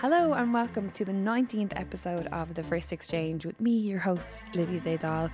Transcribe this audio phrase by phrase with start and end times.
[0.00, 4.24] Hello and welcome to the 19th episode of The First Exchange with me, your host,
[4.54, 5.30] Lydia Daydal.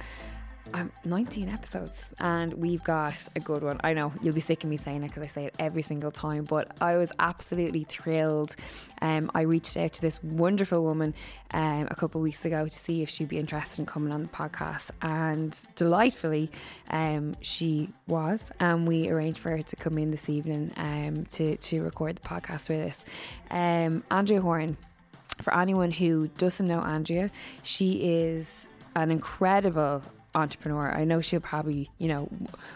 [0.75, 3.80] Um, 19 episodes and we've got a good one.
[3.84, 6.11] I know you'll be sick of me saying it because I say it every single
[6.11, 8.57] time, but I was absolutely thrilled.
[9.01, 11.15] Um, I reached out to this wonderful woman
[11.52, 14.23] um, a couple of weeks ago to see if she'd be interested in coming on
[14.23, 16.51] the podcast, and delightfully,
[16.91, 21.57] um, she was, and we arranged for her to come in this evening um, to
[21.57, 23.05] to record the podcast with us.
[23.51, 24.77] Um, Andrea Horan.
[25.43, 27.30] For anyone who doesn't know Andrea,
[27.63, 30.02] she is an incredible
[30.37, 30.92] entrepreneur.
[30.92, 32.29] I know she'll probably, you know,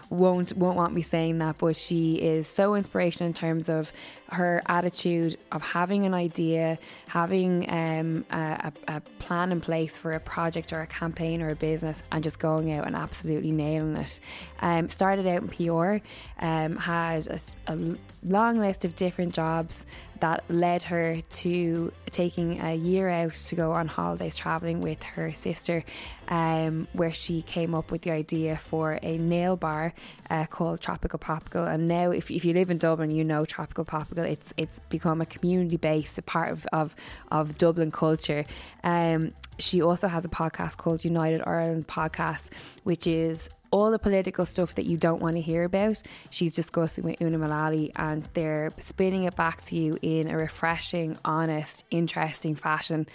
[0.09, 3.93] won't won't want me saying that, but she is so inspirational in terms of
[4.31, 10.21] her attitude of having an idea, having um, a, a, plan in place for a
[10.21, 14.19] project or a campaign or a business, and just going out and absolutely nailing it.
[14.61, 16.05] Um, started out in PR,
[16.45, 19.85] um, had a, a long list of different jobs
[20.21, 25.33] that led her to taking a year out to go on holidays traveling with her
[25.33, 25.85] sister,
[26.29, 29.93] um, where she came up with the idea for a nail bar
[30.31, 31.67] uh, called Tropical Popical.
[31.73, 34.25] And now, if, if you live in Dublin, you know Tropical Popical.
[34.31, 36.95] It's it's become a community based part of, of,
[37.31, 38.45] of Dublin culture.
[38.85, 42.51] Um, she also has a podcast called United Ireland Podcast,
[42.85, 47.05] which is all the political stuff that you don't want to hear about, she's discussing
[47.05, 52.55] with Una Mullally and they're spinning it back to you in a refreshing, honest, interesting
[52.57, 53.07] fashion.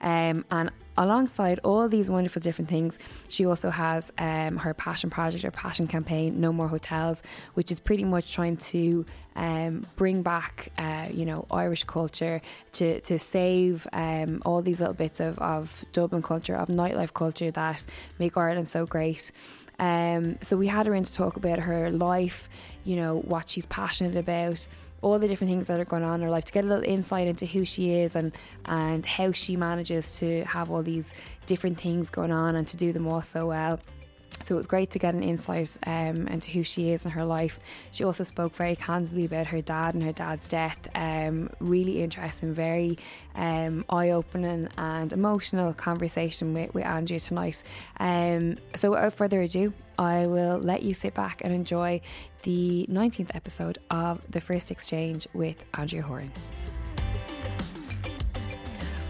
[0.00, 5.42] Um, and alongside all these wonderful different things, she also has um, her passion project,
[5.42, 7.22] her passion campaign, No More Hotels,
[7.54, 9.04] which is pretty much trying to
[9.36, 12.40] um, bring back, uh, you know, Irish culture
[12.74, 17.50] to to save um, all these little bits of, of Dublin culture, of nightlife culture
[17.50, 17.84] that
[18.20, 19.32] make Ireland so great.
[19.78, 22.48] Um, so we had her in to talk about her life,
[22.84, 24.66] you know, what she's passionate about,
[25.02, 26.84] all the different things that are going on in her life to get a little
[26.84, 28.32] insight into who she is and
[28.66, 31.12] and how she manages to have all these
[31.46, 33.78] different things going on and to do them all so well.
[34.42, 37.24] So it was great to get an insight um, into who she is and her
[37.24, 37.58] life.
[37.92, 40.76] She also spoke very candidly about her dad and her dad's death.
[40.94, 42.98] Um, really interesting, very
[43.34, 47.62] um, eye opening and emotional conversation with, with Andrea tonight.
[48.00, 52.00] Um, so without further ado, I will let you sit back and enjoy
[52.42, 56.32] the 19th episode of The First Exchange with Andrea Horan.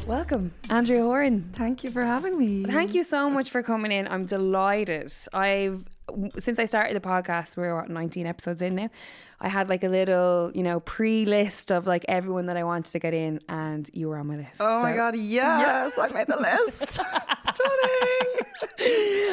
[0.06, 1.50] Welcome, Andrea Horan.
[1.54, 2.65] Thank you for having me.
[2.65, 4.06] Thank you so much for coming in.
[4.06, 5.10] I'm delighted.
[5.32, 5.84] I've
[6.38, 8.91] since I started the podcast, we're what 19 episodes in now.
[9.41, 12.98] I had like a little, you know, pre-list of like everyone that I wanted to
[12.98, 14.54] get in, and you were on my list.
[14.60, 14.82] Oh so.
[14.82, 16.88] my god, yes, yes, I made the list.
[16.88, 18.34] Stunning.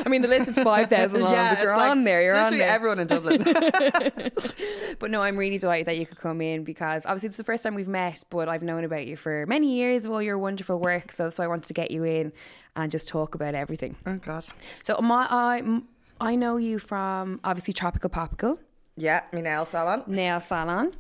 [0.05, 2.23] I mean, the list is five thousand long, yeah, but you're on there.
[2.23, 2.67] You're on there.
[2.67, 3.43] Everyone in Dublin.
[4.99, 7.63] but no, I'm really delighted that you could come in because obviously it's the first
[7.63, 10.79] time we've met, but I've known about you for many years of all your wonderful
[10.79, 11.11] work.
[11.11, 12.33] So, so I wanted to get you in
[12.75, 13.95] and just talk about everything.
[14.05, 14.45] Oh God.
[14.83, 15.81] So my I
[16.21, 18.59] I know you from obviously Tropical Popical.
[18.95, 20.03] Yeah, my nail salon.
[20.05, 20.93] Nail salon.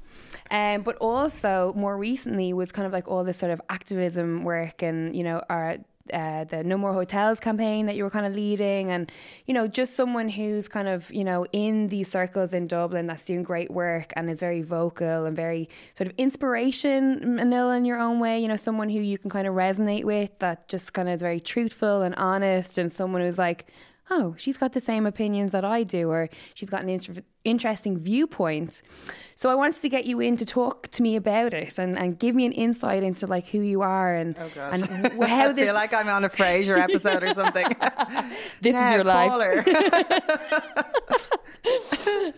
[0.49, 4.81] Um, but also more recently was kind of like all this sort of activism work
[4.81, 5.77] and, you know, our
[6.11, 9.11] uh, the No More Hotels campaign that you were kind of leading, and
[9.45, 13.23] you know, just someone who's kind of you know in these circles in Dublin that's
[13.23, 17.99] doing great work and is very vocal and very sort of inspiration, Manila, in your
[17.99, 18.39] own way.
[18.39, 21.21] You know, someone who you can kind of resonate with that just kind of is
[21.21, 23.67] very truthful and honest, and someone who's like,
[24.09, 27.97] oh, she's got the same opinions that I do, or she's got an inter- interesting
[27.97, 28.81] viewpoint.
[29.35, 32.19] So I wanted to get you in to talk to me about it and, and
[32.19, 34.85] give me an insight into like who you are and oh and
[35.23, 35.65] how I this.
[35.65, 37.65] feel like I'm on a Frasier episode or something.
[38.61, 39.65] this is your life.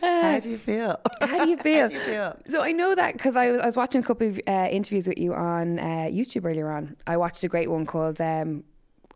[0.01, 0.99] how do you feel?
[1.21, 1.81] How do you feel?
[1.81, 2.37] how do you feel?
[2.49, 5.07] So I know that because I was, I was watching a couple of uh, interviews
[5.07, 6.95] with you on uh, YouTube earlier on.
[7.07, 8.63] I watched a great one called um,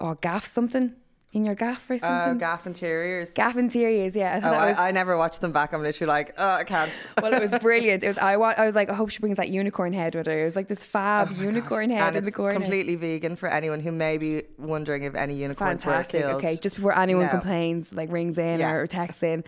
[0.01, 0.94] oh, Gaff something
[1.33, 2.09] in your gaff or uh, something?
[2.09, 3.29] Uh, gaff interiors.
[3.31, 4.39] Gaff interiors, yeah.
[4.41, 4.77] I oh, I, was...
[4.77, 5.74] I, never watched them back.
[5.74, 6.91] I'm literally like, oh, I can't.
[7.21, 8.03] well, it was brilliant.
[8.03, 8.18] It was.
[8.18, 10.44] I, wa- I was like, I hope she brings that unicorn head with her.
[10.44, 12.57] It was like this fab oh unicorn head and in the corner.
[12.57, 16.21] completely vegan for anyone who may be wondering if any unicorns Fantastic.
[16.21, 16.44] were killed.
[16.44, 17.31] Okay, just before anyone no.
[17.31, 18.71] complains, like rings in yeah.
[18.71, 19.44] or texts in.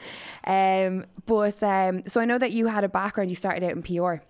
[0.46, 3.30] Um, but um, so I know that you had a background.
[3.30, 4.24] You started out in PR.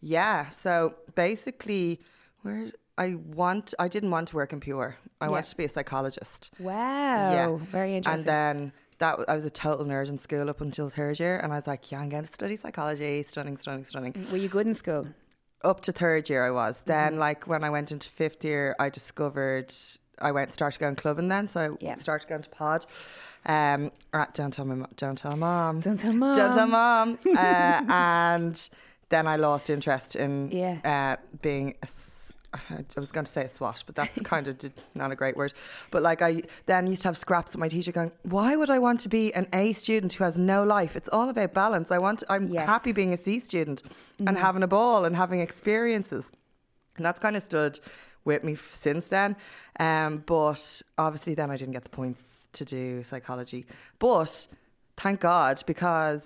[0.00, 0.48] Yeah.
[0.62, 2.00] So basically,
[2.42, 2.72] where
[3.04, 4.90] I want, I didn't want to work in PR.
[5.20, 5.28] I Yeah.
[5.30, 6.50] wanted to be a psychologist.
[6.58, 7.30] Wow.
[7.32, 7.56] Yeah.
[7.72, 8.20] Very interesting.
[8.20, 11.52] And then that I was a total nerd in school up until third year, and
[11.52, 13.22] I was like, yeah, I'm going to study psychology.
[13.22, 14.14] Stunning, stunning, stunning.
[14.30, 15.06] Were you good in school?
[15.64, 16.82] Up to third year, I was.
[16.84, 17.20] Then, Mm-hmm.
[17.20, 19.74] like when I went into fifth year, I discovered
[20.18, 21.28] I went started going clubbing.
[21.28, 21.94] Then, so I Yeah.
[21.94, 22.84] started going to pod.
[23.46, 25.80] Um, right, don't tell my don't tell mom.
[25.80, 26.36] Don't tell mom.
[26.36, 27.18] Don't tell mom.
[27.36, 28.68] uh, and
[29.08, 30.76] then I lost interest in Yeah.
[30.84, 31.74] uh, being.
[31.82, 31.88] A,
[32.70, 34.56] I was going to say a SWAT, but that's kind of
[34.94, 35.52] not a great word.
[35.90, 38.78] But like I then used to have scraps with my teacher going, "Why would I
[38.78, 40.96] want to be an A student who has no life?
[40.96, 41.90] It's all about balance.
[41.90, 42.22] I want.
[42.28, 42.66] I'm Yes.
[42.66, 43.82] happy being a C student
[44.26, 46.30] and having a ball and having experiences."
[46.96, 47.78] And that's kind of stood
[48.24, 49.36] with me since then.
[49.78, 53.64] Um, but obviously, then I didn't get the points to do psychology.
[54.00, 54.46] But
[54.96, 56.22] thank God, because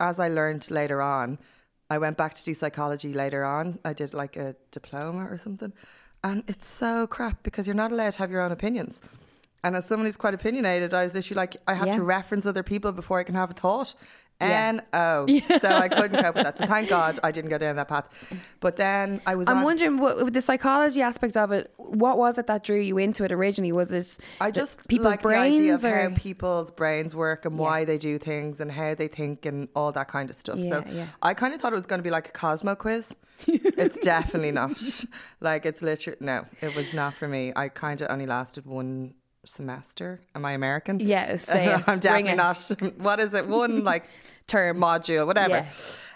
[0.00, 1.38] as I learned later on,
[1.90, 3.78] I went back to do psychology later on.
[3.84, 5.72] I did like a diploma or something.
[6.22, 9.00] And it's so crap because you're not allowed to have your own opinions.
[9.64, 11.96] And as someone who's quite opinionated, I was literally like, I have Yeah.
[11.96, 13.94] to reference other people before I can have a thought.
[14.40, 14.68] Yeah.
[14.68, 15.26] N O.
[15.28, 16.58] Oh, so I couldn't cope with that.
[16.58, 18.08] So thank God I didn't go down that path.
[18.60, 21.72] But then I was I'm on, wondering what with the psychology aspect of it.
[21.76, 23.72] What was it that drew you into it originally?
[23.72, 27.44] Was it I just people's like the idea of brains or how people's brains work
[27.46, 30.60] and why they do things and how they think and all that kind of stuff.
[30.60, 31.06] so Yeah, yeah.
[31.22, 33.06] I kind of thought it was going to be like a Cosmo quiz.
[33.46, 34.80] it's definitely not.
[35.40, 37.52] Like it's literally no, it was not for me.
[37.54, 39.14] I kind of only lasted one
[39.44, 40.20] semester.
[40.34, 41.00] Am I American?
[41.00, 41.38] Yeah.
[41.86, 42.36] I'm definitely it.
[42.36, 42.70] not.
[42.98, 43.46] What is it?
[43.46, 44.04] One like
[44.46, 44.78] term?
[44.78, 45.66] module, whatever.
[45.66, 45.68] Yeah.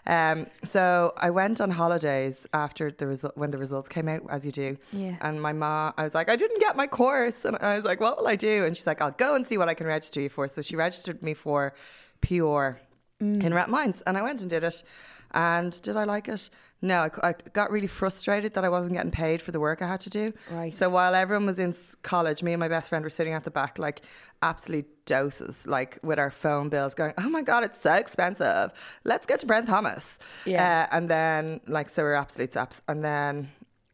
[0.04, 4.44] Um, so I went on holidays after the result when the results came out, as
[4.44, 4.76] you do.
[4.92, 5.16] Yeah.
[5.20, 8.00] And my mom, I was like, I didn't get my course, and I was like,
[8.00, 8.64] what will I do?
[8.64, 10.48] And she's like, I'll go and see what I can register you for.
[10.48, 11.72] So she registered me for
[12.20, 12.78] PR
[13.20, 13.44] Mm.
[13.44, 14.82] in Rathmines, and I went and did it.
[15.30, 16.50] And did I like it?
[16.84, 20.00] No, I got really frustrated that I wasn't getting paid for the work I had
[20.00, 20.32] to do.
[20.50, 20.74] Right.
[20.74, 23.52] So while everyone was in college, me and my best friend were sitting at the
[23.52, 24.02] back, like
[24.42, 28.72] absolute doses, like with our phone bills, going, "Oh my god, it's so expensive.
[29.04, 30.88] Let's go to Brown Thomas." Yeah.
[30.90, 32.80] Uh, and then, like, so we we're absolute saps.
[32.88, 33.48] And then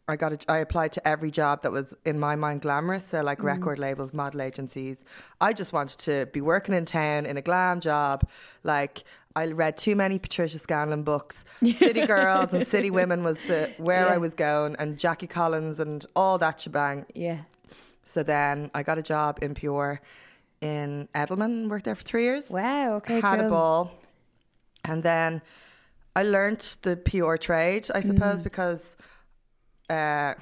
[0.08, 3.06] I got, a, I applied to every job that was in my mind glamorous.
[3.06, 4.96] So like record labels, model agencies.
[5.42, 8.26] I just wanted to be working in town in a glam job.
[8.64, 9.04] Like
[9.38, 11.36] I read too many Patricia Scanlon books.
[11.78, 14.14] City Girls and City Women was the where Yeah.
[14.14, 17.06] I was going, and Jackie Collins and all that shebang.
[17.14, 17.40] Yeah.
[18.04, 19.94] So then I got a job in PR
[20.60, 22.44] in Edelman, worked there for three years.
[22.50, 22.96] Wow.
[22.96, 23.20] Okay.
[23.20, 23.46] had cool.
[23.46, 23.92] a ball.
[24.84, 25.40] And then
[26.16, 28.06] I learnt the PR trade, I Mm.
[28.08, 28.82] suppose, because
[29.90, 30.34] uh,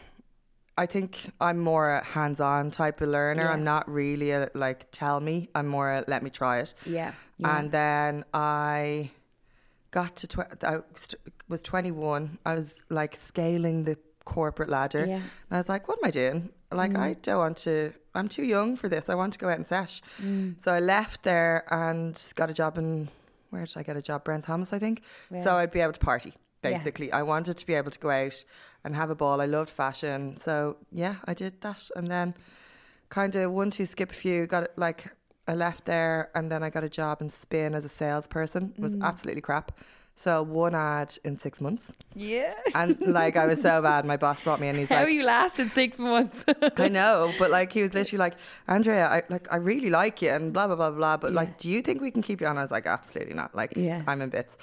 [0.79, 3.45] I think I'm more a hands on type of learner.
[3.45, 3.53] Yeah.
[3.53, 5.49] I'm not really a like, tell me.
[5.55, 6.75] I'm more a let me try it.
[6.85, 7.13] Yeah.
[7.39, 7.59] yeah.
[7.59, 9.11] And then I
[9.91, 10.81] got to, tw- I
[11.49, 12.39] was 21.
[12.45, 13.97] I was like scaling the
[14.27, 15.07] corporate ladder.
[15.07, 15.15] Yeah.
[15.15, 16.51] And I was like, what am I doing?
[16.71, 16.99] Like, mm.
[16.99, 19.09] I don't want to, I'm too young for this.
[19.09, 20.03] I want to go out and sesh.
[20.21, 20.57] Mm.
[20.63, 23.09] So I left there and got a job in,
[23.51, 24.25] where did I get a job?
[24.25, 25.03] Brown Thomas, I think.
[25.43, 26.35] So I'd be able to party,
[26.71, 26.79] Yeah.
[26.79, 27.13] basically.
[27.13, 28.45] I wanted to be able to go out
[28.85, 29.41] and have a ball.
[29.41, 30.39] I loved fashion.
[30.45, 31.89] So yeah, I did that.
[31.97, 32.35] And then
[33.09, 35.11] kind of one, two, skip a few, got it like,
[35.49, 38.75] I left there and then I got a job in Spin as a salesperson.
[38.77, 39.03] It was mm.
[39.05, 39.73] absolutely crap.
[40.19, 41.93] So one ad in six months.
[42.15, 42.55] yeah.
[42.75, 44.77] And like I was so bad, my boss brought me in.
[44.79, 46.43] He's like, How you lasted six months?
[46.79, 48.35] I know, but like he was literally like,
[48.67, 51.17] Andrea, I like I really like you and blah blah blah blah.
[51.19, 51.37] But Yeah.
[51.37, 52.57] like, do you think we can keep you on?
[52.57, 53.55] I was like, absolutely not.
[53.55, 54.03] Like, Yeah.
[54.07, 54.55] I'm in bits.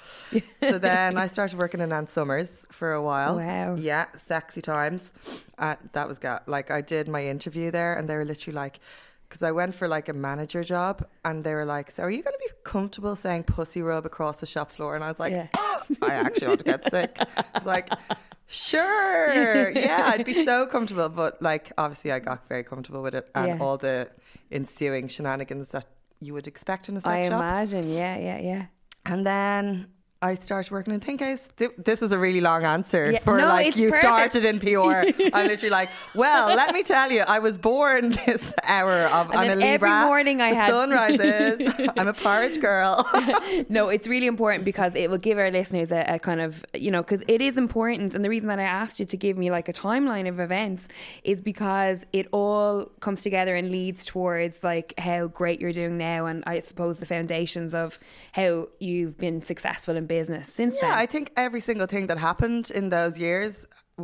[0.60, 3.36] so then I started working in Ann Summers for a while.
[3.36, 3.76] Wow.
[3.76, 5.02] Yeah, sexy times.
[5.58, 8.80] Uh, that was got like I did my interview there, and they were literally like.
[9.28, 12.22] Because I went for like a manager job, and they were like, "So are you
[12.22, 15.32] going to be comfortable saying pussy rub across the shop floor?" And I was like,
[15.32, 15.48] Yeah.
[15.56, 17.16] Ah, I actually want to get sick.
[17.18, 17.88] I was like,
[18.46, 21.08] sure, yeah, I'd be so comfortable.
[21.08, 23.58] But like, obviously, I got very comfortable with it and Yeah.
[23.64, 24.08] all the
[24.50, 25.86] ensuing shenanigans that
[26.20, 27.40] you would expect in a sex I shop.
[27.40, 27.90] imagine.
[27.90, 28.16] Yeah.
[28.18, 28.38] Yeah.
[28.38, 28.66] Yeah.
[29.06, 29.88] And then
[30.24, 31.42] I started working in Thinkhouse.
[31.58, 34.32] Th- This was a really long answer Yeah, for no, like you perfect.
[34.32, 35.10] started in PR.
[35.36, 39.38] I'm literally like, well, let me tell you, I was born this hour of And
[39.50, 41.74] I'm a every morning I the had- sun rises.
[41.98, 43.06] I'm a porridge girl.
[43.68, 46.90] no, it's really important because it will give our listeners a, a kind of, you
[46.90, 48.14] know, because it is important.
[48.14, 50.88] And the reason that I asked you to give me like a timeline of events
[51.24, 56.24] is because it all comes together and leads towards like how great you're doing now.
[56.26, 57.98] And I suppose the foundations of
[58.32, 60.98] how you've been successful in business since Yeah, then.
[61.04, 63.52] I think every single thing that happened in those years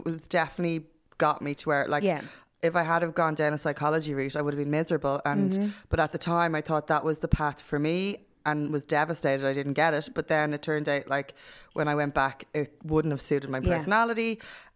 [0.07, 0.79] was definitely
[1.26, 2.23] got me to where like Yeah.
[2.69, 5.17] if I had have gone down a psychology route, I would have been miserable.
[5.33, 5.69] And Mm-hmm.
[5.90, 7.99] but at the time, I thought that was the path for me.
[8.50, 10.07] and was devastated I didn't get it.
[10.19, 11.29] But then it turned out like
[11.79, 13.73] when I went back, it wouldn't have suited my Yeah.
[13.76, 14.33] personality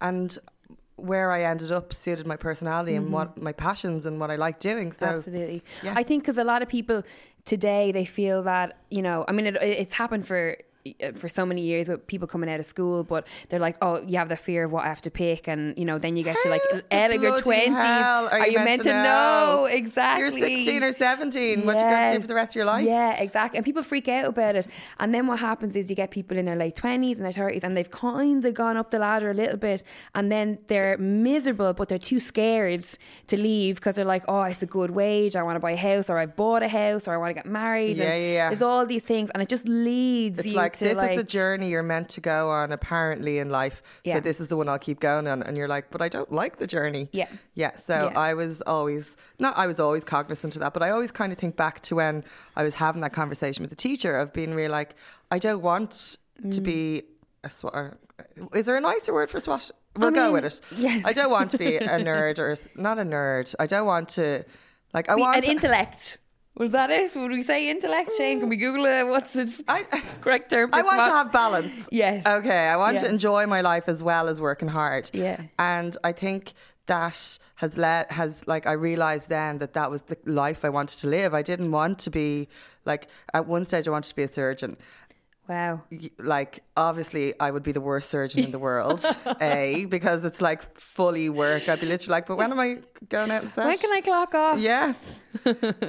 [0.09, 0.29] and
[1.11, 4.59] where I ended up suited my personality and what my passions and what I like
[4.71, 4.89] doing.
[5.01, 5.61] So Absolutely.
[5.87, 5.95] yeah.
[6.01, 6.99] I think because a lot of people
[7.53, 10.43] today they feel that you know, I mean, it, it's happened for
[11.03, 14.03] Uh, for so many years with people coming out of school, but they're like, oh,
[14.03, 16.25] you have the fear of what I have to pick, and you know, then you
[16.25, 16.61] get to like
[16.91, 17.73] out of your twenties.
[17.73, 19.65] hell Are, you meant to know?
[19.65, 20.41] Exactly.
[20.41, 21.65] You're 16 or 17.
[21.65, 22.85] What you're going to do for the rest of your life?
[22.85, 23.57] Yeah, exactly.
[23.57, 24.67] And people freak out about it.
[25.01, 27.63] And then what happens is you get people in their late 20s and their 30s
[27.63, 31.73] and they've kind of gone up the ladder a little bit and then they're miserable,
[31.73, 32.85] but they're too scared
[33.29, 35.35] to leave because they're like, oh, it's a good wage.
[35.35, 37.35] I want to buy a house or I've bought a house or I want to
[37.35, 37.97] get married.
[37.97, 38.49] Yeah, and yeah, yeah.
[38.51, 41.17] There's all these things and it just leads It's you like to this like, is
[41.19, 43.83] the journey you're meant to go on apparently in life.
[44.05, 44.15] Yeah.
[44.17, 46.31] So this is the one I'll keep going on and you're like, but I don't
[46.33, 47.09] like the journey.
[47.13, 47.29] Yeah.
[47.55, 47.73] Yeah.
[47.87, 48.19] So Yeah.
[48.19, 51.39] I was always not I was always cognizant of that, but I always kind of
[51.39, 52.25] think back to when
[52.57, 54.95] I was having that conversation with the teacher of being real like,
[55.31, 55.91] I don't want
[56.53, 56.63] to Mm.
[56.65, 57.03] be
[57.45, 57.95] a swat
[58.55, 59.71] is there a nicer word for swat?
[59.97, 60.61] We'll go mean, with it.
[60.77, 61.03] yes.
[61.05, 63.55] I don't want to be a nerd or not a nerd.
[63.61, 64.45] I don't want to
[64.93, 66.19] like I Be- want an to- intellect.
[66.57, 67.15] Was that it?
[67.17, 68.13] Would we say intellect?
[68.17, 69.05] Shane, can we Google it?
[69.07, 69.83] What's the I,
[70.21, 70.71] correct term?
[70.71, 71.89] For I want to have balance.
[71.91, 72.25] Yes.
[72.25, 75.11] Okay, I want to enjoy my life as well as working hard.
[75.13, 75.43] Yeah.
[75.59, 76.53] And I think
[76.87, 80.99] that has led has like I realized then that that was the life I wanted
[81.01, 81.35] to live.
[81.35, 82.49] I didn't want to be
[82.85, 84.77] like at one stage I wanted to be a surgeon.
[85.49, 85.83] Wow.
[86.19, 89.05] Like obviously I would be the worst surgeon in the world.
[89.41, 91.69] a because it's like fully work.
[91.69, 93.53] I'd be literally like, but when am I going out and?
[93.55, 94.59] When can I clock off?
[94.59, 94.95] Yeah.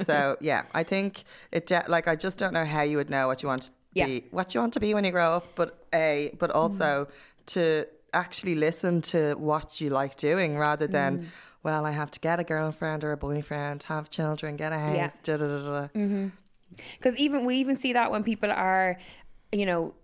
[0.06, 3.26] so yeah, I think it de- like I just don't know how you would know
[3.26, 4.06] what you want to Yeah.
[4.06, 6.56] be, what you want to be when you grow up, but a but mm.
[6.56, 7.08] also
[7.46, 11.26] to actually listen to what you like doing rather than mm.
[11.62, 14.96] well, I have to get a girlfriend or a boyfriend, have children, get a house,
[14.96, 15.10] Yeah.
[15.24, 15.80] da da da.
[15.80, 15.88] da.
[15.88, 17.24] Because mm-hmm.
[17.24, 18.98] even we even see that when people are,
[19.52, 19.94] you know,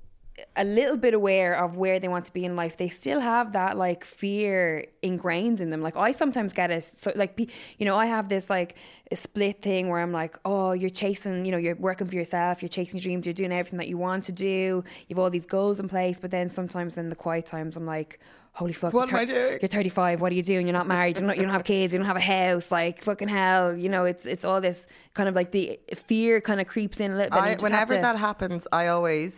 [0.57, 3.53] a little bit aware of where they want to be in life, they still have
[3.53, 5.83] that like fear ingrained in them.
[5.83, 7.39] Like I sometimes get it, so like
[7.79, 8.77] you know, I have this like
[9.11, 12.63] a split thing where I'm like, oh, you're chasing, you know, you're working for yourself,
[12.63, 15.47] you're chasing your dreams, you're doing everything that you want to do, you've all these
[15.47, 18.19] goals in place, but then sometimes in the quiet times, I'm like.
[18.55, 18.93] Holy fuck!
[18.93, 19.59] What you're am I doing?
[19.63, 20.21] You're 35.
[20.21, 20.67] What are you doing?
[20.67, 21.19] You're not married.
[21.19, 21.95] You're not, you don't have kids.
[21.95, 22.71] You don't have a house.
[22.71, 23.75] Like fucking hell.
[23.75, 27.13] You know, it's it's all this kind of like the fear kind of creeps in
[27.13, 27.39] a little bit.
[27.39, 29.33] I, you just have whenever to- that happens, I always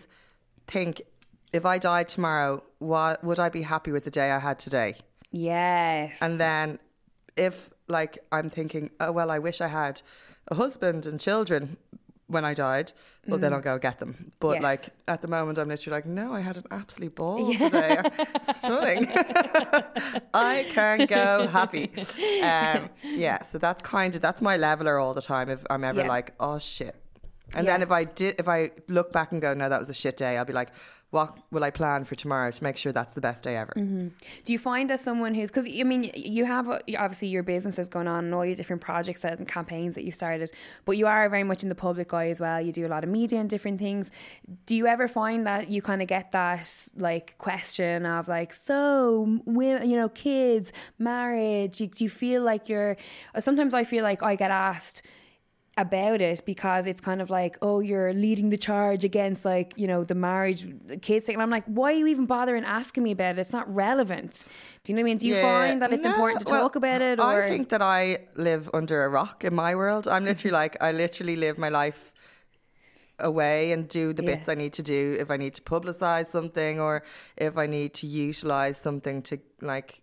[0.66, 1.02] think
[1.52, 4.97] if I died tomorrow, what would I be happy with the day I had today?
[5.30, 6.18] Yes.
[6.21, 6.80] And then
[7.37, 7.54] if
[7.87, 10.02] like I'm thinking, oh well, I wish I had
[10.49, 11.76] a husband and children
[12.34, 12.92] when I died,
[13.26, 14.32] well then I'll go get them.
[14.40, 14.54] But Mm.
[14.56, 14.62] Yes.
[14.62, 18.02] like at the moment, I'm literally like, no, I had an absolute ball today,
[18.56, 19.06] stunning.
[20.34, 21.90] I can go happy.
[22.42, 25.48] Um, yeah, so that's kind of that's my leveler all the time.
[25.48, 26.08] If I'm ever Yeah.
[26.08, 26.94] like, oh shit.
[27.56, 29.94] And then if I did, if I look back and go, no, that was a
[29.94, 30.70] shit day, I'll be like,
[31.14, 33.73] what will I plan for tomorrow to make sure that's the best day ever?
[34.44, 37.78] Do you find as someone who's because I mean you have uh, obviously your business
[37.78, 40.50] is going on and all your different projects and campaigns that you've started,
[40.85, 42.61] but you are very much in the public eye as well.
[42.61, 44.11] You do a lot of media and different things.
[44.66, 49.38] Do you ever find that you kind of get that like question of like so
[49.44, 51.78] women, you know, kids, marriage?
[51.78, 52.97] Do you feel like you're?
[53.38, 55.02] Sometimes I feel like I get asked
[55.76, 59.87] about it because it's kind of like, oh, you're leading the charge against like, you
[59.87, 61.35] know, the marriage the kids thing.
[61.35, 63.40] And I'm like, why are you even bothering asking me about it?
[63.40, 64.45] It's not relevant.
[64.85, 65.19] Do you know what I mean?
[65.19, 65.43] Do you Yeah.
[65.43, 67.19] find that it's No, important to well, talk about it?
[67.19, 70.07] Or I think that I live under a rock in my world.
[70.07, 70.54] I'm literally mm-hmm.
[70.54, 72.12] like I literally live my life
[73.19, 74.35] away and do the Yeah.
[74.37, 77.02] bits I need to do if I need to publicize something or
[77.37, 80.00] if I need to utilize something to like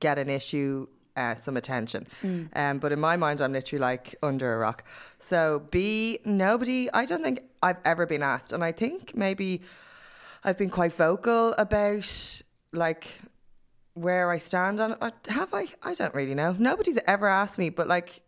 [0.00, 2.06] get an issue uh, some attention.
[2.22, 2.48] Mm.
[2.54, 4.84] Um, but in my mind, I'm literally like under a rock.
[5.20, 6.90] So B, nobody.
[6.92, 9.62] I don't think I've ever been asked, and I think maybe
[10.44, 12.42] I've been quite vocal about
[12.72, 13.08] like
[13.94, 15.14] where I stand on it.
[15.28, 15.66] Have I?
[15.82, 16.54] I don't really know.
[16.58, 18.20] Nobody's ever asked me, but like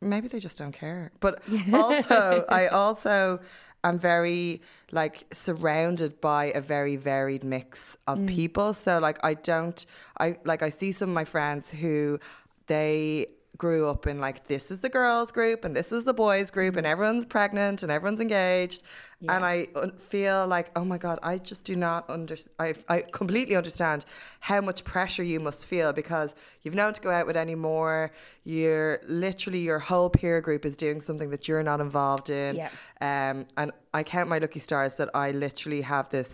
[0.00, 1.12] maybe they just don't care.
[1.20, 3.40] But also, I also
[3.84, 4.60] am very
[4.92, 8.28] like surrounded by a very varied mix of mm.
[8.28, 8.74] people.
[8.74, 9.84] So like I don't
[10.18, 12.18] I like I see some of my friends who
[12.66, 16.50] they grew up in like this is the girls group and this is the boys
[16.50, 18.82] group and everyone's pregnant and everyone's engaged.
[19.26, 19.68] And I
[20.10, 24.04] feel like oh my god I just do not under I I completely understand
[24.40, 28.10] how much pressure you must feel because you've no one to go out with anymore
[28.44, 32.56] you're literally your whole peer group is doing something that you're not involved in.
[32.56, 32.70] Yeah.
[33.00, 36.30] um and I count my lucky stars that I literally have this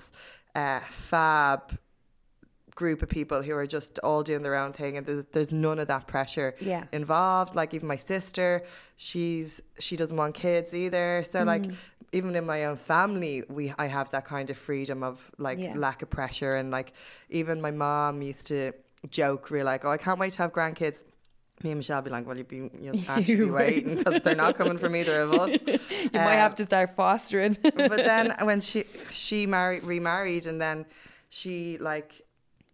[0.55, 1.79] uh, fab
[2.83, 5.79] group of people who are just all doing their own thing and there's, there's none
[5.83, 6.85] of that pressure Yeah.
[7.01, 8.49] involved like even my sister
[8.97, 9.51] she's
[9.85, 11.55] she doesn't want kids either so mm-hmm.
[11.55, 11.65] like
[12.19, 15.15] even in my own family, we I have that kind of freedom of
[15.47, 15.75] like Yeah.
[15.87, 16.89] lack of pressure and like
[17.41, 18.61] even my mom used to
[19.21, 20.99] joke, we're like, oh, I can't wait to have grandkids.
[21.63, 24.55] Me and Michelle be like, well, you'd be you'll actually be waiting because they're not
[24.61, 25.51] coming from either of us.
[26.15, 27.53] You might have to start fostering.
[27.93, 28.81] but then when she
[29.25, 30.79] she married remarried and then
[31.39, 31.53] she
[31.91, 32.11] like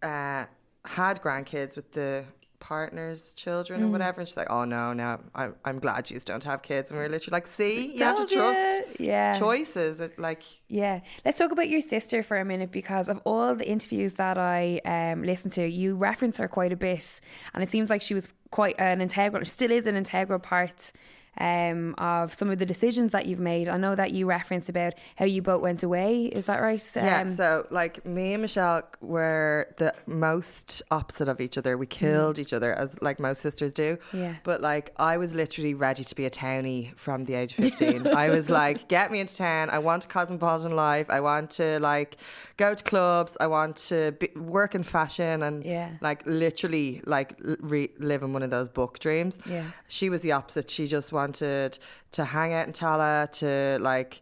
[0.06, 0.46] uh
[0.84, 2.24] had grandkids with the
[2.58, 3.84] partner's children Mm.
[3.84, 6.90] or whatever and she's like oh no no I, i'm glad you don't have kids.
[6.90, 7.92] And we are literally like see?
[7.96, 9.38] You have to trust Yeah.
[9.38, 10.00] choices.
[10.00, 13.68] It, like Yeah, let's talk about your sister for a minute because of all the
[13.76, 17.20] interviews that I um, listened to, you reference her quite a bit,
[17.52, 20.92] and it seems like she was quite an integral, still is an integral part
[21.38, 23.68] um, of some of the decisions that you've made.
[23.68, 26.26] I know that you referenced about how you both went away.
[26.26, 26.82] Is that right?
[26.96, 31.86] yeah Um, so like me and michelle were the most opposite of each other we
[31.86, 34.20] killed each other as like most sisters do Mm.
[34.20, 34.34] Yeah.
[34.44, 38.06] but like i was literally ready to be a townie from the age of 15
[38.08, 41.78] i was like get me into town i want a cosmopolitan life i want to
[41.80, 42.16] like
[42.56, 45.90] go to clubs i want to be, work in fashion and Yeah.
[46.00, 49.64] like literally like re- live in one of those book dreams Yeah.
[49.88, 54.20] she was the opposite she just wanted to hang out in Tallaght to like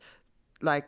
[0.60, 0.86] like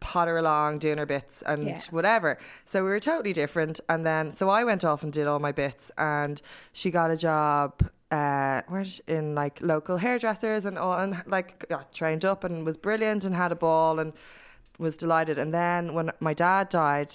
[0.00, 1.80] potter along doing her bits and Yeah.
[1.90, 2.38] whatever.
[2.66, 3.80] So we were totally different.
[3.88, 6.40] And then so I went off and did all my bits, and
[6.72, 7.72] she got a job.
[8.12, 12.76] Uh, where in like local hairdressers and all, and like got trained up and was
[12.76, 14.12] brilliant and had a ball and
[14.78, 15.38] was delighted.
[15.38, 17.14] And then when my dad died,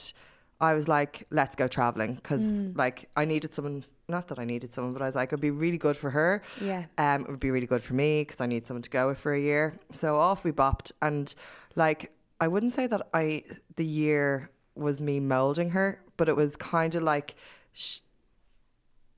[0.61, 2.41] I was like, let's go traveling because
[2.77, 3.83] like I needed someone.
[4.07, 6.43] Not that I needed someone, but I was like, it'd be really good for her.
[6.62, 6.85] Yeah.
[6.97, 9.17] Um, it would be really good for me because I need someone to go with
[9.17, 9.79] for a year.
[10.00, 11.33] So off we bopped, and
[11.75, 13.43] like I wouldn't say that I
[13.77, 17.33] the year was me molding her, but it was kind of like
[17.74, 18.00] sh-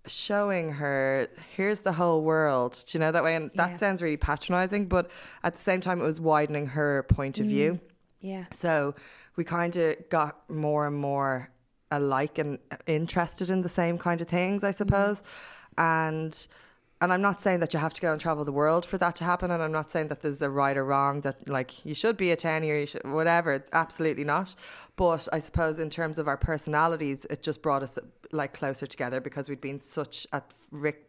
[0.06, 2.82] showing her here's the whole world.
[2.88, 3.36] Do you know that way?
[3.36, 3.78] And that Yeah.
[3.78, 5.10] sounds really patronizing, but
[5.44, 7.80] at the same time, it was widening her point of view.
[8.22, 8.46] yeah.
[8.62, 8.96] So
[9.36, 11.50] we kind of got more and more
[11.92, 14.78] alike and interested in the same kind of things, I mm-hmm.
[14.78, 15.22] suppose.
[15.78, 16.48] And
[17.00, 19.16] and I'm not saying that you have to go and travel the world for that
[19.18, 21.94] to happen, and I'm not saying that there's a right or wrong that like you
[21.94, 23.64] should be a ten or you should whatever.
[23.74, 24.56] Absolutely not.
[24.96, 28.00] But I suppose in terms of our personalities, it just brought us
[28.32, 30.52] like closer together because we'd been such at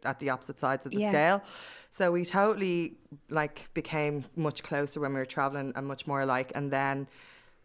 [0.05, 1.11] at the opposite sides of the Yeah.
[1.11, 1.43] scale.
[1.91, 2.95] So we totally
[3.31, 6.53] like became much closer when we were traveling and much more alike.
[6.55, 7.09] And then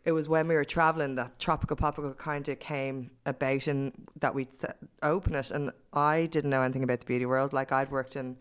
[0.05, 4.35] it was when we were traveling that tropical popical kind of came about and that
[4.35, 4.49] we'd
[5.01, 5.51] open it.
[5.51, 7.53] And I didn't know anything about the beauty world.
[7.53, 8.35] Like I'd worked in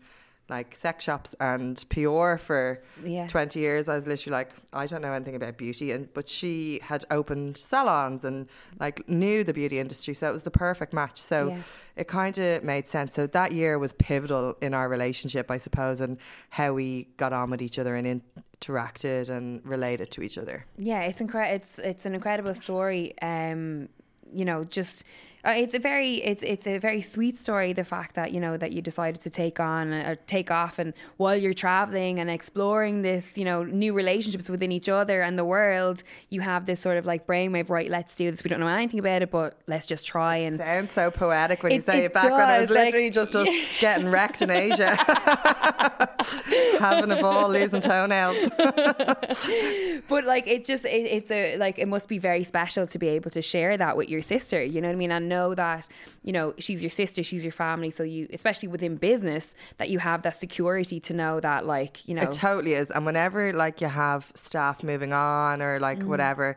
[0.49, 3.27] like sex shops and PR for Yeah.
[3.27, 3.87] 20 years.
[3.87, 5.91] I was literally like, I don't know anything about beauty.
[5.91, 8.47] And but she had opened salons and
[8.79, 10.13] like knew the beauty industry.
[10.13, 11.21] So it was the perfect match.
[11.21, 11.61] So Yeah.
[11.95, 13.13] it kind of made sense.
[13.15, 16.17] So that year was pivotal in our relationship, I suppose, and
[16.49, 18.21] how we got on with each other and
[18.61, 20.65] interacted and related to each other.
[20.77, 21.55] Yeah, it's incredible.
[21.55, 23.13] It's it's an incredible story.
[23.21, 23.87] Um,
[24.33, 25.03] you know, just
[25.45, 27.73] uh, it's a very it's it's a very sweet story.
[27.73, 30.93] The fact that you know that you decided to take on or take off, and
[31.17, 35.45] while you're traveling and exploring this, you know, new relationships within each other and the
[35.45, 37.69] world, you have this sort of like brainwave.
[37.69, 38.43] Right, let's do this.
[38.43, 41.73] We don't know anything about it, but let's just try and Sounds so poetic when
[41.73, 43.47] you say it it back when I was does, like- literally just us
[43.81, 44.95] getting wrecked in Asia.
[46.79, 48.49] Having a ball, losing toenails.
[50.07, 53.07] but like it's just it, it's a like it must be very special to be
[53.07, 55.83] able to share that with your sister you know what i mean and know that
[56.27, 59.45] you know she's your sister she's your family so you especially within business
[59.79, 62.87] that you have that security to know that like you know It totally is.
[62.95, 66.09] And whenever like you have staff moving on or like Mm.
[66.13, 66.47] whatever,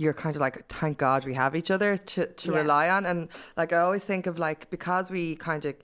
[0.00, 2.58] you're kind of like, thank God we have each other to, to Yeah.
[2.62, 3.02] rely on.
[3.10, 3.18] And
[3.60, 5.74] like I always think of like because we kind of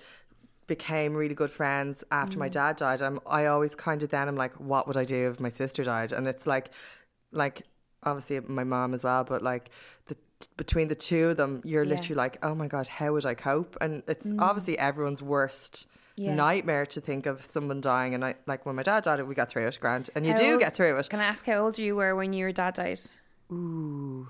[0.66, 2.40] became really good friends after Mm.
[2.44, 5.20] my dad died, I'm I always kind of then I'm like, what would I do
[5.32, 6.10] if my sister died?
[6.16, 6.66] And it's like
[7.42, 7.56] like
[8.08, 9.64] obviously my mom as well, but like
[10.06, 10.16] the
[10.56, 11.92] between the two of them, you're Yeah.
[11.92, 11.96] Mm.
[11.96, 13.76] literally like, oh my god, how would I cope?
[13.80, 16.34] And it's obviously everyone's worst Yeah.
[16.34, 18.14] nightmare to think of someone dying.
[18.14, 20.38] And I like when my dad died, we got through it, grand, and you How
[20.38, 21.08] do old- get through it.
[21.10, 23.00] can i ask how old you were when your dad died
[23.50, 24.28] Ooh,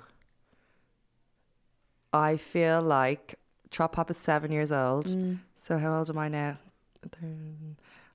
[2.12, 3.35] I feel like
[3.71, 5.07] Trop Pop is seven years old.
[5.07, 5.38] Mm.
[5.66, 6.57] So how old am I now?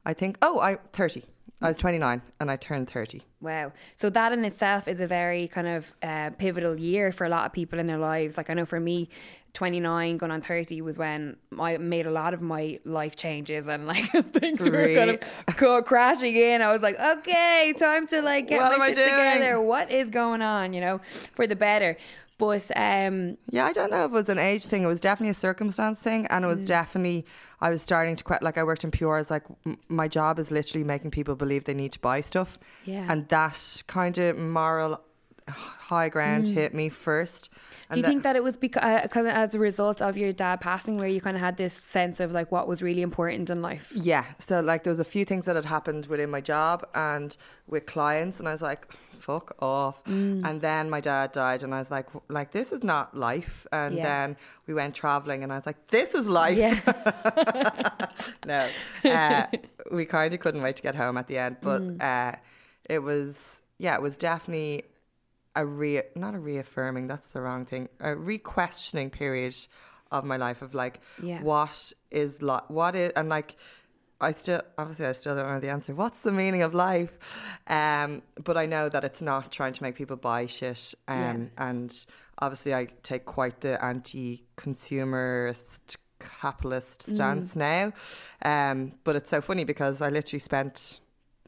[0.05, 0.37] I think.
[0.41, 1.23] Oh, I'm thirty.
[1.63, 3.23] I was twenty nine, and I turned thirty.
[3.39, 3.71] Wow.
[3.95, 7.45] So that in itself is a very kind of uh, pivotal year for a lot
[7.45, 8.35] of people in their lives.
[8.37, 9.09] Like I know for me,
[9.53, 13.85] 29 going on 30 was when I made a lot of my life changes and
[13.87, 16.61] like things were kind of go crashing in.
[16.61, 19.09] I was like, okay, time to like get What my shit doing?
[19.09, 19.61] together.
[19.61, 20.99] What is going on, you know,
[21.35, 21.95] for the better.
[22.39, 24.83] But um, Yeah, I don't know if it was an age thing.
[24.83, 26.57] It was definitely a circumstance thing, and it Mm.
[26.57, 27.25] was definitely
[27.61, 28.41] I was starting to quit.
[28.41, 29.17] Like I worked in PR.
[29.19, 32.57] It's like m- my job is literally making people believe they need to buy stuff.
[32.85, 33.05] Yeah.
[33.07, 34.99] and that kind of moral
[35.47, 37.49] high ground hit me first.
[37.89, 37.93] Mm.
[37.95, 41.07] do you think that it was because as a result of your dad passing, where
[41.07, 43.87] you kind of had this sense of like what was really important in life?
[43.93, 44.25] Yeah.
[44.47, 47.35] So like there was a few things that had happened within my job and
[47.67, 48.87] with clients and I was like,
[49.19, 50.03] fuck off.
[50.05, 50.43] Mm.
[50.49, 53.67] And then my dad died and I was like like this is not life.
[53.71, 54.03] And Yeah.
[54.03, 56.57] then we went traveling and I was like, this is life.
[56.57, 56.79] Yeah.
[58.45, 58.69] no.
[59.09, 59.47] Uh,
[59.91, 62.01] we kind of couldn't wait to get home at the end, but Mm.
[62.01, 62.35] uh,
[62.89, 63.35] it was
[63.77, 64.83] yeah, it was definitely
[65.55, 67.89] a re not a reaffirming, that's the wrong thing.
[67.99, 69.55] A re-questioning period
[70.11, 71.41] of my life of like Yeah.
[71.41, 73.55] what is li- what is and like
[74.21, 75.93] I still obviously I still don't know the answer.
[75.93, 77.11] What's the meaning of life?
[77.67, 80.93] Um, but I know that it's not trying to make people buy shit.
[81.09, 82.05] Um, and
[82.39, 87.91] obviously I take quite the anti-consumerist capitalist stance now.
[88.43, 90.99] Um, but it's so funny because I literally spent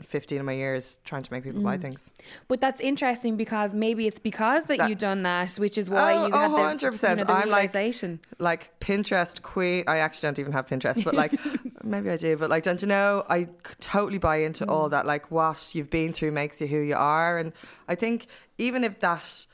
[0.04, 2.02] 15 of my years trying to make people buy things.
[2.50, 6.14] But that's interesting because maybe it's because that, That- you've done that, which is why
[6.14, 7.10] Oh, you had oh, the, 100%.
[7.12, 8.20] You know, the I'm realization.
[8.40, 9.86] like Pinterest queen.
[9.88, 11.34] I actually don't even have Pinterest, but like
[11.84, 12.36] maybe I do.
[12.36, 13.24] But like, don't you know?
[13.30, 13.48] I
[13.80, 14.70] totally buy into Mm.
[14.72, 15.06] all that.
[15.06, 17.54] Like, what you've been through makes you who you are, and
[17.88, 18.28] I think
[18.58, 19.46] even if that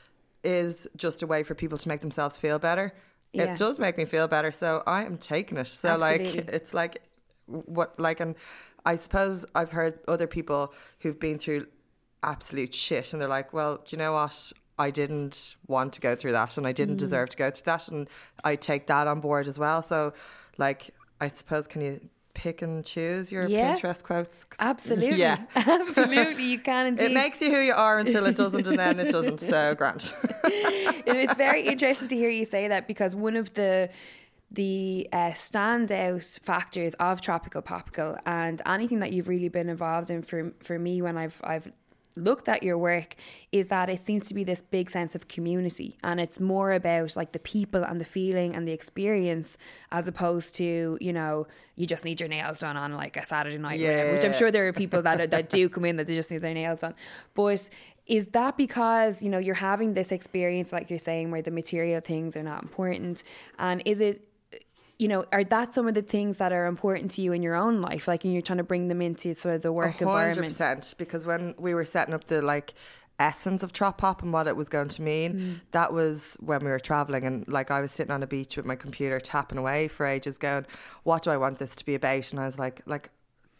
[0.42, 2.92] is just a way for people to make themselves feel better,
[3.32, 3.52] Yeah.
[3.52, 4.50] it does make me feel better.
[4.50, 5.68] So I am taking it.
[5.68, 6.40] So Absolutely.
[6.42, 7.02] like, it's like
[7.46, 8.34] what like, and
[8.84, 11.66] I suppose I've heard other people who've been through
[12.22, 14.52] absolute shit, and they're like, well, do you know what?
[14.78, 16.76] I didn't want to go through that and I Mm.
[16.76, 18.08] didn't deserve to go through that and
[18.42, 19.82] I take that on board as well.
[19.82, 20.14] So
[20.56, 20.90] like
[21.20, 22.00] I suppose can you
[22.34, 23.76] pick and choose your Yeah.
[23.76, 24.46] Pinterest quotes?
[24.58, 25.18] Absolutely.
[25.18, 25.44] Yeah.
[25.56, 26.44] Absolutely.
[26.44, 27.04] You can indeed.
[27.04, 29.40] It makes you who you are until it doesn't and then it doesn't.
[29.40, 30.14] So grant.
[31.06, 33.90] it's very interesting to hear you say that because one of the
[34.54, 40.22] the uh, standout factors of tropical popical and anything that you've really been involved in
[40.22, 41.70] for for me when I've I've
[42.14, 43.14] looked at your work
[43.52, 47.16] is that it seems to be this big sense of community and it's more about
[47.16, 49.56] like the people and the feeling and the experience
[49.92, 53.56] as opposed to you know you just need your nails done on like a Saturday
[53.56, 56.06] night or whatever, which I'm sure there are people that that do come in that
[56.06, 56.94] they just need their nails done.
[57.34, 57.70] But
[58.06, 62.00] is that because you know you're having this experience like you're saying where the material
[62.00, 63.22] things are not important?
[63.58, 64.28] And is it
[65.02, 67.56] you know are that some of the things that are important to you in your
[67.56, 68.06] own life?
[68.06, 70.56] Like and you're trying to bring them into sort of the work environment.
[70.56, 72.74] 100% because when we were setting up the like
[73.18, 75.60] essence of Trop Pop and what it was going to mean Mm.
[75.72, 78.66] that was when we were traveling and like I was sitting on a beach with
[78.66, 80.66] my computer tapping away for ages going
[81.04, 82.30] what do I want this to be about?
[82.32, 83.10] And I was like like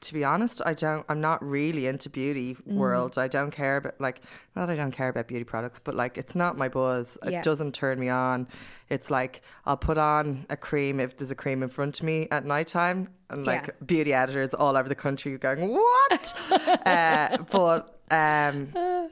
[0.03, 2.75] to be honest I don't I'm not really into beauty Mm.
[2.75, 4.21] world I don't care about like
[4.57, 7.39] not I don't care about beauty products but like it's not my buzz Yeah.
[7.39, 8.47] it doesn't turn me on
[8.91, 12.29] it's like I'll put on a cream if there's a cream in front of me
[12.31, 13.85] at night time and like Yeah.
[13.87, 16.35] beauty editors all over the country going, "What?"
[16.87, 19.09] uh, but um,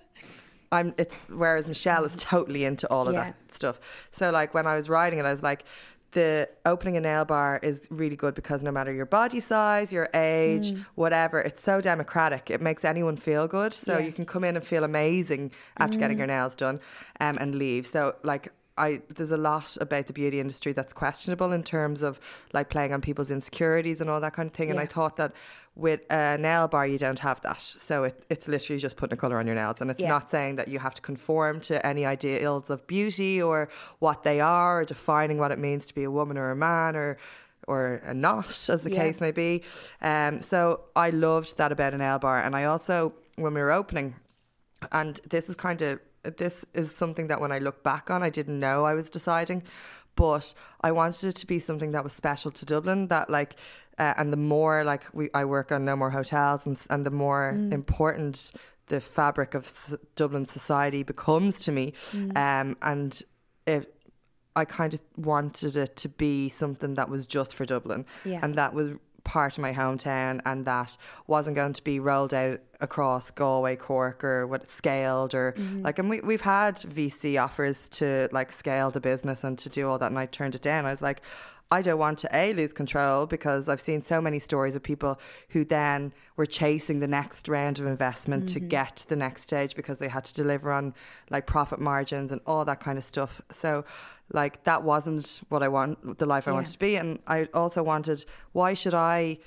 [0.72, 0.94] I'm.
[0.98, 3.24] It's whereas Michelle is totally into all of Yeah.
[3.24, 3.80] that stuff.
[4.12, 5.64] So like when I was writing it, I was like.
[6.12, 10.08] The opening a nail bar is really good because no matter your body size, your
[10.14, 12.50] age, whatever, it's so democratic.
[12.50, 13.72] It makes anyone feel good.
[13.74, 14.06] So Yeah.
[14.06, 16.80] you can come in and feel amazing after getting your nails done
[17.20, 17.86] um, and leave.
[17.86, 22.18] So like I there's a lot about the beauty industry that's questionable in terms of
[22.52, 24.70] like playing on people's insecurities and all that kind of thing.
[24.70, 25.32] And I thought that
[25.80, 27.60] with a nail bar you don't have that.
[27.60, 30.10] So it, it's literally just putting a colour on your nails and it's Yeah.
[30.16, 34.38] not saying that you have to conform to any ideals of beauty or what they
[34.40, 37.16] are or defining what it means to be a woman or a man or
[37.66, 39.02] or a not as the Yeah.
[39.02, 39.62] case may be.
[40.02, 40.60] Um so
[40.96, 44.14] I loved that about a nail bar and I also when we were opening
[44.92, 45.98] and this is kind of
[46.36, 49.62] this is something that when I look back on, I didn't know I was deciding,
[50.16, 53.08] but I wanted it to be something that was special to Dublin.
[53.08, 53.56] That like,
[54.00, 57.10] uh, and the more like we, I work on no more hotels, and and the
[57.24, 58.52] more important
[58.88, 61.92] the fabric of s- Dublin society becomes to me,
[62.36, 63.22] um, and
[63.66, 63.94] it.
[64.56, 68.40] I kind of wanted it to be something that was just for Dublin, Yeah.
[68.42, 68.90] and that was
[69.22, 70.96] part of my hometown, and that
[71.28, 75.54] wasn't going to be rolled out across Galway, Cork, or what scaled, or
[75.86, 76.00] like.
[76.00, 79.98] And we we've had VC offers to like scale the business and to do all
[79.98, 80.84] that, and I turned it down.
[80.84, 81.22] I was like.
[81.72, 85.20] I don't want to a lose control because I've seen so many stories of people
[85.50, 88.68] who then were chasing the next round of investment to mm-hmm.
[88.68, 90.92] get to the next stage because they had to deliver on
[91.30, 93.40] like profit margins and all that kind of stuff.
[93.52, 93.84] So
[94.32, 96.56] like that wasn't what I want the life I Yeah.
[96.56, 99.38] wanted to be and I also wanted why should I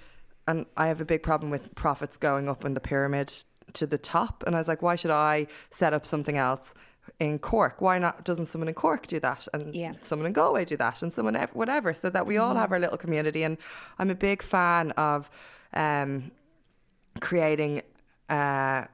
[0.47, 3.33] and I have a big problem with profits going up in the pyramid
[3.73, 6.73] to the top and I was like why should I set up something else
[7.19, 7.81] in Cork.
[7.81, 8.23] Why not?
[8.25, 9.47] Doesn't someone in Cork do that?
[9.53, 9.93] And Yeah.
[10.03, 11.01] someone in Galway do that?
[11.01, 13.43] And someone ev- whatever, so that we all have our little community.
[13.43, 13.57] And
[13.99, 15.29] I'm a big fan of
[15.73, 16.31] um,
[17.19, 17.81] creating.
[18.29, 18.85] Uh,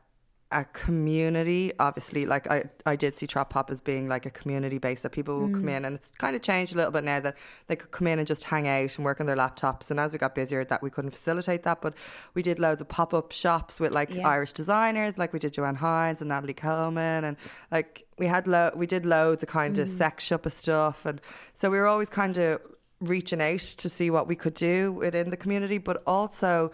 [0.51, 4.79] a community obviously like I, I did see Trop Pop as being like a community
[4.79, 5.77] base that people will come mm.
[5.77, 7.35] in and it's kind of changed a little bit now that
[7.67, 10.11] they could come in and just hang out and work on their laptops and as
[10.11, 11.93] we got busier that we couldn't facilitate that but
[12.33, 14.27] we did loads of pop-up shops with like Yeah.
[14.27, 17.37] Irish designers like we did Joanne Hynes and Natalie Coleman and
[17.71, 19.97] like we had lo- we did loads of kind of mm.
[19.99, 21.21] sex shop of stuff and
[21.61, 22.59] so we were always kind of
[23.01, 26.71] reaching out to see what we could do within the community but also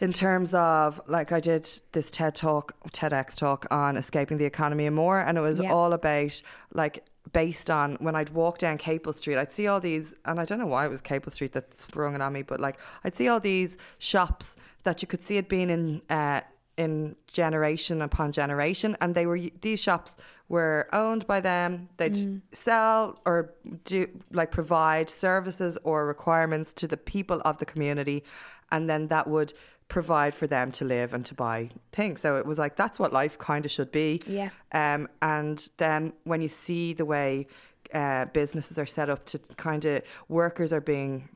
[0.00, 4.86] in terms of like I did this TED talk, TEDx talk on escaping the economy
[4.86, 5.72] and more, and it was Yeah.
[5.72, 6.40] all about
[6.72, 10.44] like based on when I'd walk down Capel Street, I'd see all these, and I
[10.44, 13.16] don't know why it was Capel Street that sprung it on me, but like I'd
[13.16, 14.46] see all these shops
[14.82, 16.40] that you could see it being in uh,
[16.76, 20.16] in generation upon generation, and they were these shops
[20.48, 21.88] were owned by them.
[21.96, 23.54] They'd sell or
[23.84, 28.24] do like provide services or requirements to the people of the community,
[28.72, 29.54] and then that would
[29.88, 32.20] provide for them to live and to buy things.
[32.20, 34.20] So it was like that's what life kind of should be.
[34.26, 34.50] Yeah.
[34.72, 37.46] Um, and then when you see the way
[37.92, 41.28] uh, businesses are set up to kind of workers are being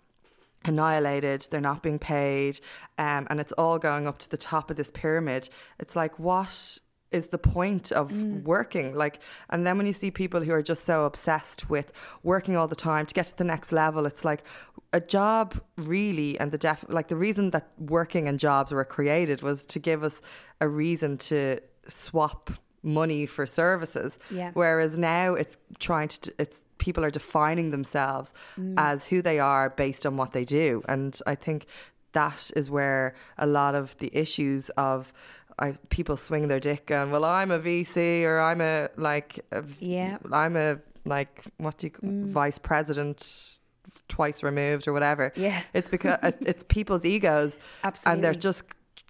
[0.64, 2.58] annihilated, they're not being paid,
[2.98, 5.48] um, and it's all going up to the top of this pyramid.
[5.78, 6.78] It's like, what
[7.10, 8.42] is the point of mm.
[8.44, 8.94] working?
[8.94, 11.92] Like, and then when you see people who are just so obsessed with
[12.22, 14.44] working all the time to get to the next level, it's like
[14.92, 19.42] a job really, and the def like the reason that working and jobs were created
[19.42, 20.20] was to give us
[20.60, 22.50] a reason to swap
[22.82, 24.18] money for services.
[24.30, 24.50] Yeah.
[24.54, 28.74] Whereas now it's trying to, it's people are defining themselves mm.
[28.76, 30.82] as who they are based on what they do.
[30.88, 31.66] And I think
[32.12, 35.12] that is where a lot of the issues of
[35.58, 39.64] I, people swing their dick and well, I'm a VC or I'm a, like, a,
[39.80, 40.18] Yeah.
[40.32, 43.58] I'm a, like, what do you, vice president
[44.08, 45.32] twice removed or whatever.
[45.36, 45.62] Yeah.
[45.74, 47.58] It's because it's people's egos.
[47.84, 48.12] Absolutely.
[48.12, 48.62] And they're just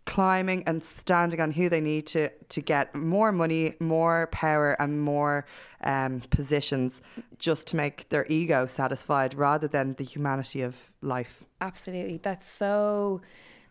[0.08, 5.02] climbing and standing on who they need to to get more money, more power, and
[5.02, 5.44] more
[5.84, 7.02] um, positions,
[7.38, 11.44] just to make their ego satisfied, rather than the humanity of life.
[11.60, 12.18] Absolutely.
[12.22, 13.20] That's so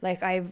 [0.02, 0.52] like I've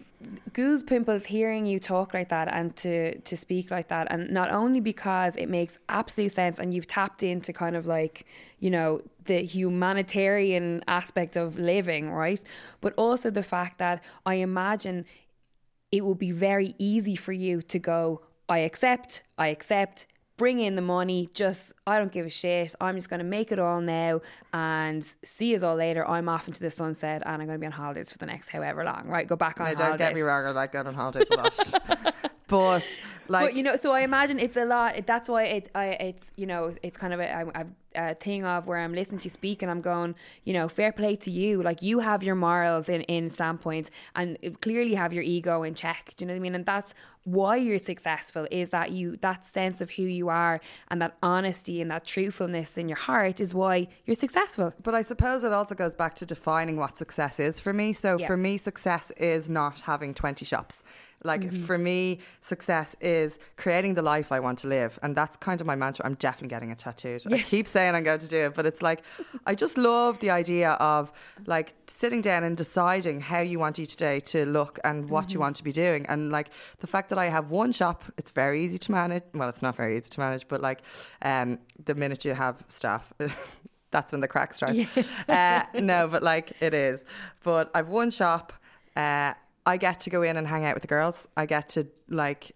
[0.54, 4.52] goose pimples hearing you talk like that and to to speak like that and not
[4.52, 8.26] only because it makes absolute sense and you've tapped into kind of like
[8.60, 12.42] you know the humanitarian aspect of living right?
[12.82, 15.06] But also the fact that I imagine
[15.92, 20.76] it will be very easy for you to go, I accept, I accept, bring in
[20.76, 22.76] the money, just, I don't give a shit.
[22.82, 24.22] I'm just going to make it all now
[24.54, 26.08] and see us all later.
[26.08, 28.50] I'm off into the sunset and I'm going to be on holidays for the next
[28.50, 29.28] however long, right?
[29.28, 29.88] Go back on holidays.
[29.88, 32.16] don't get me wrong, I like going on holidays a lot.
[32.48, 34.98] But, like, but you know, so I imagine it's a lot.
[34.98, 38.46] It, that's why it, I, it's you know, it's kind of a, a, a thing
[38.46, 41.32] of where I'm listening to you speak and I'm going, you know, fair play to
[41.32, 41.64] you.
[41.64, 46.14] Like you have your morals in in standpoint and clearly have your ego in check.
[46.18, 46.56] Do you know what I mean?
[46.56, 51.02] And that's why you're successful is that you that sense of who you are and
[51.02, 54.72] that honesty and that truthfulness in your heart is why you're successful.
[54.84, 57.94] But I suppose it also goes back to defining what success is for me.
[57.94, 58.28] So Yeah.
[58.28, 60.78] for me, success is not having 20 shops.
[61.26, 61.66] Like Mm-hmm.
[61.66, 64.98] for me, success is creating the life I want to live.
[65.04, 66.06] And that's kind of my mantra.
[66.06, 67.22] I'm definitely getting it tattooed.
[67.32, 69.04] I keep saying I'm going to do it, but it's like,
[69.46, 71.12] I just love the idea of
[71.46, 75.34] like sitting down and deciding how you want each day to look and what Mm-hmm.
[75.34, 76.06] you want to be doing.
[76.08, 79.24] And like the fact that I have one shop, it's very easy to manage.
[79.34, 80.80] Well, it's not very easy to manage, but like
[81.24, 83.12] um, the minute you have staff,
[83.92, 84.78] that's when the crack starts.
[85.30, 87.02] uh, no, but like it is.
[87.44, 88.54] But I've one shop.
[88.96, 89.34] Uh,
[89.66, 91.16] I get to go in and hang out with the girls.
[91.36, 92.52] I get to like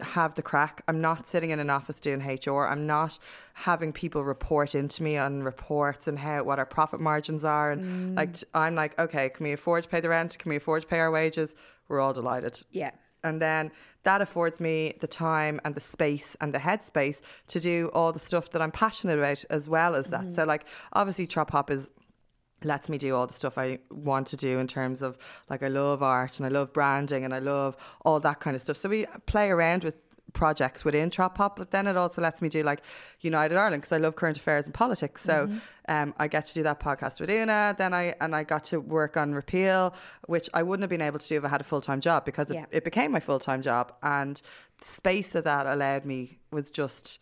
[0.00, 0.82] have the crack.
[0.86, 2.66] I'm not sitting in an office doing HR.
[2.66, 3.18] I'm not
[3.54, 7.72] having people report into me on reports and how what our profit margins are.
[7.72, 8.16] And mm.
[8.16, 10.38] like I'm like, okay, can we afford to pay the rent?
[10.38, 11.54] Can we afford to pay our wages?
[11.88, 12.62] We're all delighted.
[12.70, 12.90] Yeah.
[13.24, 13.72] And then
[14.04, 17.16] that affords me the time and the space and the headspace
[17.48, 20.20] to do all the stuff that I'm passionate about as well as that.
[20.20, 20.34] Mm-hmm.
[20.34, 21.88] So like obviously Trop Pop is
[22.64, 25.18] lets me do all the stuff I want to do in terms of
[25.50, 28.62] like I love art and I love branding and I love all that kind of
[28.62, 28.76] stuff.
[28.76, 29.94] So we play around with
[30.32, 32.80] projects within Trop Pop, but then it also lets me do like
[33.20, 35.22] United Ireland because I love current affairs and politics.
[35.22, 35.48] So
[35.88, 37.74] um, I get to do that podcast with Una.
[37.78, 39.94] Then I and I got to work on Repeal,
[40.26, 42.24] which I wouldn't have been able to do if I had a full time job
[42.24, 42.62] because Yeah.
[42.62, 44.42] it, it became my full time job and
[44.80, 47.20] the space that that allowed me was just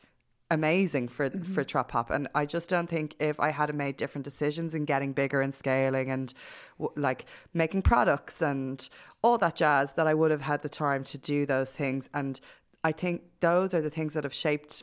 [0.52, 1.54] amazing for mm-hmm.
[1.54, 4.84] for Trop Pop, and I just don't think if I had made different decisions in
[4.84, 6.32] getting bigger and scaling and
[6.78, 8.88] w- like making products and
[9.22, 12.08] all that jazz, that I would have had the time to do those things.
[12.14, 12.40] And
[12.84, 14.82] I think those are the things that have shaped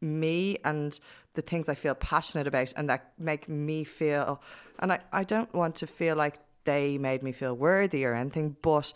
[0.00, 0.98] me and
[1.34, 4.40] the things I feel passionate about and that make me feel
[4.80, 8.56] and I, I don't want to feel like they made me feel worthy or anything,
[8.62, 8.92] but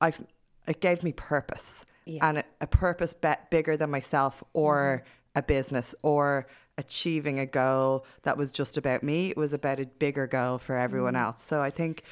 [0.00, 0.20] I've
[0.66, 2.28] it gave me purpose Yeah.
[2.28, 5.10] and a, a purpose bet bigger than myself or mm-hmm.
[5.34, 6.46] A business or
[6.78, 9.30] achieving a goal that was just about me.
[9.30, 11.36] It was about a bigger goal for everyone else.
[11.46, 12.02] So I think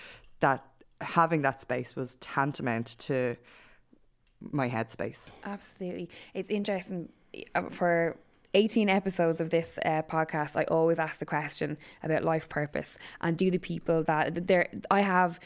[0.41, 0.65] that
[1.01, 3.37] having that space was tantamount to
[4.51, 5.19] my headspace.
[5.45, 6.09] Absolutely.
[6.35, 7.09] It's interesting
[7.55, 8.17] uh, for
[8.55, 13.37] 18 episodes of this uh, podcast I always ask the question about life purpose and
[13.37, 15.41] do the people that there I have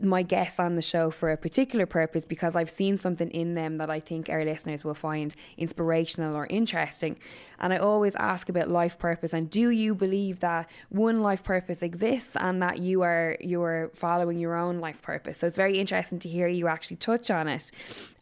[0.00, 3.78] my guests on the show for a particular purpose because I've seen something in them
[3.78, 7.18] that I think our listeners will find inspirational or interesting.
[7.60, 11.82] And I always ask about life purpose and do you believe that one life purpose
[11.82, 15.38] exists and that you are you are following your own life purpose.
[15.38, 17.70] So it's very interesting to hear you actually touch on it.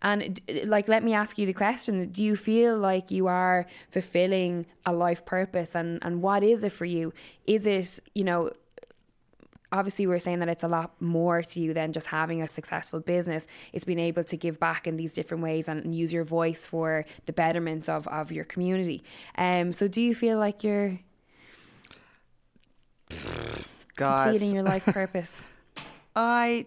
[0.02, 4.66] And like let me ask you the question, do you feel like you are fulfilling
[4.86, 7.12] a life purpose and and what is it for you?
[7.46, 8.50] Is it, you know,
[9.72, 13.00] obviously we're saying that it's a lot more to you than just having a successful
[13.00, 13.46] business.
[13.72, 17.04] It's being able to give back in these different ways and use your voice for
[17.26, 19.02] the betterment of, of your community.
[19.36, 20.98] Um so do you feel like you're
[23.96, 25.44] God, completing your life purpose?
[26.16, 26.66] I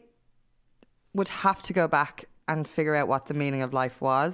[1.13, 4.33] would have to go back and figure out what the meaning of life was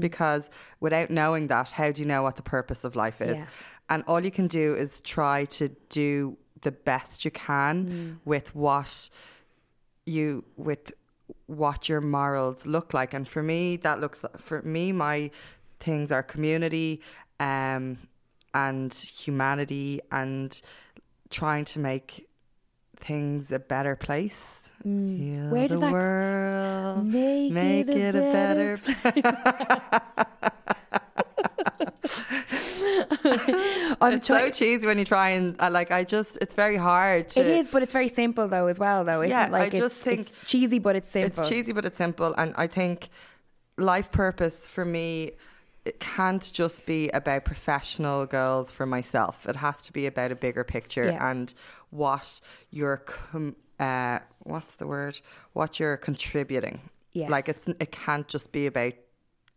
[0.00, 3.36] because without knowing that, how do you know what the purpose of life is?
[3.36, 3.46] Yeah.
[3.88, 9.08] And all you can do is try to do the best you can with what
[10.06, 10.92] you with
[11.46, 13.14] what your morals look like.
[13.14, 15.30] And for me, that looks for me, my
[15.80, 17.00] things are community,
[17.40, 17.98] um,
[18.54, 20.60] and humanity, and
[21.30, 22.28] trying to make
[22.96, 24.40] things a better place.
[24.82, 25.50] Heal Mm.
[25.50, 28.80] Where did the that world, Make make it it a a better
[34.02, 35.90] i'm It's so trying cheesy when you try and uh, like.
[35.90, 37.40] I just, it's very hard to.
[37.40, 39.76] it is but it's very simple though as well though isn't Yeah, it like I
[39.78, 42.34] it's, just think it's cheesy but it's simple It's cheesy, but it's simple.
[42.36, 43.08] And I think
[43.78, 45.32] life purpose for me,
[45.84, 49.46] it can't just be about professional goals for myself.
[49.48, 51.30] It has to be about a bigger picture Yeah.
[51.30, 51.52] and
[51.90, 55.20] what you're, com- uh, what's the word?
[55.54, 56.80] What you're contributing.
[57.14, 57.58] Like Yes.
[57.66, 58.92] it's, it can't just be about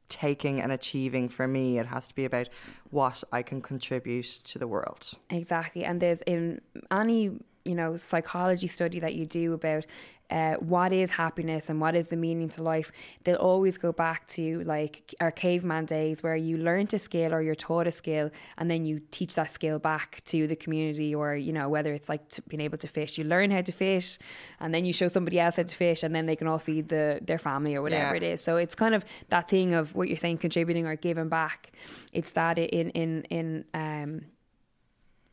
[0.09, 1.79] taking and achieving for me.
[1.79, 2.49] It has to be about
[2.91, 5.11] what I can contribute to the world.
[5.29, 5.83] Exactly.
[5.83, 7.31] And there's in any,
[7.65, 9.85] you know, psychology study that you do about
[10.29, 12.91] uh, what is happiness and what is the meaning to life,
[13.23, 17.41] they'll always go back to like our caveman days where you learn a skill or
[17.41, 21.35] you're taught a skill and then you teach that skill back to the community or,
[21.35, 24.17] you know, whether it's like to being able to fish, you learn how to fish
[24.59, 26.89] and then you show somebody else how to fish and then they can all feed
[26.89, 28.17] the their family or whatever Yeah.
[28.17, 28.41] it is.
[28.41, 31.71] So it's kind of that thing of what you're saying, contributing or giving back.
[32.13, 34.21] It's that in, in, in, um,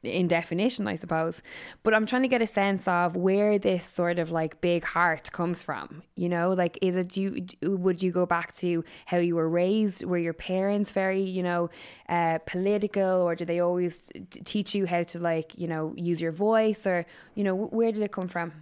[0.02, 1.42] in definition, I suppose.
[1.82, 5.30] But I'm trying to get a sense of where this sort of like big heart
[5.32, 6.02] comes from.
[6.16, 9.48] You know, like is it do you, would you go back to how you were
[9.48, 10.04] raised?
[10.04, 11.70] Were your parents very you know
[12.08, 16.20] uh, political, or did they always t- teach you how to like you know use
[16.20, 18.52] your voice, or you know wh- where did it come from?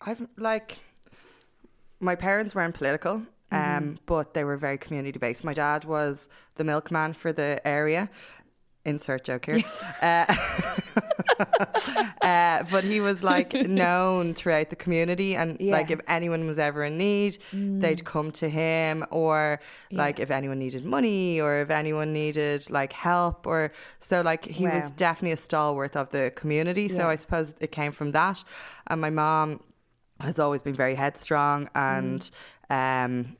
[0.00, 0.78] I've like
[2.00, 3.22] my parents weren't political,
[3.52, 5.44] um, but they were very community based.
[5.44, 8.10] My dad was the milkman for the area.
[8.86, 9.64] Insert joke here.
[10.00, 10.24] Uh,
[12.22, 16.84] uh, but he was like known throughout the community, and like if anyone was ever
[16.84, 17.38] in need,
[17.80, 22.92] they'd come to him, or like if anyone needed money, or if anyone needed like
[22.92, 26.88] help, or so like he was definitely a stalwart of the community.
[26.88, 28.44] So I suppose it came from that,
[28.86, 29.60] and my mom
[30.20, 32.30] has always been very headstrong and
[32.70, 33.36] um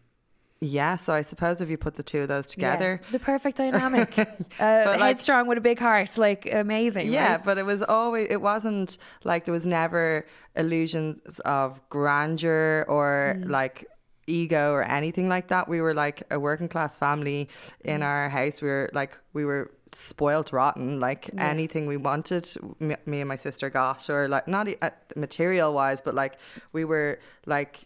[0.60, 2.54] yeah so i suppose if you put the two of those Yeah.
[2.72, 4.18] together the perfect dynamic.
[4.18, 4.24] uh,
[4.58, 7.12] But, like- headstrong with a big heart, like amazing.
[7.12, 7.44] yeah right?
[7.44, 13.50] but it was always it wasn't like there was never illusions of grandeur or Mm.
[13.50, 13.86] like
[14.26, 17.48] ego or anything like that we were like a working class family
[17.84, 18.04] in Mm.
[18.06, 22.44] our house we were like we were spoilt rotten like anything we wanted
[22.80, 26.38] me, me and my sister got or like not uh, material wise but like
[26.72, 27.84] we were like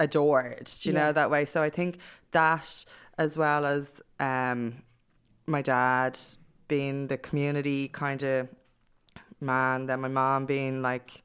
[0.00, 1.06] adored you Yeah.
[1.06, 1.98] know that way so i think
[2.32, 2.84] that
[3.18, 3.86] as well as
[4.20, 4.82] um
[5.46, 6.18] my dad
[6.68, 8.48] being the community kind of
[9.40, 11.22] man, then my mom being like,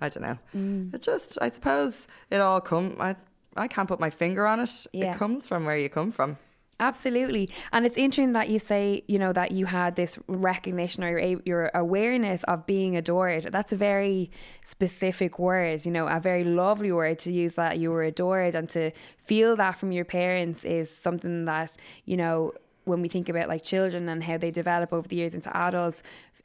[0.00, 0.38] I don't know.
[0.56, 0.94] Mm.
[0.94, 2.96] It just, I suppose, it all come.
[2.98, 3.14] I
[3.56, 4.86] I can't put my finger on it.
[4.92, 5.14] Yeah.
[5.14, 6.36] It comes from where you come from.
[6.80, 7.50] Absolutely.
[7.72, 11.40] And it's interesting that you say, you know, that you had this recognition or your,
[11.44, 13.42] your awareness of being adored.
[13.44, 14.30] That's a very
[14.64, 18.66] specific word, you know, a very lovely word to use that you were adored and
[18.70, 21.76] to feel that from your parents is something that,
[22.06, 22.52] you know,
[22.90, 26.02] when we think about like children and how they develop over the years into adults,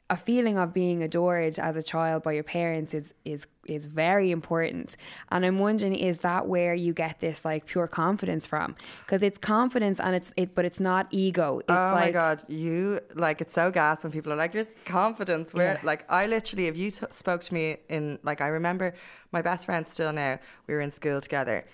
[0.08, 4.30] a feeling of being adored as a child by your parents is is is very
[4.30, 4.96] important
[5.32, 9.36] and i'm wondering is that where you get this like pure confidence from because it's
[9.36, 13.40] confidence and it's it but it's not ego it's oh like my god, you like
[13.40, 15.80] it's so gas when people are like, "There's confidence." Where Yeah.
[15.82, 18.94] like I literally, if you t- spoke to me in like I remember
[19.32, 20.38] my best friend still now.
[20.68, 21.64] We were in school together,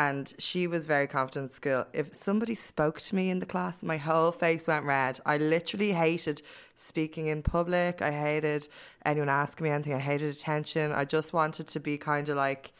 [0.00, 1.84] and she was very confident in school.
[1.92, 5.20] If somebody spoke to me in the class, my whole face went red.
[5.26, 6.40] I literally hated
[6.74, 8.00] speaking in public.
[8.00, 8.66] I hated
[9.04, 9.92] anyone asking me anything.
[9.92, 10.92] I hated attention.
[10.92, 12.72] I just wanted to be kind of like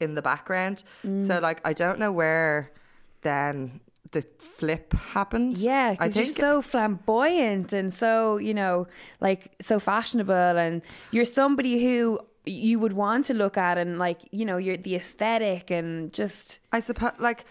[0.00, 0.84] in the background.
[1.04, 1.26] Mm.
[1.26, 2.70] So like I don't know where
[3.20, 3.80] then
[4.12, 4.24] the
[4.58, 5.58] flip happened.
[5.58, 8.86] Yeah, I because you're think so flamboyant and so, you know,
[9.20, 14.18] like so fashionable, and you're somebody who you would want to look at, and like,
[14.30, 17.44] you know, you're the aesthetic and just, I suppose like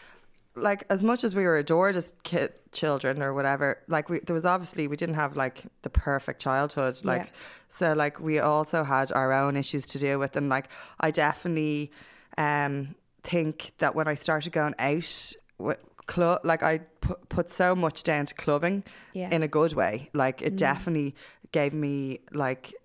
[0.56, 4.36] like as much as we were adored as kid children or whatever like we there
[4.36, 7.30] was obviously we didn't have like the perfect childhood like Yeah.
[7.70, 10.70] so like we also had our own issues to deal with and like
[11.00, 11.92] I definitely
[12.38, 17.74] um think that when I started going out with club like I put, put so
[17.74, 18.84] much down to clubbing
[19.14, 19.32] Yeah.
[19.32, 21.16] in a good way like it definitely
[21.52, 22.76] gave me like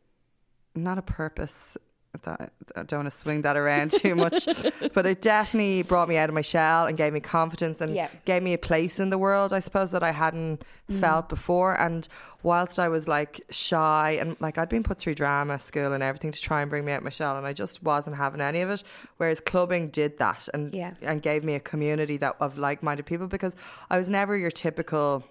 [0.74, 1.76] not a purpose.
[2.24, 4.46] That, I don't want to swing that around too much,
[4.94, 8.08] but it definitely brought me out of my shell and gave me confidence and Yeah.
[8.24, 11.00] gave me a place in the world, I suppose, that I hadn't mm.
[11.00, 11.78] felt before.
[11.78, 12.08] And
[12.42, 16.32] whilst I was like shy and like I'd been put through drama school and everything
[16.32, 18.62] to try and bring me out of my shell, and I just wasn't having any
[18.62, 18.82] of it.
[19.18, 20.94] Whereas clubbing did that and Yeah.
[21.02, 23.52] and gave me a community that of like minded people because
[23.90, 25.24] I was never your typical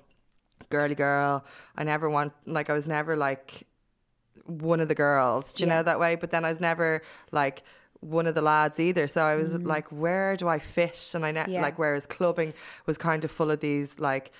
[0.69, 1.43] girly girl.
[1.75, 3.66] I never want like I was never like
[4.47, 5.77] one of the girls, do you Yeah.
[5.77, 6.15] know that way?
[6.15, 7.63] But then I was never like
[8.01, 9.07] one of the lads either.
[9.07, 11.11] So I was like, where do I fit?
[11.15, 11.53] And I ne- Mm.
[11.53, 11.61] Yeah.
[11.61, 12.53] like whereas clubbing
[12.85, 14.31] was kind of full of these like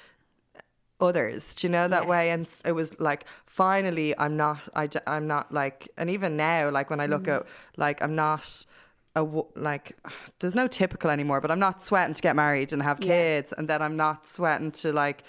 [1.00, 2.32] others, do you know that way?
[2.32, 6.90] And it was like finally I'm not I, i'm not like and even now like
[6.92, 7.38] when I look Mm.
[7.38, 7.46] at
[7.76, 8.66] like I'm not
[9.16, 9.24] a
[9.56, 9.98] like
[10.40, 13.08] there's no typical anymore but I'm not sweating to get married and have Yeah.
[13.08, 15.24] kids and then I'm not sweating to like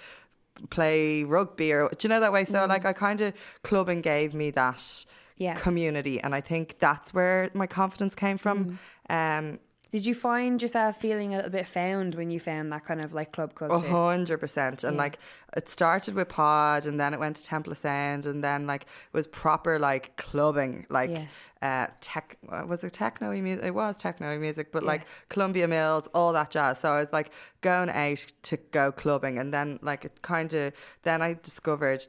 [0.71, 3.33] play rugby or do you know that way so like I kind of
[3.63, 5.07] clubbing gave me that Mm.
[5.37, 5.55] Yeah.
[5.55, 8.79] community and I think that's where my confidence came from
[9.09, 9.19] Mm.
[9.19, 9.59] um
[9.91, 13.13] did you find yourself feeling a little bit found when you found that kind of
[13.15, 13.87] like club culture?
[13.87, 14.85] A hundred percent.
[14.85, 15.03] And Yeah.
[15.03, 15.19] like
[15.57, 18.83] it started with pod and then it went to Temple of Sound and then like
[18.83, 21.25] it was proper like clubbing, like Yeah.
[21.63, 23.65] uh tech uh, was it techno music?
[23.65, 24.89] It was techno music, but Yeah.
[24.89, 26.79] like Columbia Mills, all that jazz.
[26.81, 27.31] So I was like
[27.63, 32.07] going out to go clubbing and then like it kind of then I discovered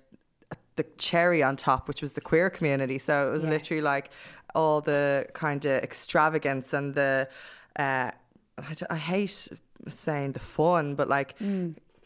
[0.75, 2.99] the cherry on top, which was the queer community.
[2.99, 4.11] So it was literally like
[4.55, 7.27] all the kind of extravagance and the,
[7.79, 8.11] uh,
[8.57, 9.47] I, I hate
[10.03, 11.35] saying the fun, but like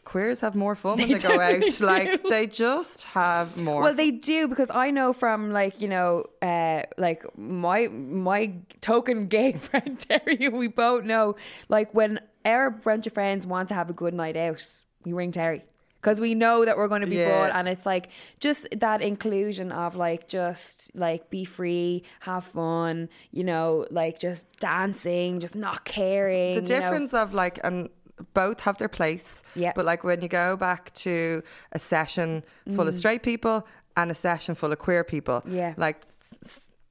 [0.04, 1.08] queers have more fun when Mm.
[1.08, 1.80] They they go out.
[1.80, 3.82] Like they just have more.
[3.82, 9.26] Well, they do because I know from like you know, uh, like my my token
[9.26, 11.36] gay friend Terry, we both know,
[11.68, 14.64] like when our bunch of friends want to have a good night out,
[15.04, 15.64] we ring Terry
[16.04, 17.28] because we know that we're going to be Yeah.
[17.30, 23.08] bored, and it's like just that inclusion of like just like be free, have fun,
[23.32, 26.56] you know, like just dancing, just not caring.
[26.56, 26.80] the you know.
[26.80, 27.88] difference of like and
[28.34, 29.72] both have their place Yeah.
[29.74, 31.42] but like when you go back to
[31.72, 32.44] a session
[32.76, 35.52] full of straight people and a session full of queer people Mm.
[35.56, 35.74] Yeah.
[35.76, 35.98] like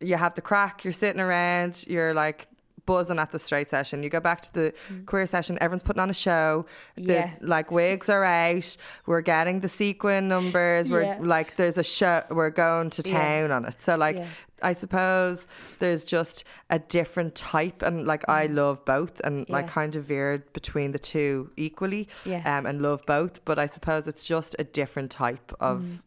[0.01, 2.47] you have the crack you're sitting around you're like
[2.85, 4.73] buzzing at the straight session you go back to the
[5.05, 6.65] queer session everyone's putting on a show
[6.95, 7.07] the Mm.
[7.07, 7.31] Yeah.
[7.41, 8.75] like wigs are out
[9.05, 11.17] we're getting the sequin numbers we're Yeah.
[11.21, 13.17] like there's a show we're going to Yeah.
[13.17, 14.27] town on it so like Yeah.
[14.61, 15.45] I suppose
[15.79, 19.69] there's just a different type, and like I love both, and like Mm.
[19.71, 22.41] Kind of veered between the two equally, Yeah.
[22.57, 23.43] um, and love both.
[23.43, 25.99] But I suppose it's just a different type of Mm.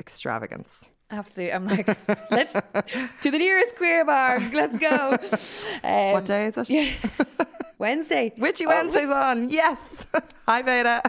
[0.00, 0.70] extravagance.
[1.10, 1.52] Absolutely.
[1.52, 1.86] I'm like,
[2.30, 2.52] let's
[3.22, 4.40] to the nearest queer bar.
[4.52, 5.16] Let's go.
[5.82, 6.70] Um, what day is it?
[6.70, 7.24] Yeah.
[7.78, 8.32] Wednesday.
[8.36, 9.48] Witchy Oh, Wednesday's on.
[9.48, 9.78] Yes.
[10.46, 11.02] Hi, Beta.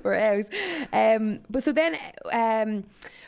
[0.02, 0.46] We're out.
[0.92, 1.96] Um, but so then,
[2.32, 2.84] um,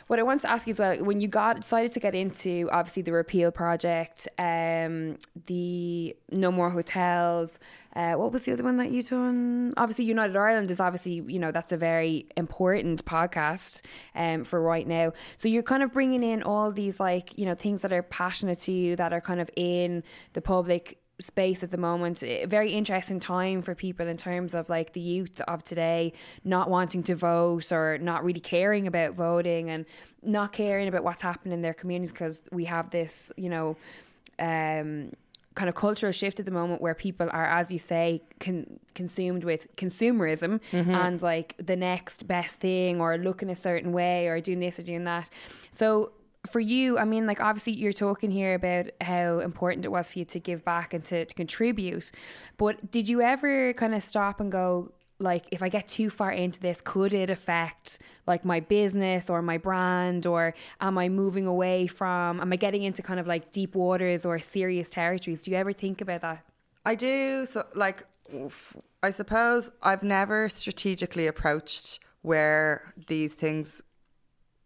[0.07, 2.69] what I want to ask you as well, when you got decided to get into
[2.71, 7.59] obviously the repeal project, um, the no more hotels.
[7.95, 9.73] Uh, what was the other one that you done?
[9.77, 13.81] Obviously, United Ireland is obviously you know that's a very important podcast
[14.15, 15.13] um, for right now.
[15.37, 18.59] So you're kind of bringing in all these like you know things that are passionate
[18.61, 22.23] to you that are kind of in the public space at the moment.
[22.23, 26.69] A very interesting time for people in terms of like the youth of today not
[26.69, 29.85] wanting to vote or not really caring about voting and
[30.23, 33.77] not caring about what's happening in their communities because we have this, you know,
[34.39, 35.11] um,
[35.55, 39.43] kind of cultural shift at the moment where people are, as you say, con- consumed
[39.43, 40.59] with consumerism
[40.95, 44.81] and like the next best thing or looking a certain way or doing this or
[44.81, 45.29] doing that.
[45.69, 46.11] So
[46.51, 50.19] for you, I mean, like obviously you're talking here about how important it was for
[50.19, 52.11] you to give back and to, to contribute,
[52.57, 56.31] but did you ever kind of stop and go, like, if I get too far
[56.31, 61.47] into this, could it affect like my business or my brand, or am I moving
[61.47, 65.43] away from, am I getting into kind of like deep waters or serious territories?
[65.43, 66.43] Do you ever think about that?
[66.85, 67.45] I do.
[67.49, 68.05] So, like,
[69.01, 73.81] I suppose I've never strategically approached where these things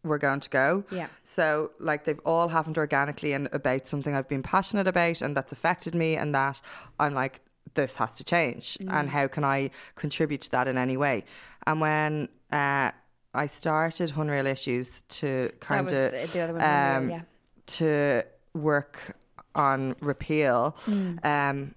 [0.07, 0.83] were going to go.
[0.91, 1.07] Yeah.
[1.23, 5.51] So, like, they've all happened organically and about something I've been passionate about and that's
[5.51, 6.61] affected me, and that
[6.99, 7.41] I'm like,
[7.73, 8.77] this has to change.
[8.89, 11.25] And how can I contribute to that in any way?
[11.67, 12.91] And when uh,
[13.33, 17.21] I started Hunreal Issues to kind of the other one, Hunreal, um, yeah.
[17.67, 19.15] to work
[19.53, 20.75] on repeal.
[20.85, 21.25] Mm.
[21.25, 21.75] Um,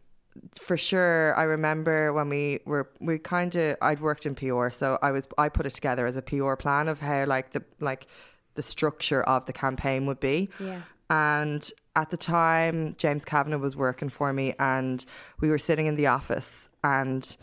[0.54, 4.98] for sure, I remember when we were we kind of I'd worked in PR, so
[5.02, 8.06] I was I put it together as a PR plan of how like the like
[8.54, 10.48] the structure of the campaign would be.
[10.58, 10.82] Yeah.
[11.10, 15.04] And at the time, James Kavanagh was working for me, and
[15.40, 16.48] we were sitting in the office,
[16.84, 17.36] and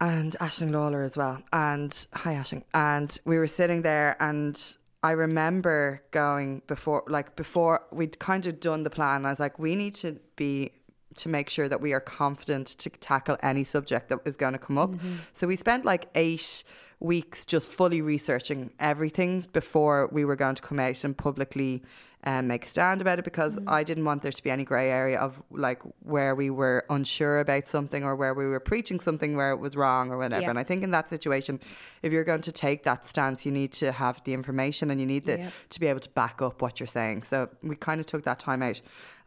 [0.00, 1.40] and Ashling Lawler as well.
[1.52, 2.64] And hi, Ashling.
[2.74, 4.60] And we were sitting there, and
[5.02, 9.24] I remember going before, like before we'd kind of done the plan.
[9.24, 10.72] I was like, we need to be
[11.18, 14.58] to make sure that we are confident to tackle any subject that is going to
[14.58, 14.90] come up.
[15.34, 16.64] So we spent like eight
[17.00, 21.82] weeks just fully researching everything before we were going to come out and publicly
[22.24, 24.90] um, make a stand about it because I didn't want there to be any grey
[24.90, 29.36] area of like where we were unsure about something or where we were preaching something
[29.36, 30.42] where it was wrong or whatever.
[30.42, 30.50] Yeah.
[30.50, 31.60] And I think in that situation,
[32.02, 35.06] if you're going to take that stance, you need to have the information and you
[35.06, 35.50] need the, Yeah.
[35.70, 37.22] to be able to back up what you're saying.
[37.22, 38.80] So we kind of took that time out.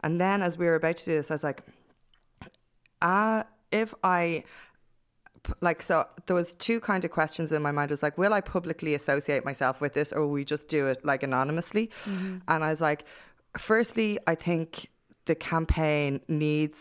[0.04, 1.62] And then as we were about to do this, I was like,
[3.02, 4.44] uh, if I
[5.60, 7.90] like so there was two kind of questions in my mind.
[7.90, 10.88] It was like will i publicly associate myself with this or will we just do
[10.88, 11.90] it like anonymously?
[12.06, 13.06] And i was like
[13.58, 14.88] firstly i think
[15.26, 16.78] the campaign needs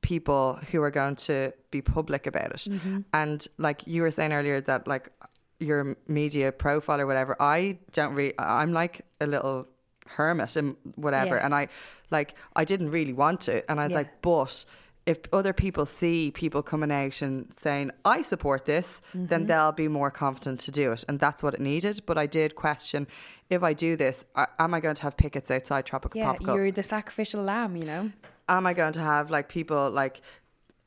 [0.00, 2.68] people who are going to be public about it.
[3.12, 5.10] And like you were saying earlier that like
[5.58, 9.66] your media profile or whatever i don't really i'm like a little
[10.06, 11.34] hermit and whatever.
[11.36, 11.44] Yeah.
[11.44, 11.66] and i
[12.12, 13.68] like i didn't really want to.
[13.68, 13.98] And i was Yeah.
[13.98, 14.64] like but
[15.08, 19.46] if other people see people coming out and saying I support this, then mm-hmm.
[19.46, 22.02] they'll be more confident to do it, and that's what it needed.
[22.04, 23.06] But I did question
[23.48, 24.22] if I do this,
[24.58, 28.12] am I going to have pickets outside Tropical Yeah, you're the sacrificial lamb, you know?
[28.50, 30.20] am I going to have like people like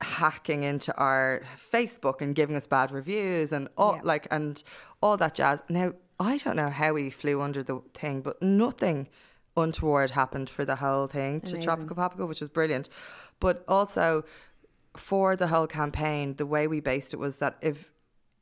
[0.01, 4.01] hacking into our Facebook and giving us bad reviews and all Yeah.
[4.03, 4.63] like and
[5.01, 5.61] all that jazz?
[5.69, 9.07] Now I don't know how we flew under the thing, but nothing
[9.57, 12.89] untoward happened for the whole thing to Tropical Popical, which was brilliant.
[13.41, 14.23] But also
[14.95, 17.77] for the whole campaign, the way we based it was that if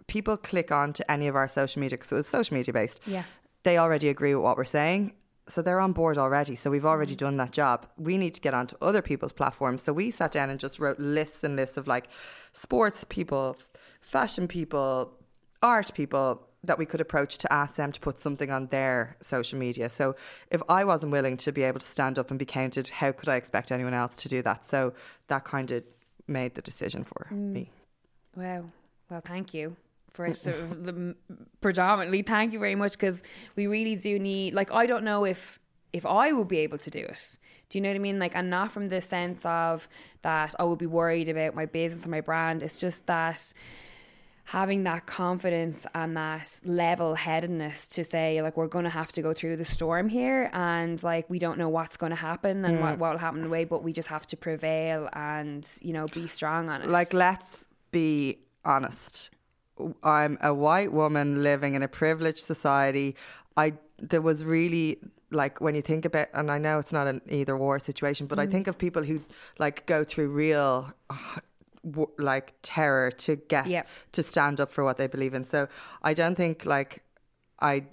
[0.08, 3.00] people click on to any of our social media, because it was social media based,
[3.06, 3.24] Yeah.
[3.64, 5.14] they already agree with what we're saying.
[5.48, 6.56] So they're on board already.
[6.56, 7.24] So we've already mm.
[7.26, 7.88] done that job.
[7.98, 9.82] We need to get onto other people's platforms.
[9.82, 12.10] So we sat down and just wrote lists and lists of like
[12.54, 13.58] sports people,
[14.02, 15.12] fashion people,
[15.64, 19.58] art people that we could approach to ask them to put something on their social
[19.58, 19.90] media.
[19.90, 20.16] So
[20.52, 23.30] if I wasn't willing to be able to stand up and be counted, how could
[23.30, 24.70] I expect anyone else to do that?
[24.70, 24.94] So
[25.28, 25.84] that kind of
[26.28, 27.52] made the decision for mm.
[27.54, 27.72] me.
[28.36, 28.66] Wow.
[29.10, 29.76] Well, thank you
[30.14, 31.16] for sort of the,
[31.62, 32.22] predominantly.
[32.22, 33.24] Thank you very much because
[33.56, 34.54] we really do need.
[34.54, 35.60] Like, I don't know if
[35.94, 37.38] if I will be able to do it.
[37.70, 38.20] Do you know what I mean?
[38.20, 39.88] Like, and not from the sense of
[40.22, 42.64] that I will be worried about my business and my brand.
[42.64, 43.54] It's just that
[44.50, 49.22] having that confidence and that level headedness to say like we're going to have to
[49.22, 52.80] go through the storm here and like we don't know what's going to happen and
[52.82, 52.98] what mm.
[52.98, 56.08] what will happen in the way but we just have to prevail and you know
[56.08, 59.30] be strong on it Like, let's be honest.
[60.04, 63.16] I'm a white woman living in a privileged society.
[63.56, 65.00] I there was really
[65.32, 68.40] like when you think about, and I know it's not an either war situation, but
[68.40, 68.52] I mm.
[68.52, 69.22] think of people who
[69.60, 70.92] like go through real.
[72.18, 73.88] Like terror to get Yep.
[74.14, 75.46] to stand up for what they believe in.
[75.46, 75.68] So
[76.04, 77.04] I don't think like
[77.60, 77.86] I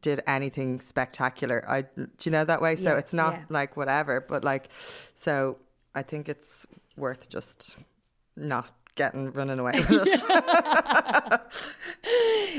[0.00, 1.64] did anything spectacular.
[1.68, 2.76] I do you know that way?
[2.76, 3.44] So it's not yeah.
[3.48, 4.68] like whatever, but like
[5.22, 5.58] so
[5.94, 6.66] I think it's
[6.96, 7.76] worth just
[8.36, 10.24] not getting running away with it.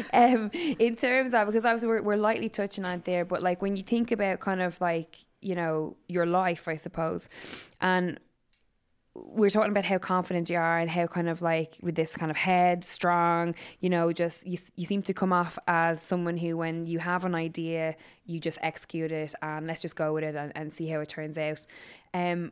[0.13, 3.61] um, in terms of because obviously we're, we're lightly touching on it there, but like
[3.61, 7.29] when you think about kind of like you know your life, I suppose,
[7.81, 8.19] and
[9.15, 12.29] we're talking about how confident you are and how kind of like with this kind
[12.29, 16.57] of head strong, you know, just you you seem to come off as someone who
[16.57, 17.95] when you have an idea,
[18.25, 21.07] you just execute it and let's just go with it and, and see how it
[21.07, 21.65] turns out.
[22.13, 22.51] Um,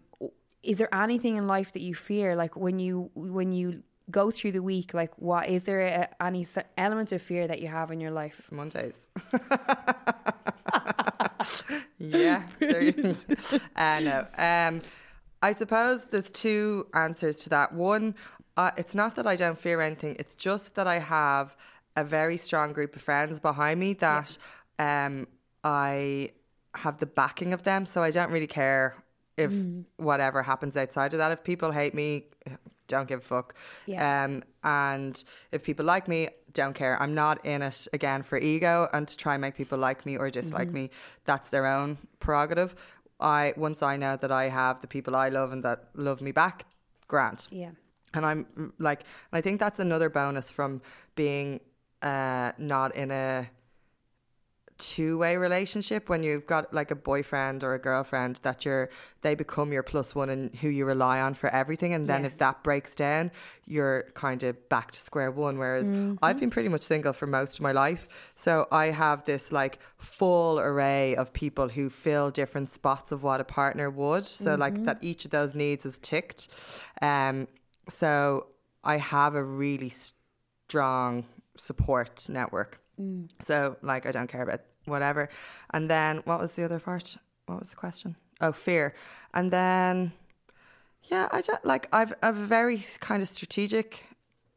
[0.63, 2.35] is there anything in life that you fear?
[2.35, 6.47] Like when you when you go through the week, like what is there a, any
[6.77, 8.47] element of fear that you have in your life?
[8.51, 8.93] Mondays.
[11.97, 13.25] yeah, there is.
[13.75, 14.25] Uh, no.
[14.37, 14.81] Um,
[15.43, 17.73] I suppose there's two answers to that.
[17.73, 18.15] One,
[18.55, 20.15] uh, it's not that I don't fear anything.
[20.17, 21.57] It's just that I have
[21.97, 24.37] a very strong group of friends behind me that
[24.79, 25.27] um,
[25.65, 26.31] I
[26.75, 27.85] have the backing of them.
[27.85, 28.95] So I don't really care
[29.37, 29.51] if
[29.97, 31.33] whatever happens outside of that.
[31.33, 32.23] If people hate me,
[32.87, 33.55] don't give a fuck.
[33.85, 34.23] Yeah.
[34.23, 35.21] Um, and
[35.51, 37.01] if people like me, don't care.
[37.01, 40.17] I'm not in it again for ego and to try and make people like me
[40.17, 40.91] or dislike me.
[41.25, 42.75] That's their own prerogative.
[43.19, 46.31] I once I know that I have the people I love and that love me
[46.31, 46.65] back,
[47.07, 47.47] grant.
[47.51, 47.71] Yeah.
[48.13, 50.81] And I'm like, I think that's another bonus from
[51.15, 51.59] being
[52.01, 53.49] uh, not in a
[54.91, 58.89] two way relationship when you've got like a boyfriend or a girlfriend that you're
[59.21, 62.33] they become your plus one and who you rely on for everything and then Yes.
[62.33, 63.31] if that breaks down
[63.65, 66.15] you're kind of back to square one whereas mm-hmm.
[66.21, 68.07] I've been pretty much single for most of my life.
[68.35, 73.39] So I have this like full array of people who fill different spots of what
[73.39, 74.27] a partner would.
[74.27, 74.85] So like mm-hmm.
[74.85, 76.49] that each of those needs is ticked.
[77.01, 77.47] Um
[77.89, 78.47] so
[78.83, 79.93] I have a really
[80.67, 81.25] strong
[81.57, 82.79] support network.
[82.99, 83.29] Mm.
[83.45, 85.29] So, like, I don't care about whatever.
[85.73, 87.17] And then, what was the other part?
[87.45, 88.15] What was the question?
[88.41, 88.93] Oh, fear.
[89.33, 90.11] And then,
[91.03, 91.87] yeah, I don't like.
[91.91, 94.03] I've a very kind of strategic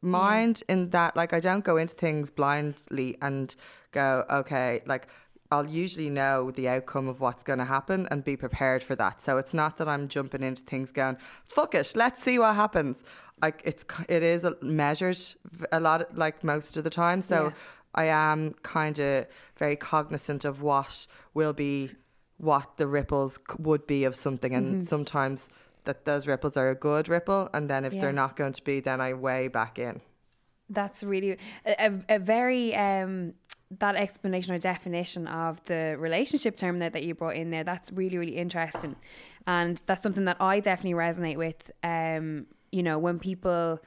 [0.03, 0.09] mm.
[0.09, 3.55] mind in that, like, I don't go into things blindly and
[3.91, 5.07] go, okay, like.
[5.49, 9.23] I'll usually know the outcome of what's going to happen and be prepared for that.
[9.25, 11.15] So it's not that I'm jumping into things going,
[11.47, 12.97] "Fuck it, let's see what happens."
[13.41, 15.17] Like it's it is a- measured
[15.71, 17.21] a lot, like most of the time.
[17.21, 17.51] So Yeah.
[17.97, 19.25] I am kind of
[19.57, 21.91] very cognizant of what will be,
[22.37, 24.87] what the ripples would be of something, and Mm-hmm.
[24.87, 25.49] sometimes
[25.85, 28.01] that those ripples are a good ripple, and then if Yeah.
[28.01, 30.01] they're not going to be, then I weigh back in.
[30.69, 33.33] That's really a, a, very um
[33.79, 37.63] that explanation or definition of the relationship term that, that you brought in there.
[37.63, 38.95] That's really really interesting,
[39.47, 41.71] and that's something that I definitely resonate with.
[41.83, 43.79] Um, you know, when people.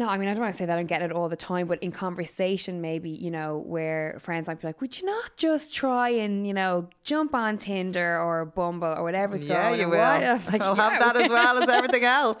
[0.00, 1.66] No, I mean I don't want to say that I'm getting it all the time,
[1.66, 5.74] but in conversation, maybe you know, where friends might be like, "Would you not just
[5.74, 9.90] try and you know jump on Tinder or Bumble or whatever's yeah, going?" you on?"
[9.90, 9.98] will.
[9.98, 10.22] What?
[10.22, 12.38] And I was like, I'll "Yeah, have that as well as everything else.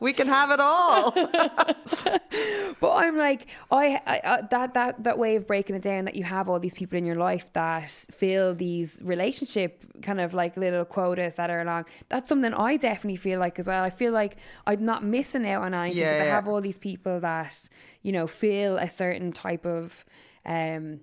[0.00, 1.10] We can have it all.
[2.80, 6.14] but I'm like, I, I, I that that that way of breaking it down that
[6.14, 10.56] you have all these people in your life that fill these relationship kind of like
[10.56, 11.84] little quotas that are along.
[12.08, 13.84] That's something I definitely feel like as well.
[13.84, 14.36] I feel like
[14.66, 17.68] I'm not missing out on anything because Yeah, I have all these people that
[18.02, 20.04] you know feel a certain type of
[20.46, 21.00] um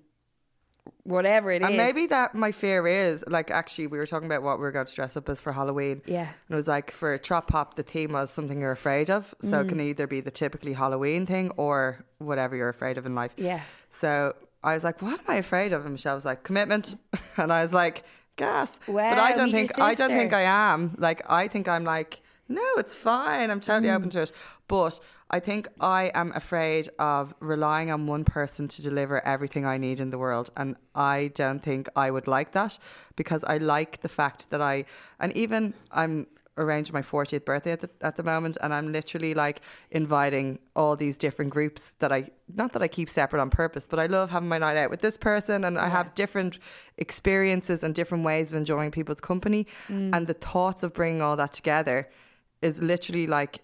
[1.04, 1.68] whatever it is.
[1.68, 4.72] And maybe that my fear is like actually we were talking about what we were
[4.72, 6.02] going to dress up as for Halloween.
[6.06, 6.22] Yeah.
[6.22, 9.32] And it was like for Trop Pop the theme was something you're afraid of.
[9.42, 9.82] So it can Mm.
[9.90, 13.32] either be the typically Halloween thing or whatever you're afraid of in life.
[13.36, 13.60] Yeah.
[14.00, 14.34] So
[14.64, 15.82] I was like, What am I afraid of?
[15.84, 16.96] And Michelle was like, Commitment
[17.36, 18.04] and I was like,
[18.36, 18.68] Gas.
[18.86, 20.32] but I don't think I don't think.
[20.32, 20.96] I am.
[20.98, 23.50] Like I think I'm like, no, it's fine.
[23.50, 23.96] I'm totally Mm.
[23.96, 24.32] open to it.
[24.68, 29.78] But I think I am afraid of relying on one person to deliver everything I
[29.78, 30.50] need in the world.
[30.56, 32.78] And I don't think I would like that
[33.16, 34.84] because I like the fact that I,
[35.20, 36.26] and even I'm
[36.58, 40.96] arranging my 40th birthday at the, at the moment and I'm literally like inviting all
[40.96, 44.28] these different groups that I, not that I keep separate on purpose, but I love
[44.28, 46.58] having my night out with this person and I have different
[46.98, 49.66] experiences and different ways of enjoying people's company.
[50.14, 52.08] And the thoughts of bringing all that together
[52.62, 53.60] is literally like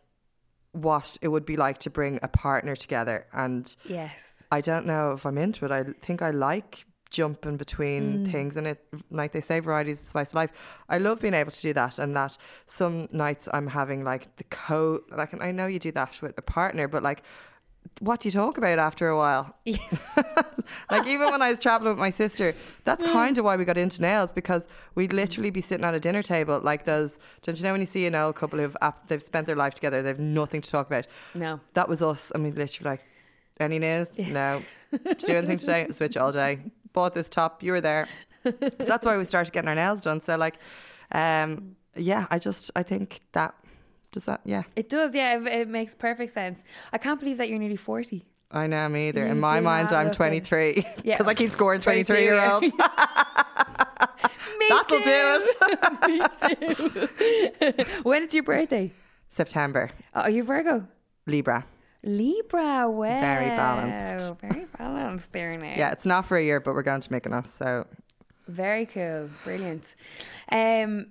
[0.72, 3.26] what it would be like to bring a partner together.
[3.32, 4.34] And Yes.
[4.50, 5.70] I don't know if I'm into it.
[5.70, 8.32] I think I like jumping between mm.
[8.32, 10.52] things and it like they say variety is the spice of life
[10.90, 12.36] i love being able to do that and that
[12.66, 16.36] some nights i'm having like the co like and i know you do that with
[16.36, 17.22] a partner but like
[18.00, 19.54] what do you talk about after a while
[20.90, 23.78] like even when I was traveling with my sister, that's kind of why we got
[23.78, 24.62] into nails because
[24.94, 27.18] we'd literally be sitting at a dinner table like those.
[27.42, 28.76] Don't you know when you see an old couple who've
[29.08, 31.06] they've spent their life together, they've nothing to talk about.
[31.34, 31.60] No.
[31.74, 32.30] That was us.
[32.34, 33.04] I mean, literally like,
[33.60, 34.06] any news?
[34.16, 34.62] No.
[34.92, 35.88] Did you do anything today?
[35.92, 36.60] Switch all day.
[36.92, 37.62] Bought this top.
[37.62, 38.08] You were there.
[38.44, 40.22] so that's why we started getting our nails done.
[40.22, 40.58] So like,
[41.12, 43.54] um, yeah, I just I think that
[44.12, 44.40] does that.
[44.44, 46.64] Yeah, It does, yeah, it, it makes perfect sense.
[46.92, 48.24] I can't believe that you're nearly 40.
[48.50, 49.26] I know me either.
[49.26, 51.22] You In my mind, I'm a look 23 because Yeah.
[51.24, 52.72] I keep scoring 23 year olds.
[54.58, 56.58] Me That'll do it.
[57.60, 57.84] Me too.
[58.02, 58.90] when is your birthday?
[59.34, 60.86] September, Oh, are you Virgo?
[61.26, 61.64] Libra.
[62.02, 62.88] Libra.
[62.90, 63.20] Wow.
[63.20, 64.34] Very balanced.
[64.40, 65.74] Very balanced there now.
[65.76, 67.46] Yeah, it's not for a year, but we're going to Mykonos.
[67.58, 67.86] So
[68.48, 69.28] Very cool.
[69.44, 69.94] Brilliant.
[70.50, 71.08] Um,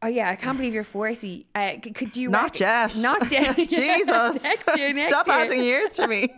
[0.00, 1.46] Oh yeah, I can't believe you're 40.
[1.54, 2.96] Uh, c- could you Not rec- yet.
[2.98, 3.56] Not yet.
[3.68, 4.42] Jesus.
[4.42, 5.36] next year, next Stop year.
[5.36, 6.32] adding years to me.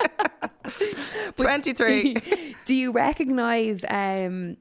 [1.37, 2.55] 23.
[2.65, 4.57] Do you recognize um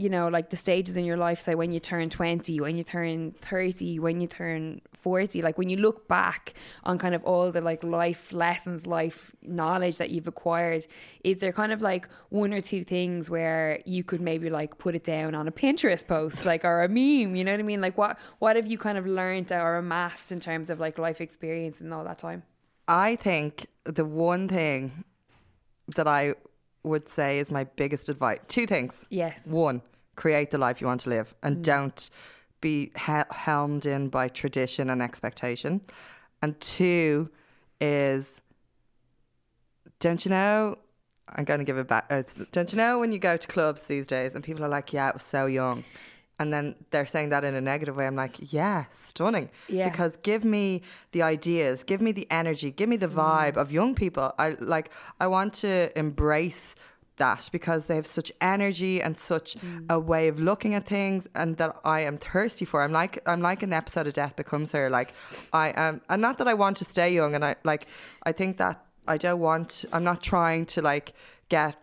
[0.00, 2.82] you know like the stages in your life say when you turn 20 when you
[2.82, 7.50] turn 30 when you turn 40 like when you look back on kind of all
[7.52, 10.86] the like life lessons life knowledge that you've acquired
[11.24, 14.94] is there kind of like one or two things where you could maybe like put
[14.94, 17.80] it down on a pinterest post like or a meme you know what i mean?
[17.80, 21.20] Like what what have you kind of learned or amassed in terms of like life
[21.20, 22.42] experience and all that time?
[22.88, 25.04] I think the one thing
[25.96, 26.34] that I
[26.82, 28.94] would say is my biggest advice two things.
[29.10, 29.38] yes.
[29.46, 29.82] One,
[30.20, 32.10] create the life you want to live and don't
[32.60, 35.80] be he- helmed in by tradition and expectation.
[36.42, 37.30] And two
[37.80, 38.26] is,
[39.98, 40.76] don't you know?
[41.36, 42.04] I'm going to give it back.
[42.10, 44.92] Uh, don't you know when you go to clubs these days and people are like,
[44.92, 45.84] yeah, it was so young.
[46.38, 48.06] And then they're saying that in a negative way.
[48.06, 49.48] I'm like, yeah, stunning.
[49.68, 49.88] Yeah.
[49.88, 53.94] Because give me the ideas, give me the energy, give me the vibe of young
[53.94, 54.34] people.
[54.38, 56.74] I like, I want to embrace
[57.20, 59.86] that because they have such energy and such mm.
[59.88, 62.82] a way of looking at things and that I am thirsty for.
[62.82, 64.90] I'm like I'm like an episode of Death Becomes Her.
[64.90, 65.14] Like
[65.52, 67.86] I am and not that I want to stay young and I like
[68.24, 71.12] I think that I don't want I'm not trying to like
[71.48, 71.76] get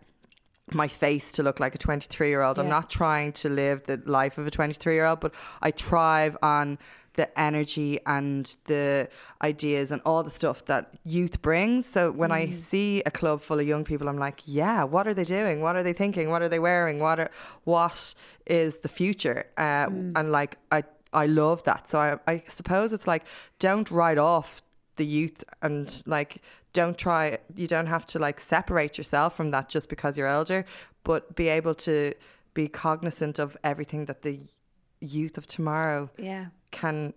[0.74, 2.60] my face to look like a 23 year old.
[2.60, 6.36] I'm not trying to live the life of a 23 year old, but I thrive
[6.42, 6.78] on
[7.18, 9.10] the energy and the
[9.42, 11.86] ideas and all the stuff that youth brings.
[11.86, 15.14] So when I see a club full of young people, I'm like, yeah, what are
[15.14, 15.60] they doing?
[15.60, 16.30] What are they thinking?
[16.30, 17.00] What are they wearing?
[17.00, 17.32] What are,
[17.66, 18.16] what
[18.46, 19.46] is the future?
[19.58, 21.90] Uh, And like, I, I love that.
[21.92, 23.26] So I, I suppose it's like,
[23.60, 24.62] don't write off
[24.98, 26.42] the youth and like
[26.74, 30.66] don't try you don't have to like separate yourself from that just because you're older
[31.04, 32.14] but be able to
[32.54, 34.40] be cognizant of everything that the
[35.00, 37.14] youth of tomorrow yeah can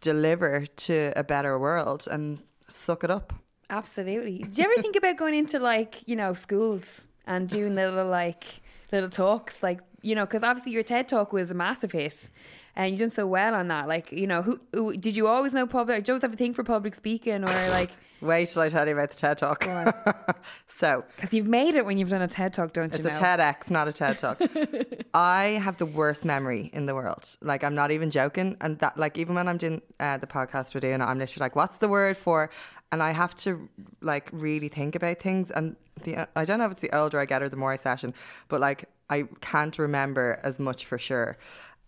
[0.00, 3.32] deliver to a better world and suck it up
[3.70, 4.38] Absolutely.
[4.38, 8.44] Do you ever think about going into like, you know, schools and doing little like
[8.92, 12.30] little talks like, you know, because obviously your TED talk was a massive hit
[12.76, 13.86] and you've done so well on that.
[13.86, 16.04] Like, you know, who, who did you always know public?
[16.04, 17.90] Joe's have a thing for public speaking or like,
[18.20, 19.64] wait till i tell you about the ted talk
[20.78, 23.12] so because you've made it when you've done a TED talk, don't It's you a
[23.12, 23.18] know?
[23.18, 24.40] TEDx, not a TED Talk.
[25.14, 27.36] I have the worst memory in the world.
[27.40, 28.56] Like, I'm not even joking.
[28.60, 31.56] And that, like, even when I'm doing uh, the podcast we're doing, I'm literally like,
[31.56, 32.50] what's the word for?
[32.92, 33.68] And I have to,
[34.02, 35.50] like, really think about things.
[35.50, 37.76] And the I don't know if it's the older I get or the more I
[37.76, 38.14] session,
[38.48, 41.36] but, like, I can't remember as much for sure.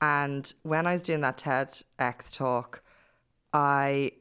[0.00, 2.82] And when I was doing that TEDx talk,
[3.52, 4.12] I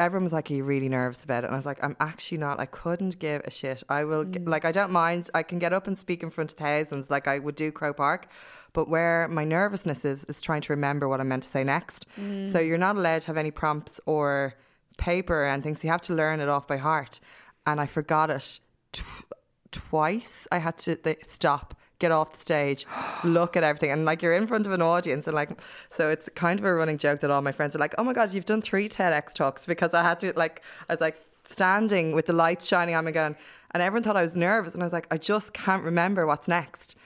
[0.00, 1.48] everyone was like, Are you really nervous about it?
[1.48, 2.58] And I was like, I'm actually not.
[2.58, 3.82] I couldn't give a shit.
[3.88, 4.48] I will, g mm.
[4.48, 5.30] like, I don't mind.
[5.34, 7.98] I can get up and speak in front of thousands like I would do Croke
[7.98, 8.28] Park.
[8.72, 12.06] But where my nervousness is, is trying to remember what I'm meant to say next.
[12.16, 12.66] So mm.
[12.66, 14.54] you're not allowed to have any prompts or
[14.96, 15.80] paper and things.
[15.80, 17.20] So you have to learn it off by heart.
[17.66, 18.60] And I forgot it
[18.92, 19.32] tw-
[19.70, 20.46] twice.
[20.50, 20.98] I had to
[21.28, 22.86] stop, get off the stage,
[23.24, 25.50] look at everything, and like you're in front of an audience, and like
[25.96, 28.12] so it's kind of a running joke that all my friends are like, "Oh my
[28.12, 31.16] god, you've done three TEDx talks," because I had to like I was like
[31.48, 33.36] standing with the lights shining on me again,
[33.72, 36.48] and everyone thought I was nervous, and I was like, I just can't remember what's
[36.48, 36.96] next.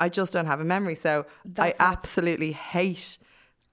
[0.00, 3.18] I just don't have a memory, so I That's- absolutely hate.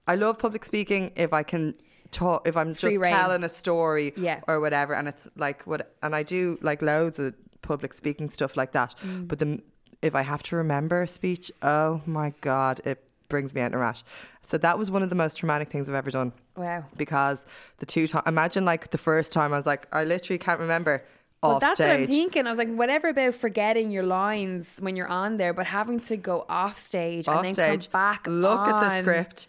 [0.06, 1.74] I love public speaking if I can
[2.10, 4.40] talk if I'm Free just telling a story Yeah.
[4.46, 8.56] or whatever and it's like what and I do like loads of public speaking stuff
[8.56, 9.26] like that Mm.
[9.26, 9.62] but then
[10.04, 13.74] if I have to remember a speech oh my god it brings me out in
[13.74, 14.04] a rash
[14.46, 16.84] so that was one of the most traumatic things I've ever done Wow.
[16.96, 17.38] because
[17.78, 21.02] the two times imagine like the first time I was like I literally can't remember
[21.42, 22.46] Well, that's what I'm thinking.
[22.46, 26.16] I was like, whatever about forgetting your lines when you're on there, but having to
[26.16, 28.26] go off stage off and then stage come back.
[28.26, 29.48] look at the script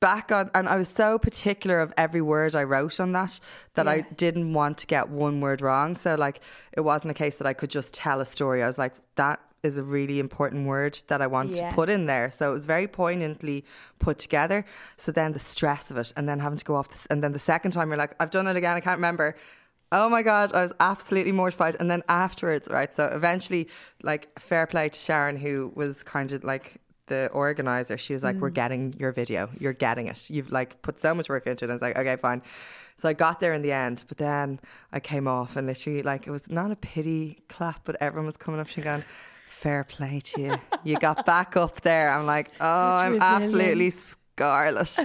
[0.00, 3.38] back on and I was so particular of every word I wrote on that
[3.74, 6.40] that I didn't want to get one word wrong so like
[6.72, 9.40] it wasn't a case that I could just tell a story I was like that
[9.62, 11.68] is a really important word that I want Yeah.
[11.68, 13.64] to put in there so it was very poignantly
[13.98, 14.64] put together
[14.96, 17.32] so then the stress of it and then having to go off this, and then
[17.32, 19.36] the second time you're like I've done it again I can't remember
[19.92, 21.76] Oh my god, I was absolutely mortified.
[21.80, 22.94] And then afterwards, right?
[22.94, 23.66] So eventually,
[24.04, 26.76] like, fair play to Sharon, who was kind of like
[27.10, 27.98] the organizer.
[27.98, 28.62] She was like, "We're mm.
[28.62, 29.50] getting your video.
[29.58, 30.30] You're getting it.
[30.30, 32.40] You've like put so much work into it." And I was like, "Okay, fine."
[32.96, 34.60] So I got there in the end, but then
[34.92, 38.36] I came off and literally, like, it was not a pity clap, but everyone was
[38.36, 39.04] coming up to me going,
[39.48, 40.56] "Fair play to you.
[40.84, 44.98] You got back up there." I'm like, "Oh, I'm absolutely scarlet."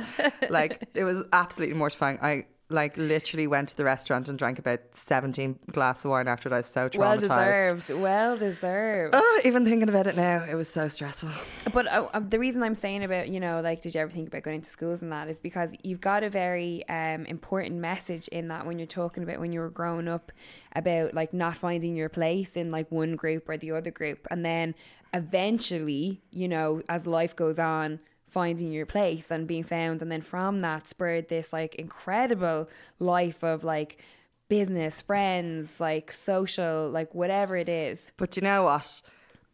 [0.49, 2.19] like it was absolutely mortifying.
[2.21, 6.49] I like literally went to the restaurant and drank about 17 glass of wine after
[6.49, 6.55] that.
[6.55, 6.97] I was so traumatized.
[6.97, 7.89] Well deserved.
[7.91, 9.15] Well deserved.
[9.15, 11.29] Oh, even thinking about it now, it was so stressful.
[11.71, 14.29] But uh, uh, the reason I'm saying about, you know, like, did you ever think
[14.29, 18.27] about going into schools and that is because you've got a very um, important message
[18.29, 20.31] in that when you're talking about when you were growing up
[20.75, 24.25] about like not finding your place in like one group or the other group.
[24.31, 24.73] And then
[25.13, 30.01] eventually, you know, as life goes on, finding your place and being found.
[30.01, 32.69] And then from that spurred this like incredible
[32.99, 34.01] life of like,
[34.47, 38.11] business, friends, like social, like whatever it is.
[38.17, 39.01] But you know what?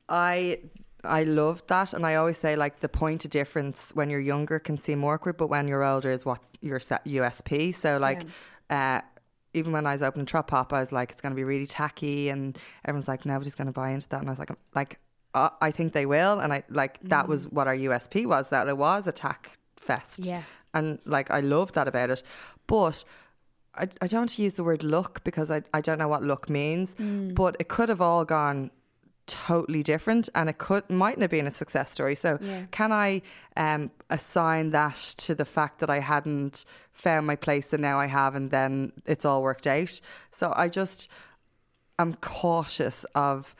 [0.09, 0.59] I
[1.03, 4.59] I love that, and I always say like the point of difference when you're younger
[4.59, 7.74] can seem awkward, but when you're older is what your set USP.
[7.74, 8.24] So like,
[8.69, 9.01] uh,
[9.53, 11.65] even when I was opening Trop Pop, I was like, it's going to be really
[11.65, 14.99] tacky, and everyone's like, nobody's going to buy into that, and I was like, like,
[15.34, 18.68] uh, I think they will, and I like that was what our USP was that
[18.68, 20.44] it was a tack fest, Yeah.
[20.74, 22.24] and like I love that about it,
[22.68, 23.04] but.
[23.74, 26.24] I, I don't want to use the word luck because I, I don't know what
[26.24, 26.94] luck means,
[27.34, 28.70] but it could have all gone
[29.28, 32.16] totally different and it could mightn't have been a success story.
[32.16, 32.66] So Yeah.
[32.72, 33.22] can I
[33.56, 38.08] um, assign that to the fact that I hadn't found my place and now I
[38.08, 40.02] have and then it's all worked out?
[40.34, 41.08] So I just
[41.98, 43.56] am cautious of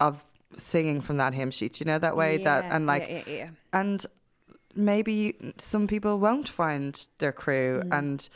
[0.00, 0.22] of
[0.56, 3.48] singing from that hymn sheet, you know, that way that and like yeah, yeah, yeah.
[3.72, 4.06] and
[4.74, 7.98] maybe some people won't find their crew Mm.
[7.98, 8.28] and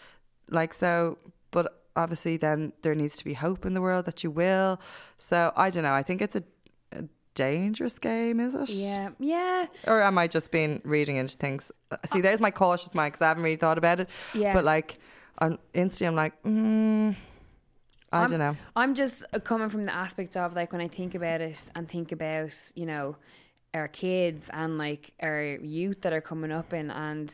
[0.51, 1.17] like so
[1.51, 4.81] but obviously then there needs to be hope in the world that you will
[5.31, 6.43] so i don't know i think it's a,
[6.93, 7.05] a
[7.35, 11.71] dangerous game is it Yeah, yeah, or am i just being reading into things
[12.13, 14.53] see there's my cautious mind because i haven't really thought about it Yeah.
[14.55, 14.99] but like
[15.39, 17.15] on instantly i'm like mm,
[18.13, 20.89] i I'm- don't know I'm just uh, coming from the aspect of like when I
[20.89, 23.17] think about it and think about you know
[23.75, 27.33] our kids and like our youth that are coming up in and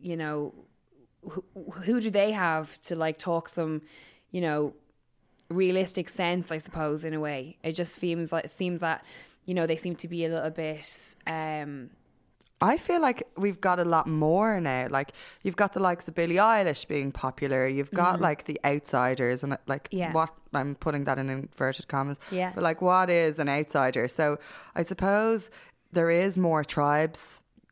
[0.00, 0.54] you know
[1.28, 1.44] who,
[1.84, 3.82] who do they have to like talk some
[4.30, 4.72] you know
[5.48, 7.56] realistic sense I suppose in a way?
[7.62, 9.04] It just seems like seems that
[9.46, 11.90] you know they seem to be a little bit um
[12.62, 14.86] I feel like we've got a lot more now.
[14.90, 17.66] Like you've got the likes of Billie Eilish being popular.
[17.66, 19.96] You've got like the outsiders, and like Mm-hmm.
[19.98, 20.12] Yeah.
[20.12, 22.18] what I'm putting that in inverted commas.
[22.30, 22.52] Yeah.
[22.54, 24.08] But like, what is an outsider?
[24.08, 24.38] So
[24.74, 25.50] I suppose
[25.92, 27.20] there is more tribes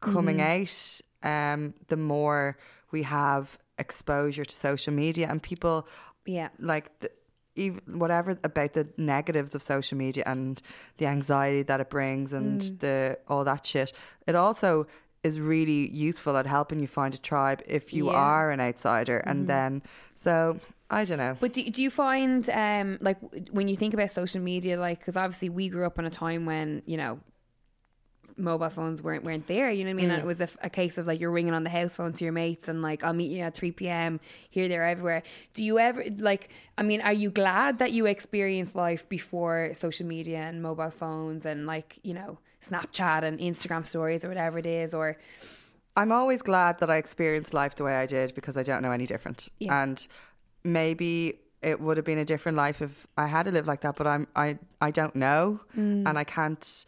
[0.01, 1.03] coming Mm-hmm.
[1.25, 1.53] out.
[1.53, 2.57] Um, the more
[2.93, 5.87] we have exposure to social media and people
[6.27, 7.11] yeah like the,
[7.59, 10.63] even whatever about the negatives of social media and
[10.99, 12.79] the anxiety that it brings and Mm.
[12.85, 13.93] the all that shit
[14.27, 14.87] it also
[15.25, 18.13] is really useful at helping you find a tribe if you Yeah.
[18.13, 18.21] Mm-hmm.
[18.21, 19.83] are an outsider and then
[20.25, 20.59] so
[20.91, 23.19] i don't know But do, do you find, um, like,
[23.51, 26.47] when you think about social media, like, because obviously we grew up in a time
[26.47, 27.19] when, you know,
[28.39, 30.11] mobile phones weren't weren't there, you know what I mean?
[30.11, 32.33] And it was a case of like you're ringing on the house phone to your
[32.33, 34.21] mates and like I'll meet you at 3 p.m.
[34.51, 35.23] here, there, everywhere.
[35.55, 36.51] Do you ever like?
[36.77, 41.45] I mean, are you glad that you experienced life before social media and mobile phones
[41.47, 44.95] and like you know Snapchat and Instagram stories or whatever it is?
[44.95, 45.17] Or
[45.97, 48.93] i'm always glad that i experienced life the way i did because i don't know
[48.93, 49.83] any different Yeah.
[49.83, 50.07] and
[50.63, 53.97] maybe it would have been a different life if i had to live like that
[53.97, 56.09] but i'm i i don't know Mm.
[56.09, 56.85] and i can't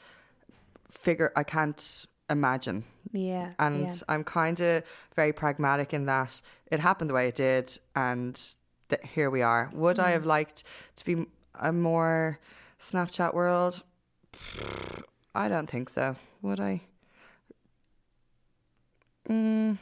[0.90, 3.94] figure i can't imagine yeah, and yeah.
[4.08, 4.84] I'm kind of
[5.16, 8.40] very pragmatic in that it happened the way it did, and
[8.88, 9.68] th- here we are.
[9.72, 10.62] Would I have liked
[10.94, 11.26] to be
[11.58, 12.38] a more
[12.80, 13.82] Snapchat world?
[15.34, 16.14] I don't think so.
[16.42, 16.82] Would I?
[19.28, 19.78] Mm,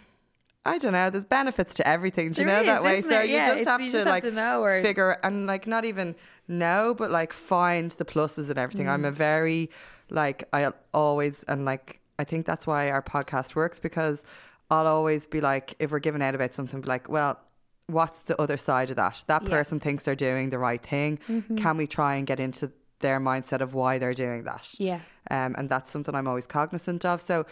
[0.65, 1.11] I don't know.
[1.11, 2.33] There's benefits to everything.
[2.33, 3.03] Do you There know That way?
[3.03, 3.25] So there?
[3.25, 5.85] you just have you to just have like to know or- figure and like not
[5.85, 6.15] even
[6.49, 8.89] know, but like find the pluses and everything.
[8.89, 9.09] I'm Mm.
[9.09, 9.71] a very
[10.11, 14.23] like I always and like I think that's why our podcast works because
[14.71, 17.39] I'll always be like if we're giving out about something, be like, well,
[17.87, 19.25] what's the other side of that?
[19.29, 19.47] That Yeah.
[19.49, 19.57] Mm-hmm.
[19.57, 21.19] person thinks they're doing the right thing.
[21.57, 24.75] Can we try and get into their mindset of why they're doing that?
[24.79, 25.01] Yeah.
[25.31, 27.21] Um, and that's something I'm always cognizant of.
[27.23, 27.47] So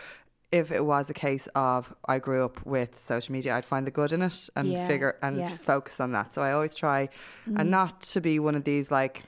[0.53, 3.91] if it was a case of I grew up with social media, I'd find the
[3.91, 5.57] good in it and Yeah, figure and yeah.
[5.65, 6.35] focus on that.
[6.35, 7.09] So I always try
[7.49, 7.61] Mm.
[7.61, 9.23] and not to be one of these like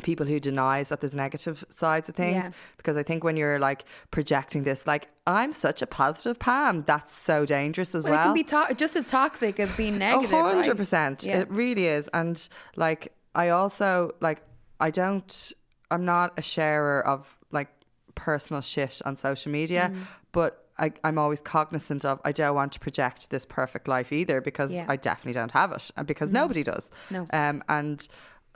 [0.00, 2.50] people who denies that there's negative sides of things Yeah.
[2.76, 7.12] because I think when you're like projecting this like I'm such a positive Pam that's
[7.24, 8.20] so dangerous as Well, well.
[8.20, 10.32] it can be to- just as toxic as being negative.
[10.32, 11.24] A hundred percent.
[11.24, 11.38] Yeah.
[11.40, 12.08] It really is.
[12.14, 12.36] And
[12.76, 14.42] like I also like
[14.80, 15.52] I don't
[15.90, 17.68] I'm not a sharer of like
[18.14, 20.06] personal shit on social media, Mm.
[20.32, 24.40] but I, I'm always cognizant of I don't want to project this perfect life either
[24.40, 24.86] because Yeah.
[24.88, 26.90] I definitely don't have it and because nobody does.
[27.10, 27.26] No.
[27.32, 28.06] Um and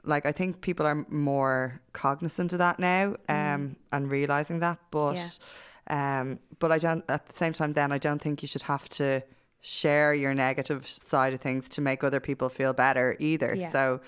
[0.05, 5.15] like I think people are more cognizant of that now um and realizing that but
[5.15, 5.39] Mm.
[5.91, 6.21] Yeah.
[6.21, 8.89] um but I don't at the same time then I don't think you should have
[8.91, 9.23] to
[9.61, 13.55] share your negative side of things to make other people feel better either.
[13.55, 13.71] Yeah.
[13.71, 14.01] So,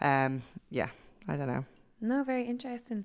[0.00, 0.88] um, yeah,
[1.28, 1.64] I don't know.
[2.00, 3.04] No, very interesting.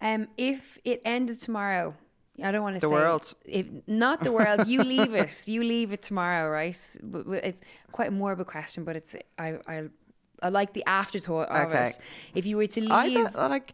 [0.00, 1.94] Um, if it ended tomorrow,
[2.42, 3.34] I don't want to The say the world.
[3.44, 5.48] If not the world, you leave it.
[5.48, 6.76] You leave it tomorrow, right?
[7.42, 7.60] It's
[7.92, 9.88] quite a morbid question, but it's I I,
[10.42, 11.86] I like the afterthought of Okay.
[11.90, 11.98] it.
[12.34, 13.72] If you were to leave, I I, don't like.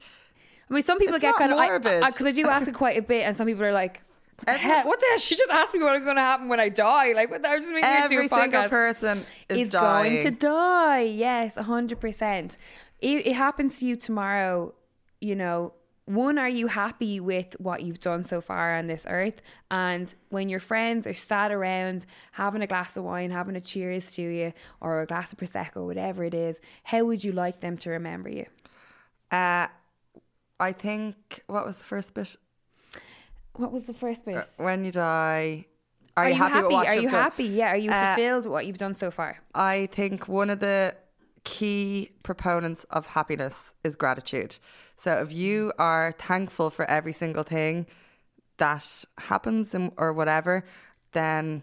[0.70, 2.02] mean, some people get kind of morbid.
[2.06, 4.00] because I, do ask it quite a bit, and some people are like.
[4.36, 4.86] What the, Every- hell?
[4.88, 5.18] what the hell?
[5.18, 7.12] She just asked me what's going to happen when I die.
[7.14, 10.22] Like, what the, I'm just making it to Every a single person is, is dying.
[10.22, 11.00] going to die.
[11.02, 12.58] Yes, hundred percent.
[13.00, 14.74] It, it happens to you tomorrow.
[15.20, 15.72] You know,
[16.06, 19.40] one, are you happy with what you've done so far on this earth?
[19.70, 24.12] And when your friends are sat around having a glass of wine, having a cheers
[24.16, 27.78] to you, or a glass of prosecco, whatever it is, how would you like them
[27.78, 28.44] to remember you?
[29.30, 29.66] Uh,
[30.60, 32.36] I think what was the first bit?
[33.56, 34.44] What was the first bit?
[34.58, 35.64] When you die,
[36.16, 36.74] are, are you happy?
[36.74, 37.10] Are you done?
[37.10, 37.44] happy?
[37.44, 37.68] Yeah.
[37.70, 39.38] Are you Uh, fulfilled with what you've done so far?
[39.54, 40.94] I think one of the
[41.44, 44.58] key proponents of happiness is gratitude.
[45.02, 47.86] So if you are thankful for every single thing
[48.56, 50.64] that happens and, or whatever,
[51.12, 51.62] then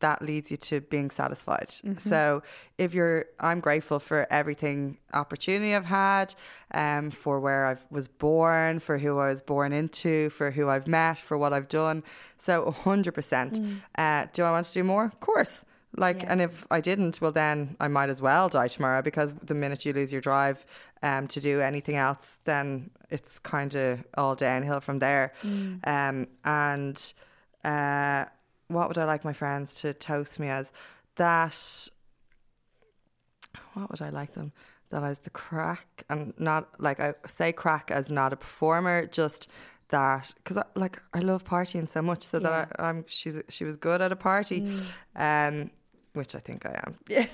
[0.00, 1.68] that leads you to being satisfied.
[1.68, 2.08] Mm-hmm.
[2.08, 2.42] So
[2.76, 6.34] if you're, I'm grateful for everything opportunity I've had,
[6.72, 10.88] um, for where I was born, for who I was born into, for who I've
[10.88, 12.02] met, for what I've done.
[12.38, 13.80] So 100%.
[13.96, 15.04] Uh, do I want to do more?
[15.04, 15.64] Of course.
[15.96, 19.54] Like, and if I didn't, well, then I might as well die tomorrow because the
[19.54, 20.64] minute you lose your drive
[21.02, 25.32] um, to do anything else, then it's kind of all downhill from there.
[25.84, 27.12] Um, and
[27.64, 28.24] uh,
[28.68, 30.72] what would I like my friends to toast me as?
[31.16, 31.88] That,
[33.74, 34.52] what would I like them?
[34.90, 39.06] That I was the crack and not like I say crack as not a performer,
[39.06, 39.48] just
[39.88, 43.64] that because I, like I love partying so much, so that I, I'm she's she
[43.64, 44.60] was good at a party,
[45.16, 45.70] um,
[46.14, 46.98] which I think I am.
[47.08, 47.26] Yeah.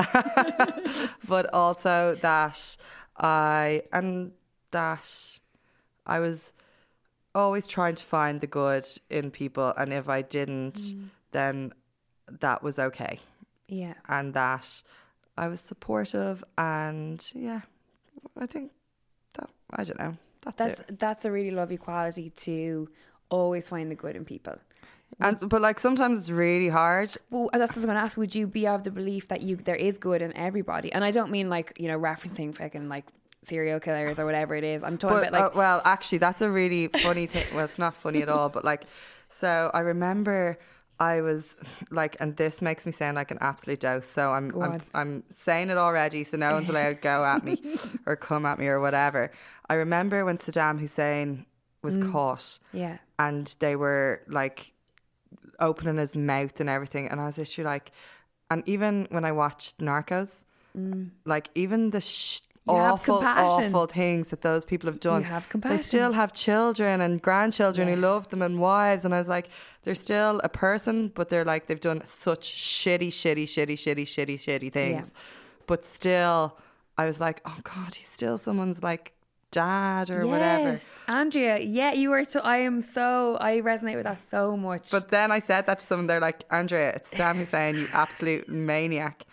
[1.28, 2.76] but also that
[3.16, 4.32] I and
[4.70, 5.38] that
[6.06, 6.52] I was
[7.34, 11.08] always trying to find the good in people, and if I didn't, mm.
[11.32, 11.72] then
[12.40, 13.18] that was okay,
[13.68, 13.94] Yeah.
[14.08, 14.82] and that
[15.36, 17.60] I was supportive, and yeah,
[18.36, 18.72] I think
[19.34, 20.16] that I don't know.
[20.42, 20.98] That's, That's it.
[20.98, 22.88] that's a really lovely quality to
[23.28, 24.56] always find the good in people.
[25.20, 27.16] And but like sometimes it's really hard.
[27.30, 28.16] Well, that's what I was going to ask.
[28.16, 30.92] Would you be of the belief that you there is good in everybody?
[30.92, 33.06] And I don't mean like you know referencing fucking like
[33.42, 34.82] serial killers or whatever it is.
[34.82, 37.46] I'm talking But about like uh, well, actually, that's a really funny thing.
[37.54, 38.48] Well, it's not funny at all.
[38.48, 38.84] But like,
[39.30, 40.58] so I remember
[41.00, 41.44] I was
[41.90, 44.06] like, and this makes me sound like an absolute dose.
[44.08, 44.82] So I'm I'm.
[44.94, 47.62] I'm saying it already, so no one's allowed to go at me
[48.06, 49.32] or come at me or whatever.
[49.68, 51.44] I remember when Saddam Hussein
[51.82, 52.12] was Mm.
[52.12, 54.72] caught yeah, and they were like
[55.60, 57.92] opening his mouth and everything, and I was literally like,
[58.50, 60.30] and even when I watched Narcos,
[61.24, 62.74] like even the sh- Mm.
[62.74, 67.88] Awful, awful things that those people have done, have they still have children and grandchildren
[67.88, 67.94] Yes.
[67.96, 69.48] who love them and wives, and I was like,
[69.84, 74.38] they're still a person, but they're like they've done such shitty, shitty, shitty, shitty, shitty,
[74.38, 75.06] shitty things,
[75.66, 76.58] but still,
[76.98, 79.12] I was like, oh god, he's still someone's like
[79.50, 80.78] dad or whatever.
[81.06, 81.58] Andrea.
[81.60, 82.40] Yeah, you are so.
[82.40, 83.36] I am so.
[83.40, 84.90] I resonate with that so much.
[84.90, 88.48] But then I said that to someone, they're like, Andrea, it's Saddam Hussein, you absolute
[88.48, 89.24] maniac.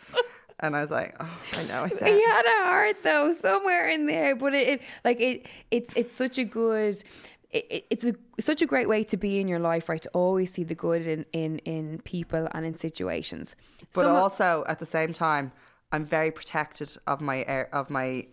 [0.62, 2.08] And I was like, oh, I know, I said.
[2.08, 6.14] he had a heart though somewhere in there but it, it like it it's it's
[6.14, 6.96] such a good
[7.52, 10.10] it, it- it's a such a great way to be in your life right to
[10.14, 13.54] always see the good in in in people and in situations
[13.94, 15.52] But Some- also at the same time,
[15.92, 18.26] I'm very protected of my air, of my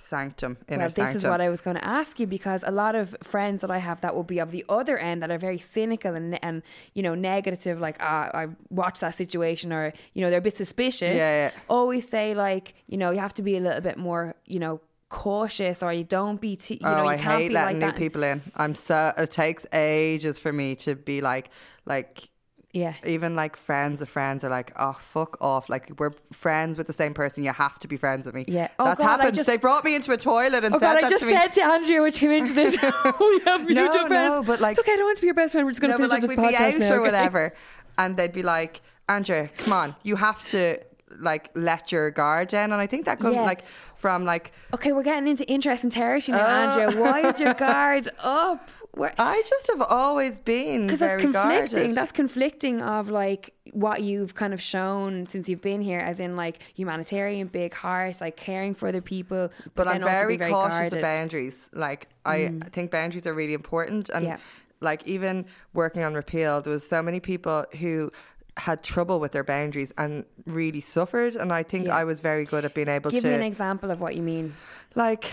[0.00, 1.16] sanctum, well, this sanctum.
[1.16, 3.78] is what I was going to ask you because a lot of friends that I
[3.78, 6.62] have that will be of the other end that are very cynical and and
[6.94, 10.56] you know negative, like ah, I watched that situation, or you know they're a bit
[10.56, 11.14] suspicious.
[11.14, 11.50] Yeah, yeah.
[11.68, 14.80] Always say like you know you have to be a little bit more you know
[15.10, 17.80] cautious, or you don't be too, you oh, know you I can't hate be letting
[17.80, 17.96] like new that.
[17.96, 18.40] people in.
[18.56, 19.12] I'm so.
[19.18, 21.50] It takes ages for me to be like,
[21.84, 22.29] like
[22.72, 25.68] yeah, even like friends of friends are like, oh fuck off.
[25.68, 27.42] Like we're friends with the same person.
[27.42, 28.44] You have to be friends with me.
[28.46, 28.68] Yeah.
[28.78, 29.34] Oh, that's God, happened.
[29.34, 31.04] just- They brought me into a toilet and Oh said God!
[31.04, 32.74] I just to said to Andrea, which came into this,
[33.20, 34.10] we have mutual No, friends.
[34.10, 34.92] no, but, like- it's okay.
[34.92, 35.66] I don't want to be your best friend.
[35.66, 36.88] We're just going no, to but finish like up we'd this be podcast out now,
[36.90, 37.00] or okay?
[37.08, 37.54] whatever,
[37.98, 40.78] and they'd be like, Andrea, come on, you have to
[41.18, 42.70] like let your guard down.
[42.72, 43.42] And I think that comes Yeah.
[43.42, 43.62] like
[43.96, 46.80] from like Okay, we're getting into interesting territory now, Oh.
[46.82, 47.02] Andrea.
[47.02, 48.68] Why is your guard up?
[48.92, 51.76] Where, I just have always been because that's conflicting.
[51.76, 51.94] guarded.
[51.94, 56.34] That's conflicting of like what you've kind of shown since you've been here, as in
[56.34, 59.48] like humanitarian, big heart, like caring for other people.
[59.64, 60.98] But, but I'm very, very cautious guarded.
[60.98, 61.56] of boundaries.
[61.72, 62.72] Like I mm.
[62.72, 64.38] think boundaries are really important, and Yeah.
[64.80, 68.10] like even working on repeal, there was so many people who
[68.56, 71.36] had trouble with their boundaries and really suffered.
[71.36, 71.96] And I think Yeah.
[71.96, 74.16] I was very good at being able Give to Give me an example of what
[74.16, 74.54] you mean.
[74.96, 75.30] like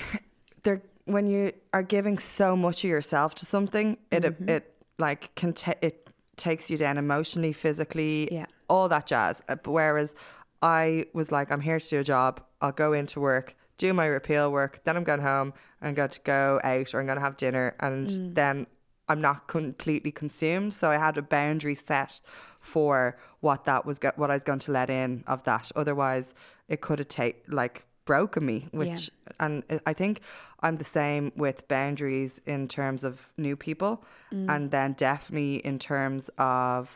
[0.64, 4.50] they're when you are giving so much of yourself to something it Mm-hmm.
[4.50, 8.46] it like can ta- it takes you down emotionally physically Yeah.
[8.70, 10.14] all that jazz Uh, whereas
[10.62, 14.06] i was like i'm here to do a job i'll go into work do my
[14.08, 17.24] repeal work then i'm going home i'm going to go out or i'm going to
[17.24, 18.36] have dinner and Mm.
[18.36, 18.68] then
[19.10, 22.20] i'm not completely consumed so i had a boundary set
[22.60, 26.34] for what that was go- what i was going to let in of that otherwise
[26.68, 29.54] it could have take like broken me which and
[29.86, 30.16] I- think
[30.66, 33.94] I'm the same with boundaries in terms of new people,
[34.54, 36.90] and then definitely in terms of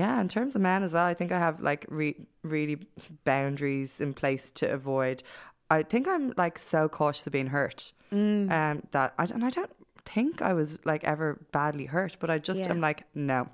[0.00, 1.04] yeah, in terms of men as well.
[1.12, 2.20] I think I have like re-
[2.54, 2.76] really
[3.24, 5.22] boundaries in place to avoid.
[5.70, 9.70] I think I'm like so cautious of being hurt, um, that I and I don't
[10.04, 12.70] think I was like ever badly hurt, but I just Yeah.
[12.70, 13.48] am like no.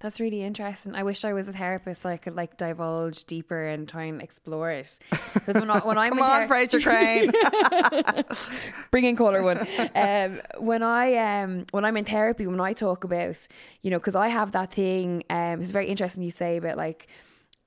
[0.00, 0.94] That's really interesting.
[0.94, 4.20] I wish I was a therapist so I could like divulge deeper and try and
[4.20, 4.98] explore it.
[5.32, 7.32] Because when, I, when I'm Come on, ther- Frasier Crane.
[8.90, 9.66] bring in color one.
[9.94, 13.38] Um, when I um when I'm in therapy, when I talk about
[13.82, 15.24] you know, because I have that thing.
[15.30, 17.08] Um, it's very interesting you say about like.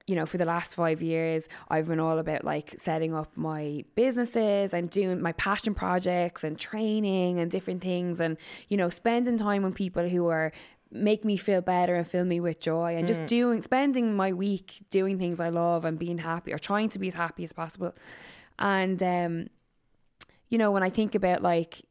[0.07, 3.85] You know, for the last five years, I've been all about like setting up my
[3.93, 8.35] businesses and doing my passion projects and training and different things, and
[8.69, 10.51] you know, spending time with people who are
[10.91, 14.81] make me feel better and fill me with joy, and just doing spending my week
[14.89, 17.93] doing things I love and being happy or trying to be as happy as possible.
[18.57, 19.49] And um,
[20.49, 21.81] you know, when I think about like,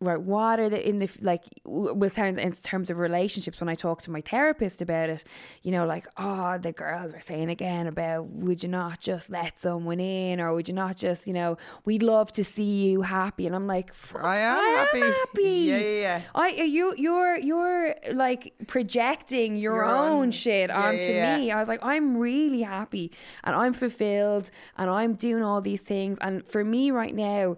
[0.00, 3.58] right, what are the in the like with terms in terms of relationships?
[3.60, 5.24] When I talk to my therapist about it,
[5.62, 9.58] you know, like, oh, the girls were saying again about would you not just let
[9.58, 13.46] someone in, or would you not just, you know, we'd love to see you happy,
[13.46, 15.00] and I'm like, I am I happy.
[15.02, 15.42] Am happy.
[15.42, 16.22] Yeah, yeah, yeah.
[16.34, 21.38] I you you're you're like projecting your, Your own own- shit yeah, onto yeah, yeah.
[21.38, 21.50] me.
[21.50, 23.10] I was like, I'm really happy
[23.44, 26.18] and I'm fulfilled and I'm doing all these things.
[26.20, 27.56] And for me right now,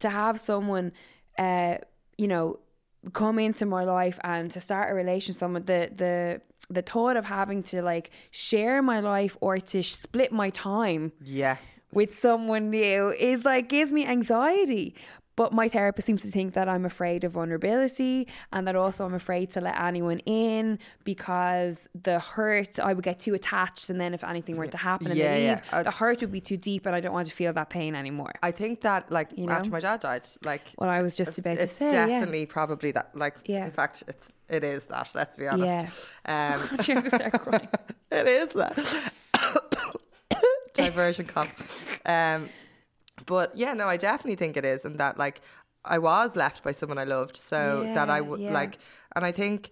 [0.00, 0.92] to have someone,
[1.38, 1.78] uh,
[2.18, 2.58] you know,
[3.12, 7.16] come into my life and to start a relationship with someone, the the the thought
[7.16, 11.56] of having to like share my life or to sh- split my time yeah.
[11.92, 14.94] with someone new is like gives me anxiety.
[15.36, 19.12] But my therapist seems to think that I'm afraid of vulnerability and that also I'm
[19.14, 23.90] afraid to let anyone in because the hurt, I would get too attached.
[23.90, 25.60] And then if anything were to happen and Yeah, they yeah.
[25.72, 27.94] Uh, the hurt would be too deep and I don't want to feel that pain
[27.94, 28.32] anymore.
[28.42, 29.52] I think that like You know?
[29.52, 31.86] after my dad died, like What I was just about to it's say.
[31.92, 32.06] yeah.
[32.06, 33.10] definitely probably that.
[33.14, 33.66] Like, Yeah.
[33.66, 35.10] in fact, it's it is that.
[35.14, 35.92] Let's be honest.
[36.26, 36.54] Yeah.
[36.60, 37.68] Um, You're gonna start crying.
[38.12, 39.12] it is that.
[40.74, 41.48] Diversion cough.
[42.04, 42.48] Um,
[43.26, 45.40] but yeah, no, I definitely think it is, and that like
[45.84, 48.52] I was left by someone I loved, so that I would yeah.
[48.52, 48.78] like,
[49.14, 49.70] and I think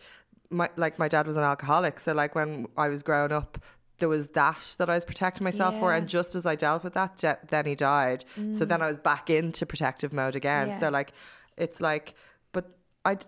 [0.50, 3.59] my like my dad was an alcoholic, so like when I was growing up.
[4.00, 5.94] There was that that I was protecting myself for, Yeah.
[5.94, 5.98] Mm.
[6.00, 8.24] and just as I dealt with that, je- then he died.
[8.59, 10.66] So then I was back into protective mode again.
[10.66, 10.80] Yeah.
[10.80, 11.12] So like,
[11.57, 12.14] it's like,
[12.50, 12.64] but
[13.05, 13.18] I,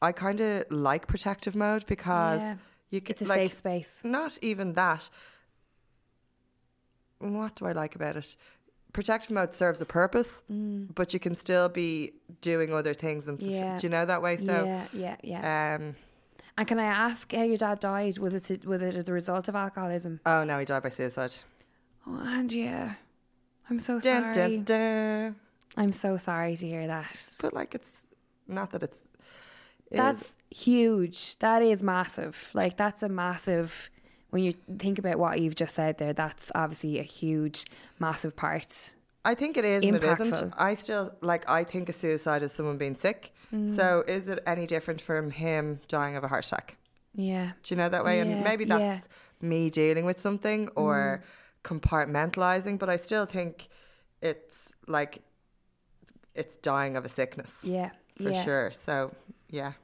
[0.00, 2.56] I kind of like protective mode because Yeah.
[2.88, 4.00] you can It's a like, safe space.
[4.02, 5.06] not even that.
[7.18, 8.36] What do I like about it?
[8.94, 13.28] Protective mode serves a purpose, but you can still be doing other things.
[13.28, 13.50] And Mm.
[13.50, 13.78] Yeah.
[13.78, 14.38] do you know that way?
[14.38, 15.74] So, yeah, yeah, yeah.
[15.78, 15.96] um,
[16.56, 18.18] and can I ask how your dad died?
[18.18, 20.20] Was it was it as a result of alcoholism?
[20.24, 21.34] oh no, he died by suicide.
[22.06, 22.96] Oh, Andrea,
[23.68, 24.56] I'm so Dun, sorry.
[24.58, 25.36] dun, dun.
[25.76, 27.30] I'm so sorry to hear that.
[27.42, 27.90] But like, it's
[28.46, 28.96] not that it's.
[29.90, 31.36] it That's is- huge.
[31.40, 32.36] That is massive.
[32.54, 33.90] Like that's a massive.
[34.34, 37.66] When you think about what you've just said there, that's obviously a huge,
[38.00, 38.96] massive part.
[39.24, 40.32] I think it is and it isn't.
[40.32, 40.54] impactful.
[40.58, 41.48] I still like.
[41.48, 43.32] I think a suicide is someone being sick.
[43.54, 43.76] Mm.
[43.76, 46.76] So is it any different from him dying of a heart attack?
[47.14, 48.16] Yeah, Do you know that way?
[48.16, 49.00] Yeah, and maybe that's yeah.
[49.48, 51.22] me dealing with something or
[51.62, 53.68] compartmentalizing, but I still think
[54.20, 55.22] it's like
[56.34, 58.44] it's dying of a sickness yeah, for yeah.
[58.44, 58.72] sure.
[58.84, 59.14] So
[59.48, 59.74] yeah,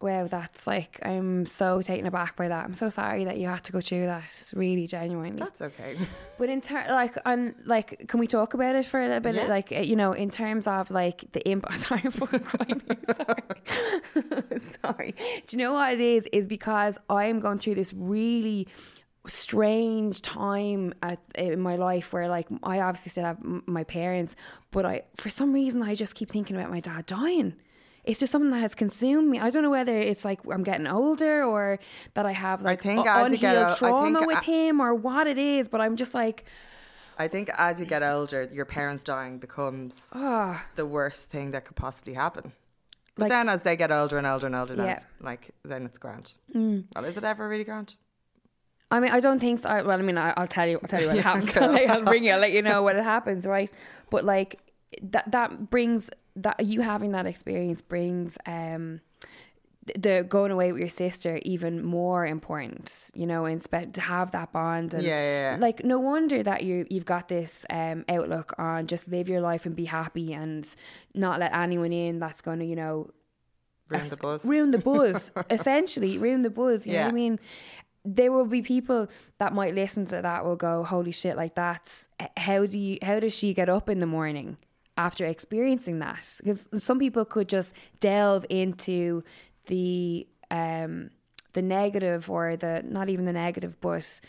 [0.00, 2.64] Wow, that's like I'm so taken aback by that.
[2.64, 4.22] I'm so sorry that you had to go through that.
[4.54, 5.40] Really, genuinely.
[5.40, 5.98] that's okay.
[6.38, 9.34] But in terms, like on like, can we talk about it for a little bit?
[9.34, 9.46] Yeah.
[9.46, 11.66] Like, uh, you know, in terms of like the imp.
[11.78, 12.80] Sorry, I'm fucking crying.
[13.16, 15.14] Sorry, sorry.
[15.46, 16.26] Do you know what it is?
[16.32, 18.68] Is because I am going through this really
[19.26, 24.36] strange time at, in my life where like I obviously still have m- my parents,
[24.70, 27.54] but I for some reason I just keep thinking about my dad dying.
[28.04, 29.38] It's just something that has consumed me.
[29.38, 31.78] I don't know whether it's like I'm getting older or
[32.14, 34.80] that I have like think u- as get unhealed I trauma think with a- him
[34.80, 35.68] or what it is.
[35.68, 36.44] But I'm just like,
[37.18, 41.64] I think as you get older, your parents dying becomes ah, the worst thing that
[41.66, 42.52] could possibly happen.
[43.16, 44.92] But Like- then as they get older and older and older, then Yeah.
[44.96, 46.32] it's like then it's grand.
[46.54, 47.94] Well, is it ever really grand?
[48.90, 49.68] I mean, I don't think so.
[49.68, 50.78] I- Well, I mean, I, I'll tell you.
[50.82, 51.50] I'll tell you what Yeah, happens.
[51.54, 51.64] cool.
[51.90, 52.32] I'll ring you.
[52.32, 53.70] I'll let you know what happens, right?
[54.10, 54.60] But like
[55.02, 56.08] that, that brings
[56.42, 59.00] that you having that experience brings um
[59.98, 63.10] the going away with your sister even more important.
[63.14, 65.56] You know, and spe- to have that bond and Yeah, yeah, yeah.
[65.58, 69.64] like no wonder that you you've got this um outlook on just live your life
[69.66, 70.68] and be happy and
[71.14, 73.10] not let anyone in that's going to you know
[73.88, 74.40] Ruin the buzz.
[74.44, 77.08] ruin the buzz essentially ruin the buzz you know what Yeah.
[77.08, 77.40] i mean
[78.04, 79.08] there will be people
[79.38, 82.06] that might listen to that will go holy shit like that's
[82.36, 84.58] how do you how does she get up in the morning
[84.98, 89.22] after experiencing that because some people could just delve into
[89.66, 91.08] the um
[91.54, 94.20] the negative or the not even the negative but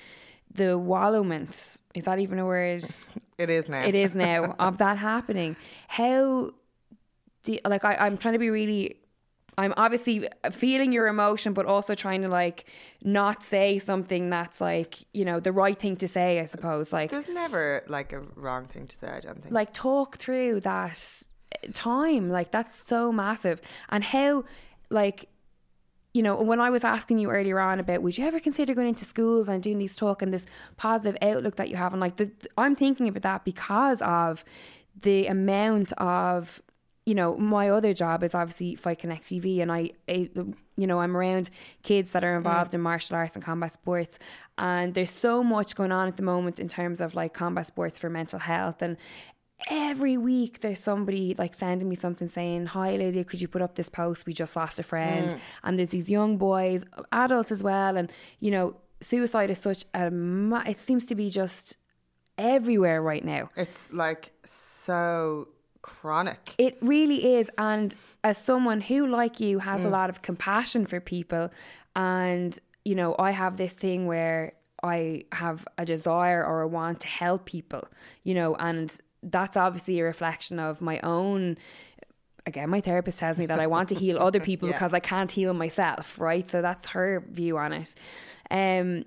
[0.54, 2.84] the wallowment is that even a word
[3.40, 3.86] It is now.
[3.86, 5.56] it is now of that happening.
[5.88, 6.52] How
[7.44, 8.99] do you, like I, I'm trying to be really
[9.60, 12.66] I'm obviously uh, feeling your emotion but also trying to like
[13.04, 16.94] not say something that's like, you know, the right thing to say, I suppose.
[16.94, 19.08] Like There's never like a wrong thing to say.
[19.08, 19.54] I don't think.
[19.54, 21.00] like talk through that
[21.64, 22.30] uh, time.
[22.30, 23.62] Like that's so massive.
[23.90, 24.46] And how
[24.90, 25.28] like
[26.14, 28.88] you know, when I was asking you earlier on about would you ever consider going
[28.88, 30.46] into schools and doing these talk and this
[30.78, 34.44] positive outlook that you have, and like the, I'm thinking about that because of
[35.02, 36.62] the amount of,
[37.10, 40.30] you know, my other job is obviously Fight Connect TV, and I, I
[40.78, 41.50] you know, I'm around
[41.82, 42.38] kids that are mm.
[42.38, 44.20] involved in martial arts and combat sports,
[44.60, 47.98] and there's so much going on at the moment in terms of like combat sports
[47.98, 48.96] for mental health and
[49.70, 53.76] every week there's somebody like sending me something saying hi lydia could you put up
[53.76, 54.26] this post?
[54.26, 55.32] We just lost a friend.
[55.32, 55.40] Mm.
[55.64, 60.12] And there's these young boys adults as well and you know suicide is such a
[60.12, 61.76] ma- it seems to be just
[62.38, 63.50] everywhere right now.
[63.58, 64.32] It's like
[64.86, 65.50] so
[65.82, 66.54] chronic.
[66.58, 67.50] it really is.
[67.58, 71.50] And as someone who, like you, has a lot of compassion for people,
[71.96, 74.54] and, you know, I have this thing where
[74.84, 77.88] I have a desire or a want to help people,
[78.24, 78.94] you know, and
[79.24, 81.58] that's obviously a reflection of my own.
[82.46, 84.76] Again, my therapist tells me that I want to heal other people Yeah.
[84.76, 86.50] because I can't heal myself, right?
[86.50, 87.94] So that's her view on it.
[88.50, 89.04] Um,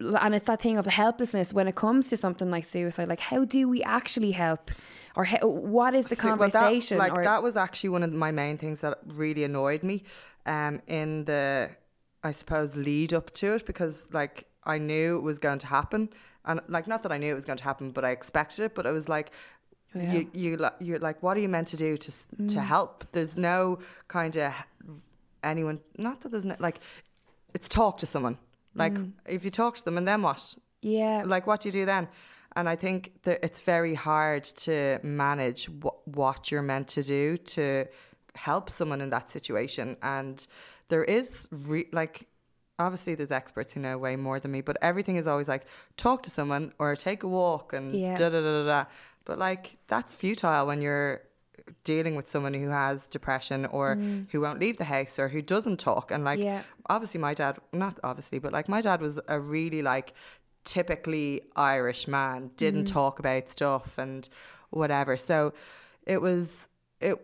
[0.00, 3.08] and it's that thing of helplessness when it comes to something like suicide.
[3.08, 4.70] Like, how do we actually help,
[5.16, 6.98] or what is the See, well, that- conversation?
[6.98, 10.04] like or, that was actually one of my main things that really annoyed me,
[10.46, 11.70] um, in the,
[12.24, 16.08] I suppose, lead up to it because like I knew it was going to happen,
[16.44, 18.74] and like not that I knew it was going to happen, but I expected it.
[18.74, 19.30] But it was like,
[19.94, 20.12] Yeah.
[20.12, 22.64] you you you're like, what are you meant to do to s to Mm.
[22.74, 23.04] help?
[23.12, 23.78] There's no
[24.08, 24.52] kind of
[25.44, 25.80] anyone.
[25.98, 26.78] Not that there's no like,
[27.54, 28.38] it's talk to someone.
[28.74, 29.12] Like Mm.
[29.26, 30.54] if you talk to them, and then what?
[30.84, 32.08] yeah, like what do you do then
[32.56, 37.36] and i think that it's very hard to manage what, what you're meant to do
[37.38, 37.86] to
[38.34, 40.46] help someone in that situation and
[40.88, 42.26] there is re- like
[42.78, 45.64] obviously there's experts who know way more than me but everything is always like
[45.96, 48.16] talk to someone or take a walk and Yeah.
[48.16, 48.84] da da da da
[49.24, 51.22] but like that's futile when you're
[51.84, 54.26] dealing with someone who has depression or mm.
[54.30, 56.62] who won't leave the house or who doesn't talk and like Yeah.
[56.88, 60.14] obviously my dad not obviously but like my dad was a really like
[60.64, 62.92] typically irish man didn't mm.
[62.92, 64.28] talk about stuff and
[64.70, 65.16] whatever.
[65.16, 65.52] So
[66.06, 66.48] it was
[67.00, 67.14] it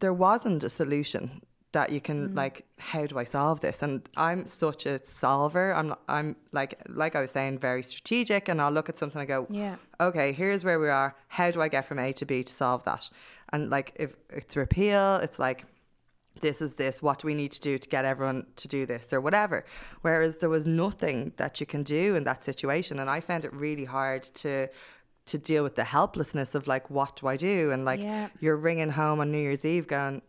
[0.00, 1.42] there wasn't a solution
[1.72, 2.36] that you can mm.
[2.36, 3.82] like how do i solve this?
[3.82, 5.74] And i'm such a solver.
[5.74, 9.28] I'm i'm like like i was saying very strategic and i'll look at something and
[9.28, 9.76] go Yeah.
[10.00, 11.14] okay here's where we are.
[11.28, 13.08] How do i get from a to b to solve that?
[13.52, 15.64] And like if it's repeal it's like
[16.40, 19.12] this is this what do we need to do to get everyone to do this
[19.12, 19.64] or whatever?
[20.02, 23.52] Whereas there was nothing that you can do in that situation and i found it
[23.52, 24.68] really hard to
[25.26, 27.70] to deal with the helplessness of like what do i do?
[27.72, 28.28] And like Yeah.
[28.40, 30.20] you're ringing home on new year's eve going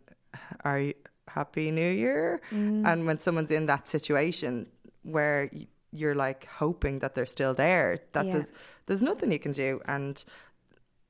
[0.64, 0.94] are you
[1.28, 2.40] happy new year?
[2.50, 2.86] Mm.
[2.86, 4.66] And when someone's in that situation
[5.02, 5.50] where
[5.92, 8.32] you're like hoping that they're still there that Yeah.
[8.34, 8.50] there's
[8.86, 9.80] there's nothing you can do.
[9.86, 10.24] And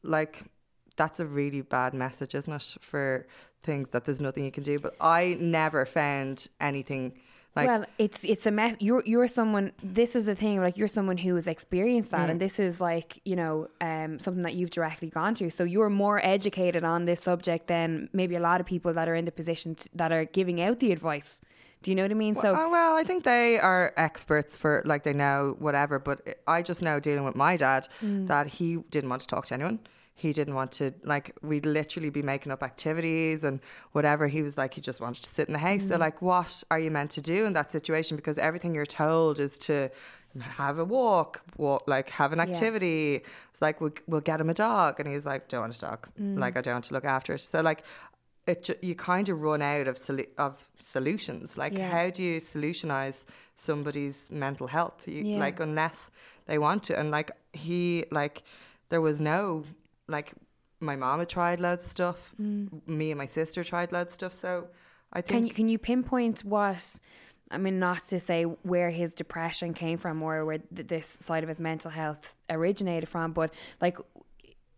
[0.02, 0.42] like
[0.96, 3.26] that's a really bad message isn't it for
[3.66, 7.12] things that there's nothing you can do but i never found anything
[7.56, 8.76] like well, it's it's a mess.
[8.80, 9.72] You're you're someone.
[9.82, 10.60] This is the thing.
[10.60, 12.32] Like you're someone who has experienced that, Mm.
[12.32, 15.48] and this is like you know um, something that you've directly gone through.
[15.58, 19.14] So you're more educated on this subject than maybe a lot of people that are
[19.14, 21.40] in the position t- that are giving out the advice.
[21.82, 22.34] Do you know what I mean?
[22.34, 25.98] So oh, well, I think they are experts for like they know whatever.
[25.98, 28.28] But I just know dealing with my dad Mm.
[28.28, 29.78] that he didn't want to talk to anyone.
[30.18, 33.60] He didn't want to like we'd literally be making up activities and
[33.92, 34.26] whatever.
[34.26, 35.82] He was like he just wanted to sit in the house.
[35.82, 35.88] Mm.
[35.90, 38.16] So like, what are you meant to do in that situation?
[38.16, 39.90] Because everything you're told is to
[40.40, 43.16] have a walk, walk like have an activity.
[43.52, 46.08] It's like we'll, we'll get him a dog, and he's like, don't want a dog.
[46.20, 46.38] Mm.
[46.38, 47.40] Like I don't want to look after it.
[47.52, 47.84] So like
[48.46, 50.54] it ju- you kind of run out of solu- of
[50.92, 51.58] solutions.
[51.58, 51.90] Like Yeah.
[51.90, 53.16] how do you solutionize
[53.58, 55.02] somebody's mental health.
[55.06, 55.38] You, Yeah.
[55.38, 55.98] Like unless
[56.46, 58.42] they want to, and like he like
[58.88, 59.64] there was no
[60.08, 60.32] like
[60.80, 62.34] my mom had tried loads of stuff.
[62.38, 64.40] Me and my sister tried loads of stuff.
[64.40, 64.68] So
[65.12, 65.32] I think Mm.
[65.38, 67.00] Can you can you pinpoint what?
[67.50, 71.44] I mean, not to say where his depression came from or where th- this side
[71.44, 73.98] of his mental health originated from, but like,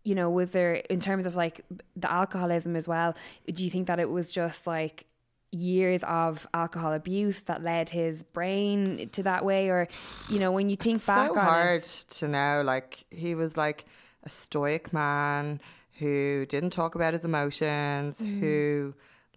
[0.03, 1.65] you know, was there in terms of like
[1.95, 3.15] the alcoholism as well?
[3.51, 5.05] Do you think that it was just like
[5.51, 9.87] years of alcohol abuse that led his brain to that way, or
[10.29, 12.61] you know, when you think back so on hard it, to know.
[12.63, 13.85] Like he was like
[14.29, 15.59] a stoic man
[15.99, 18.39] who didn't talk about his emotions, Mm.
[18.41, 18.93] who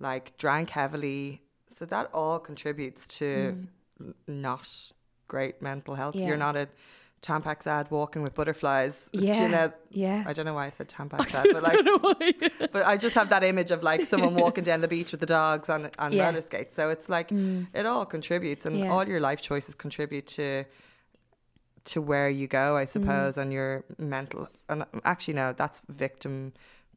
[0.09, 1.41] like drank heavily.
[1.79, 3.29] So that all contributes to
[4.01, 4.69] n- not
[5.29, 6.15] great mental health.
[6.15, 6.21] Mm.
[6.21, 6.27] Yeah.
[6.29, 6.69] You're not a
[7.23, 8.95] Tampax ad walking with butterflies.
[9.13, 10.25] Do Yeah, You know, yeah.
[10.27, 11.83] I don't know why I said Tampax ad, but like,
[12.75, 15.27] but I just have that image of like someone walking down the beach with the
[15.41, 16.25] dogs on on Yeah.
[16.27, 16.75] roller skates.
[16.75, 17.29] So it's like
[17.81, 18.91] it all contributes, and Yeah.
[18.93, 20.65] all your life choices contribute to
[21.85, 22.93] to where you go, I mm-hmm.
[22.93, 24.49] suppose, and your mental.
[24.69, 26.53] And actually, no, that's victim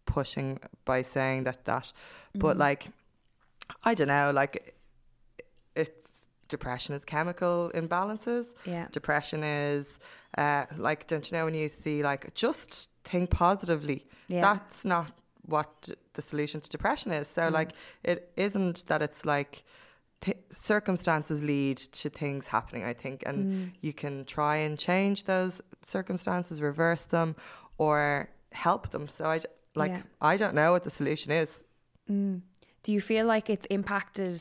[0.06, 1.92] pushing by saying that that.
[2.34, 2.60] But mm-hmm.
[2.60, 2.88] like,
[3.84, 4.76] I don't know, like
[5.76, 5.92] it's
[6.50, 8.48] depression is chemical imbalances.
[8.66, 8.88] Yeah.
[8.92, 9.88] Depression is
[10.38, 14.06] uh, like, don't you know when you see like just think positively.
[14.28, 14.42] Yeah.
[14.42, 15.12] That's not
[15.48, 17.28] what the solution to depression is.
[17.28, 17.54] So mm-hmm.
[17.54, 17.70] like,
[18.04, 19.64] it isn't that it's like
[20.22, 22.84] th- circumstances lead to things happening.
[22.84, 27.36] I think, and you can try and change those circumstances, reverse them,
[27.78, 29.08] or help them.
[29.08, 29.42] So I,
[29.76, 30.02] like, Yeah.
[30.22, 31.50] I don't know what the solution is.
[32.84, 34.40] Do you feel like it's impacted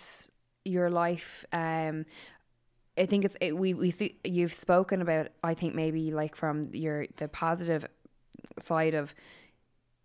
[0.64, 1.44] your life?
[1.52, 2.04] Um,
[2.96, 5.28] I think it's it, we we see you've spoken about.
[5.42, 7.86] I think maybe like from your the positive
[8.60, 9.14] side of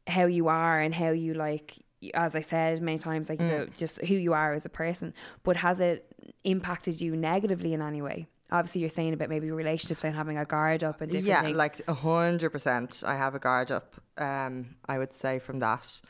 [0.07, 1.77] how you are and how you like.
[2.13, 5.13] As I said many times, like the, just who you are as a person.
[5.43, 6.05] But has it
[6.43, 8.27] impacted you negatively in any way?
[8.51, 11.57] Obviously, you're saying about maybe relationships and having a guard up and different yeah, things.
[11.57, 13.03] like a hundred percent.
[13.05, 13.95] I have a guard up.
[14.17, 16.01] Um, I would say from that.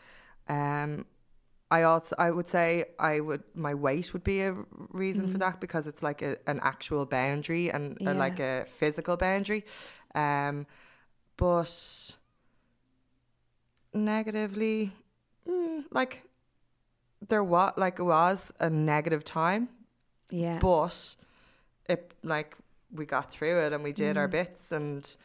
[0.47, 1.05] Um,
[1.71, 4.55] I also I would say I would my weight would be a
[4.91, 8.13] reason for that because it's like a, an actual boundary and uh, Yeah.
[8.13, 9.65] like a physical boundary.
[10.15, 10.65] Um,
[11.37, 12.15] but
[13.93, 14.91] negatively,
[15.47, 16.23] mm, like
[17.27, 19.67] there was like it was a negative time
[20.29, 20.59] yeah.
[20.61, 21.15] but
[21.89, 22.55] it like
[22.93, 24.31] we got through it and we did our Mm.
[24.31, 25.15] bits and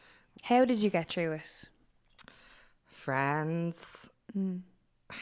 [0.43, 1.69] how did you get through it?
[2.89, 3.75] friends
[4.37, 4.61] Mm.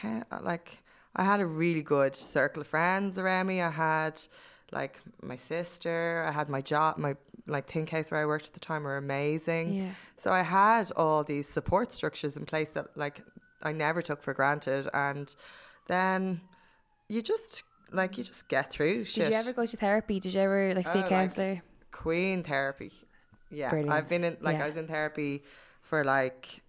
[0.00, 0.78] he- like
[1.16, 4.20] i had a really good circle of friends around me i had
[4.72, 7.14] like my sister i had my job my
[7.46, 9.90] like Thinkhouse where i worked at the time were amazing Yeah.
[10.16, 13.20] so i had all these support structures in place that like
[13.64, 15.34] i never took for granted and
[15.88, 16.40] then
[17.08, 19.24] you just like you just get through shit.
[19.24, 20.18] Did you ever go to therapy?
[20.20, 21.62] Did you ever like see Oh, a like, counselor?
[21.92, 22.90] Queen therapy.
[23.50, 23.92] Yeah, Brilliant.
[23.92, 24.64] I've been in like Yeah.
[24.64, 25.44] I was in therapy
[25.82, 26.60] for like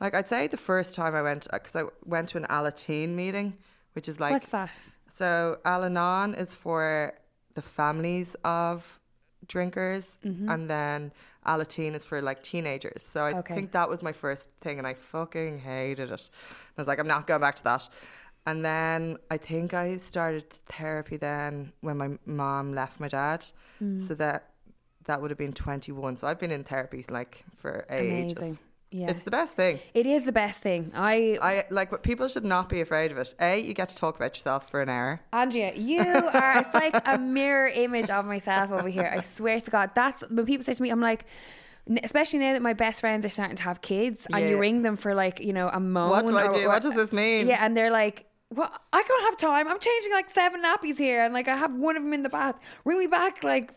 [0.00, 3.56] like I'd say the first time I went because I went to an Alateen meeting,
[3.94, 4.78] which is like What's that?
[5.18, 7.14] so Al-Anon is for
[7.54, 8.84] the families of
[9.48, 10.48] drinkers, Mm-hmm.
[10.48, 11.12] and then
[11.46, 13.02] Alateen is for like teenagers.
[13.12, 13.54] So I Okay.
[13.54, 16.30] think that was my first thing, and I fucking hated it.
[16.76, 17.88] I was like, I'm not going back to that.
[18.46, 23.44] And then I think I started therapy then when my mom left my dad.
[23.82, 24.06] Mm.
[24.06, 24.50] So that
[25.06, 26.16] that would have been 21.
[26.16, 28.38] So I've been in therapy like for ages.
[28.38, 28.58] Amazing.
[28.94, 29.10] Yeah.
[29.10, 29.80] It's the best thing.
[29.92, 30.92] It is the best thing.
[30.94, 33.34] I, I like what people should not be afraid of it.
[33.40, 35.20] A, you get to talk about yourself for an hour.
[35.32, 36.60] Andrea, you are.
[36.60, 39.12] It's like a mirror image of myself over here.
[39.12, 39.90] I swear to God.
[39.96, 41.26] That's when people say to me, I'm like,
[42.04, 44.96] especially now that my best friends are starting to have kids, and you ring them
[44.96, 46.10] for like, you know, a moan.
[46.10, 46.68] What do I do?
[46.68, 47.48] What does this mean?
[47.48, 48.26] Yeah, and they're like.
[48.50, 49.66] Well, I can't have time.
[49.66, 52.28] I'm changing like seven nappies here, and like I have one of them in the
[52.28, 52.54] bath.
[52.84, 53.74] Ring me back like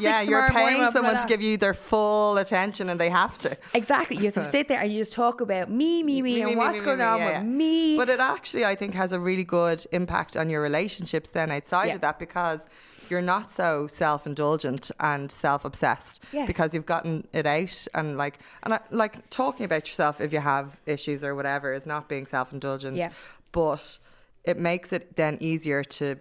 [0.00, 3.56] Yeah, you're paying someone to give you their full attention and they have to.
[3.74, 4.16] Exactly.
[4.16, 6.50] You have to sit there and you just talk about me, me, me, Me, and
[6.50, 7.96] me, what's me, going on yeah, with me.
[7.96, 11.86] But it actually, I think, has a really good impact on your relationships then outside
[11.86, 11.94] Yeah.
[11.96, 12.60] of that because
[13.08, 16.46] you're not so self-indulgent and self-obsessed Yes.
[16.48, 20.40] because you've gotten it out and like and I, like talking about yourself if you
[20.40, 22.96] have issues or whatever is not being self-indulgent.
[22.96, 23.10] Yeah.
[23.52, 23.98] But
[24.44, 26.16] it makes it then easier to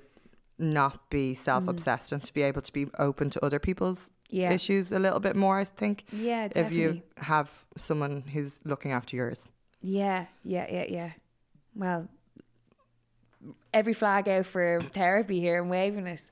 [0.58, 3.98] not be self-obsessed and to be able to be open to other people's
[4.30, 4.54] Yeah.
[4.54, 5.60] issues a little bit more.
[5.60, 6.06] I think.
[6.12, 9.40] Yeah, If you have someone who's looking after yours.
[9.82, 11.10] Yeah, yeah, yeah, yeah.
[11.76, 12.08] Well,
[13.74, 16.30] every flag out for therapy here and waving it.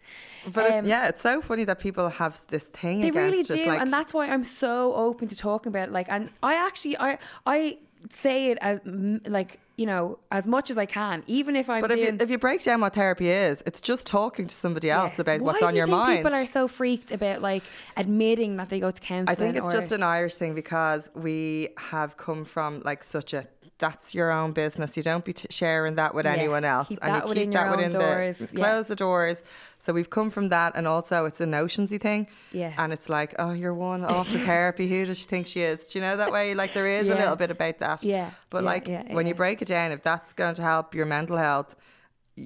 [0.54, 3.66] But it- Um, yeah, it's so funny that people have this thing They really do,
[3.66, 5.90] like and that's why I'm so open to talking about.
[5.90, 5.92] it.
[5.92, 7.78] Like, and I actually, I, I
[8.12, 8.80] say it as
[9.28, 12.14] like you know as much as I can, even if I'm But if doing.
[12.14, 15.20] you, if you break down what therapy is, it's just talking to somebody else Yes.
[15.20, 16.18] about Why what's do on you your think mind.
[16.20, 17.64] People are so freaked about like
[17.98, 19.30] admitting that they go to counselling.
[19.30, 23.34] I think it's or, just an Irish thing because we have come from like such
[23.34, 23.48] a
[23.80, 24.96] that's your own business.
[24.96, 27.52] You don't be t- sharing that with Yeah, anyone else, keep and that you keep
[27.52, 28.64] that within doors, the yeah.
[28.64, 29.42] close the doors.
[29.86, 32.28] So we've come from that, and also it's a notionsy thing.
[32.54, 32.74] Yeah.
[32.78, 34.88] And it's like, oh, you're one off to therapy.
[34.88, 35.86] Who does she think she is?
[35.88, 36.54] Do you know that way?
[36.56, 37.16] Like there is Yeah.
[37.16, 38.02] a little bit about that.
[38.02, 40.96] Yeah, But yeah, like yeah, when you break it down, if that's going to help
[40.96, 41.76] your mental health,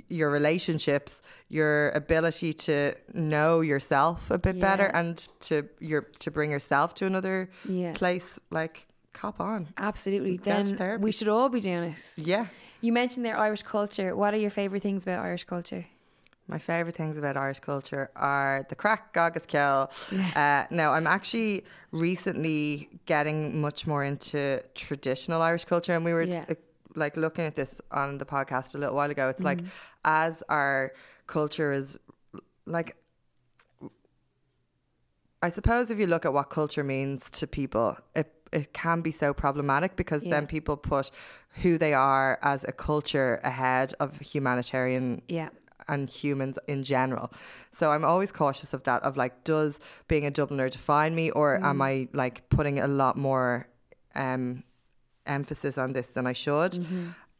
[0.09, 6.49] your relationships, your ability to know yourself a bit better, and to your to bring
[6.51, 7.93] yourself to another Yeah.
[7.93, 8.86] place, like
[9.19, 9.67] cop on.
[9.77, 10.37] Absolutely.
[10.37, 11.03] Then therapy.
[11.03, 12.13] we should all be doing it.
[12.17, 12.45] Yeah.
[12.81, 14.15] You mentioned their Irish culture.
[14.15, 15.85] What are your favourite things about Irish culture?
[16.47, 19.91] My favourite things about Irish culture are the crack, Gogus Kill.
[20.35, 26.21] Uh, no, I'm actually recently getting much more into traditional Irish culture, and we were
[26.21, 26.45] Yeah.
[26.95, 29.27] like looking at this on the podcast a little while ago.
[29.27, 29.59] It's like
[30.05, 30.93] as our
[31.25, 31.97] culture is
[32.65, 32.95] like.
[35.43, 39.11] I suppose if you look at what culture means to people, it it can be
[39.11, 40.31] so problematic because Yeah.
[40.31, 41.11] then people put
[41.61, 45.49] who they are as a culture ahead of humanitarian Yeah.
[45.87, 47.31] and humans in general.
[47.77, 51.63] So I'm always cautious of that of like does being a Dubliner define me or
[51.63, 53.67] am I like putting a lot more
[54.15, 54.63] um
[55.25, 56.73] emphasis on this than I should?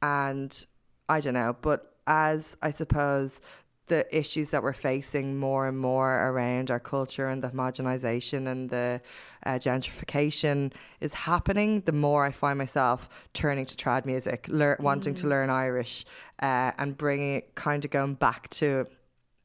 [0.02, 0.66] And
[1.10, 3.40] I don't know, but as I suppose
[3.88, 8.70] the issues that we're facing more and more around our culture and the homogenization and
[8.70, 9.02] the
[9.46, 15.16] uh, gentrification is happening, the more I find myself turning to trad music, lear- wanting
[15.16, 16.06] to learn Irish,
[16.42, 18.86] uh, and bringing it kind of going back to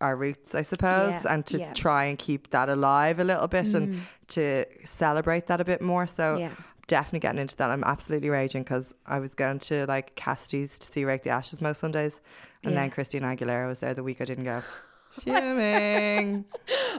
[0.01, 1.71] our roots, I suppose, Yeah, and to yeah.
[1.71, 1.75] Mm.
[1.75, 6.07] try and keep that alive a little bit and to celebrate that a bit more.
[6.09, 6.51] So Yeah.
[6.89, 7.71] definitely getting into that.
[7.71, 11.61] I'm absolutely raging because I was going to like Cassidy's to see Rake the Ashes
[11.61, 12.21] most Sundays,
[12.65, 12.81] and Yeah.
[12.83, 14.63] then Christina Aguilera was there the week I didn't go.
[15.25, 16.45] Fuming.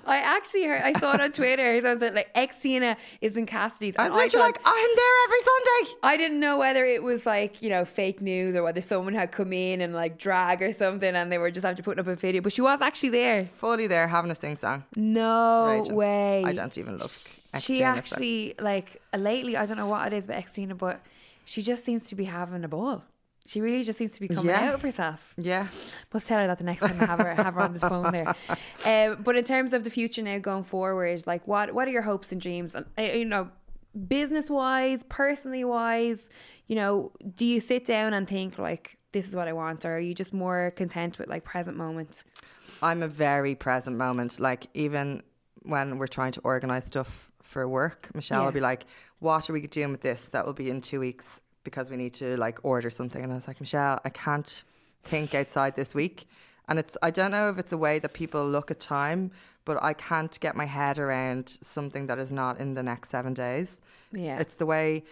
[0.06, 1.81] I actually heard, I saw it on Twitter.
[1.81, 3.95] So I was like, Xtina is in Cassidy's.
[3.98, 5.99] I was literally like, I'm there every Sunday.
[6.03, 9.31] I didn't know whether it was like, you know, fake news or whether someone had
[9.31, 12.15] come in and like drag or something and they were just after putting up a
[12.15, 12.41] video.
[12.41, 13.49] But she was actually there.
[13.56, 14.84] Fully there having a sing song.
[14.95, 15.95] No Raging.
[15.95, 16.44] way.
[16.45, 17.11] I don't even look.
[17.60, 21.02] She actually, like, lately, I don't know what it is about Xtina, but
[21.45, 23.03] she just seems to be having a ball.
[23.45, 24.70] She really just seems to be coming Yeah.
[24.70, 25.34] out of herself.
[25.38, 25.68] Yeah.
[26.14, 28.11] Must tell her that the next time I have her have her on the phone
[28.11, 28.36] there.
[28.86, 32.02] Um, but in terms of the future now going forward, like what what are your
[32.02, 32.76] hopes and dreams?
[32.76, 33.49] And uh, you know,
[34.07, 36.30] business wise, personally wise,
[36.68, 39.95] you know, do you sit down and think like this is what I want, or
[39.95, 42.24] are you just more content with like present moment?
[42.82, 44.40] I'm a very present moment.
[44.40, 45.22] Like even
[45.61, 48.45] when we're trying to organize stuff for work, Michelle Yeah.
[48.45, 48.86] will be like,
[49.20, 50.22] "What are we doing with this?
[50.32, 51.26] That will be in two weeks
[51.64, 54.64] because we need to like order something." And I was like, "Michelle, I can't
[55.03, 56.27] think outside this week."
[56.69, 59.31] And it's I don't know if it's a way that people look at time,
[59.65, 63.34] but I can't get my head around something that is not in the next seven
[63.34, 63.68] days.
[64.11, 64.40] Yeah.
[64.40, 65.03] It's the way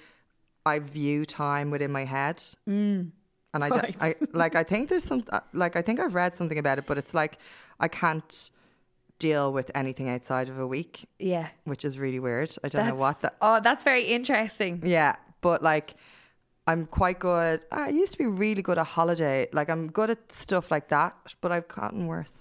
[0.66, 2.38] I view time within my head.
[2.70, 3.12] Mm.
[3.54, 3.96] And I, don't- Right.
[4.00, 6.86] I like I think there's some uh, like I think I've read something about it,
[6.88, 7.38] but it's like
[7.82, 8.50] I can't
[9.20, 11.48] deal with anything outside of a week, yeah.
[11.66, 12.56] which is really weird.
[12.64, 13.36] I don't know what that.
[13.42, 14.82] Oh, that's very interesting.
[14.86, 15.96] Yeah, but like
[16.72, 17.60] I'm quite good.
[17.72, 19.48] I used to be really good at holiday.
[19.52, 22.34] Like I'm good at stuff like that, but I've gotten worse.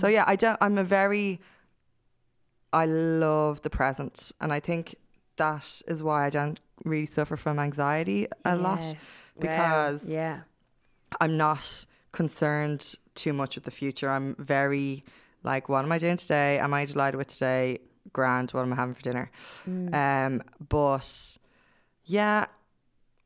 [0.00, 0.58] So yeah, I don't.
[0.60, 1.40] I'm a very.
[2.72, 4.94] I love the present, and I think
[5.36, 8.94] that is why I don't really suffer from anxiety a lot Yes.
[8.94, 9.40] Wow.
[9.40, 10.40] because yeah.
[11.20, 14.10] I'm not concerned too much with the future.
[14.10, 15.04] I'm very
[15.42, 16.58] like, what am I doing today?
[16.58, 17.78] Am I delighted with today?
[18.12, 18.50] Grand.
[18.52, 19.30] What am I having for dinner?
[19.66, 21.38] Um, but
[22.04, 22.46] yeah,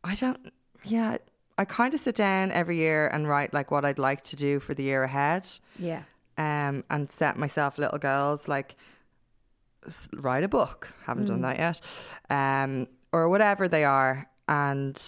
[0.04, 0.52] I don't.
[0.84, 1.18] Yeah,
[1.58, 4.60] I kind of sit down every year and write like what I'd like to do
[4.60, 5.46] for the year ahead.
[5.78, 6.02] Yeah.
[6.38, 8.76] Um, and set myself little goals like
[9.86, 10.88] s- write a book.
[11.04, 11.80] Haven't done that yet.
[12.30, 14.28] Um, or whatever they are.
[14.46, 15.02] And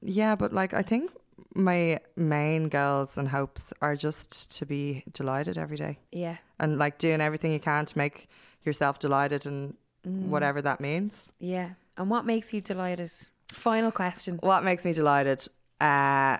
[0.00, 1.10] yeah, but like I think
[1.54, 6.36] my main goals and hopes are just to be delighted every day Yeah.
[6.60, 8.28] and like doing everything you can to make
[8.64, 9.74] yourself delighted and
[10.04, 11.12] whatever that means.
[11.40, 11.70] Yeah.
[11.98, 13.10] And what makes you delighted?
[13.52, 14.38] Final question.
[14.42, 15.46] What makes me delighted?
[15.80, 16.38] Uh,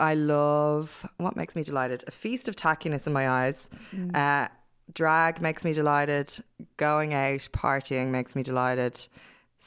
[0.00, 2.04] I love what makes me delighted.
[2.06, 3.56] A feast of tackiness in my eyes.
[4.14, 4.48] Uh,
[4.94, 6.32] drag makes me delighted.
[6.76, 9.06] Going out partying makes me delighted.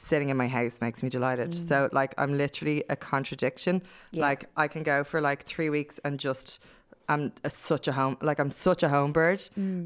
[0.08, 1.52] Sitting in my house makes me delighted.
[1.68, 3.82] So like I'm literally a contradiction.
[4.20, 6.60] Like I can go for like three weeks and just
[7.08, 9.42] I'm a, such a home like I'm such a home bird.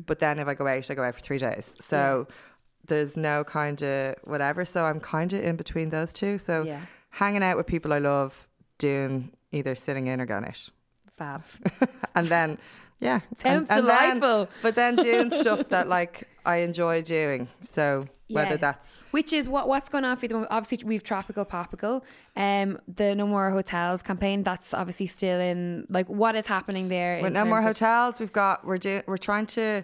[0.06, 1.66] But then if I go out, I go out for three days.
[1.86, 2.26] So
[2.86, 4.64] there's no kind of whatever.
[4.64, 6.38] So I'm kind of in between those two.
[6.38, 6.80] So Yeah.
[7.10, 8.34] hanging out with people I love,
[8.78, 10.68] doing either sitting in or going out.
[11.16, 11.42] Fab.
[12.14, 12.58] and then
[13.00, 14.48] yeah Sounds and, and then- delightful.
[14.62, 18.60] but then doing stuff that like i enjoy doing so whether Yes.
[18.60, 20.52] that's Which is what what's going on for you the moment.
[20.52, 22.02] Obviously, we've Tropical Popical,
[22.36, 24.44] um, the No More Hotels campaign.
[24.44, 25.84] That's obviously still in.
[25.90, 27.20] Like, what is happening there?
[27.20, 29.82] with no more hotels we've got we're doing we're trying to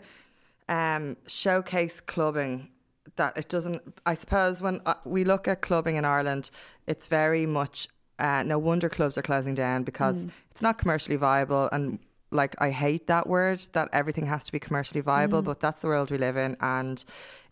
[0.68, 2.68] um showcase clubbing
[3.16, 6.50] that it doesn't i suppose when uh, we look at clubbing in ireland
[6.86, 7.88] it's very much
[8.18, 10.16] uh, no wonder clubs are closing down because
[10.50, 11.98] it's not commercially viable and
[12.30, 15.86] like i hate that word that everything has to be commercially viable but that's the
[15.86, 16.56] world we live in.
[16.60, 17.04] And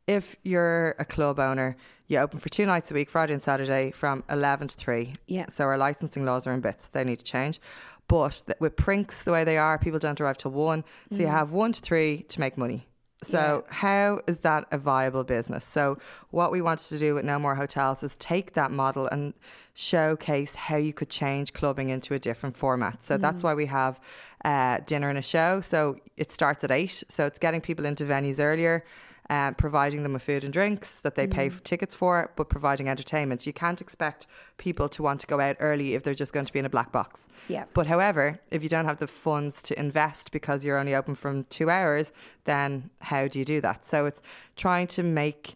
[0.06, 1.76] if you're a club owner
[2.08, 5.46] you open for two nights a week friday and saturday from 11 to 3 Yeah.
[5.54, 6.88] so our licensing laws are in bits.
[6.88, 7.60] They need to change.
[8.08, 10.84] But th- with prinks the way they are people don't arrive till one.
[11.10, 12.86] So you have one to three to make money
[13.30, 15.64] so how is that a viable business?
[15.72, 15.98] So
[16.30, 19.34] what we wanted to do with No More Hotels is take that model and
[19.74, 23.04] showcase how you could change clubbing into a different format.
[23.04, 23.98] So that's why we have
[24.44, 25.60] uh, dinner and a show.
[25.60, 27.02] So it starts at eight.
[27.08, 28.84] So it's getting people into venues earlier.
[29.30, 32.90] Uh, providing them with food and drinks that they pay for tickets for, but providing
[32.90, 33.46] entertainment.
[33.46, 34.26] You can't expect
[34.58, 36.68] people to want to go out early if they're just going to be in a
[36.68, 37.22] black box.
[37.48, 37.64] Yeah.
[37.72, 41.44] But however, if you don't have the funds to invest because you're only open from
[41.44, 42.12] two hours,
[42.44, 43.86] then how do you do that?
[43.86, 44.20] So it's
[44.56, 45.54] trying to make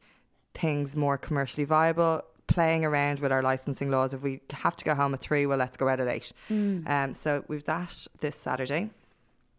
[0.55, 4.15] things more commercially viable, playing around with our licensing laws.
[4.15, 6.33] If we have to go home at three, well, let's go out at eight.
[6.51, 8.89] Um, so we've that this Saturday.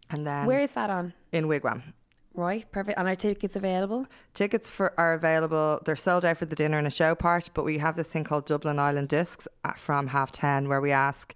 [0.10, 1.14] And then Where is that on?
[1.31, 1.84] in Wigwam.
[2.35, 2.97] Right, perfect.
[2.97, 4.06] And are tickets available?
[4.34, 5.81] Tickets for are available.
[5.85, 8.23] They're sold out for the dinner and a show part, but we have this thing
[8.23, 11.34] called Dublin Island Discs at, from half ten, where we ask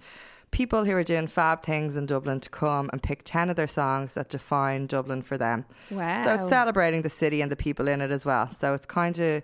[0.51, 3.67] people who are doing fab things in Dublin to come and pick ten of their
[3.67, 5.65] songs that define Dublin for them.
[5.89, 6.23] Wow.
[6.23, 8.49] So it's celebrating the city and the people in it as well.
[8.61, 9.43] So it's kind of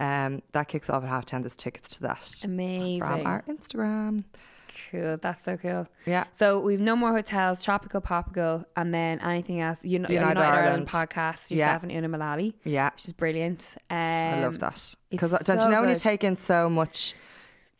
[0.00, 1.42] um, that kicks off at half ten.
[1.42, 3.00] There's tickets to that Amazing.
[3.00, 4.24] from our Instagram.
[4.90, 5.16] Cool.
[5.20, 5.86] That's so cool.
[6.06, 6.24] Yeah.
[6.36, 9.78] So we've no more hotels, tropical, popical, and then anything else.
[9.82, 10.66] Uni- United, United Ireland.
[10.66, 10.88] Ireland.
[10.88, 11.50] podcast.
[11.50, 11.56] Yeah.
[11.66, 12.54] Yourself and Una Mullally.
[12.64, 13.76] Yeah, She's brilliant.
[13.90, 17.14] Um, I love that because don't you know when you take in so much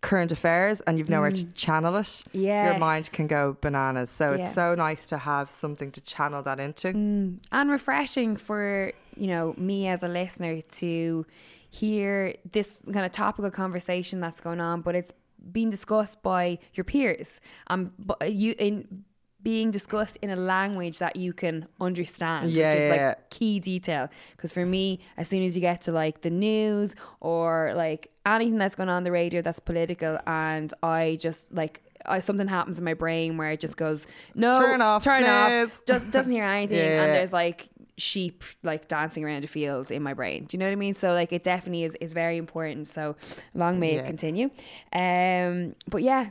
[0.00, 4.08] current affairs and you've nowhere to channel it, your mind can go bananas.
[4.16, 4.46] So Yeah.
[4.46, 6.88] it's so nice to have something to channel that into.
[6.88, 11.26] and refreshing for you know me as a listener to
[11.70, 15.12] hear this kind of topical conversation that's going on but it's
[15.52, 19.04] being discussed by your peers um but you in
[19.42, 23.14] being discussed in a language that you can understand Yeah, which is yeah, like yeah.
[23.30, 27.72] key detail because for me as soon as you get to like the news or
[27.76, 32.48] like anything that's going on the radio that's political and i just like I, something
[32.48, 36.02] happens in my brain where it just goes no Turn off, turn snooze." off does,
[36.10, 40.44] doesn't hear anything and there's like sheep like dancing around the fields in my brain
[40.44, 43.14] do you know what i mean so like it definitely is is very important so
[43.54, 44.48] long may it continue
[44.92, 46.30] um but yeah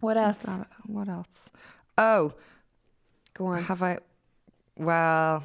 [0.00, 0.36] what else
[0.86, 1.26] what else?
[1.98, 2.32] Oh,
[3.34, 3.98] go on have I?
[4.76, 5.42] Well,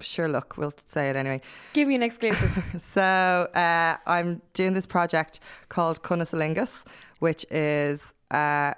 [0.00, 0.28] sure.
[0.28, 1.42] Look, we'll say it anyway.
[1.74, 2.50] give me an exclusive
[2.94, 6.70] So uh, I'm doing this project called Cunnisalingus,
[7.18, 8.72] which is uh,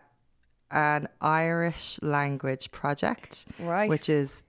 [0.73, 3.89] an Irish language project, Right.
[3.89, 4.43] which is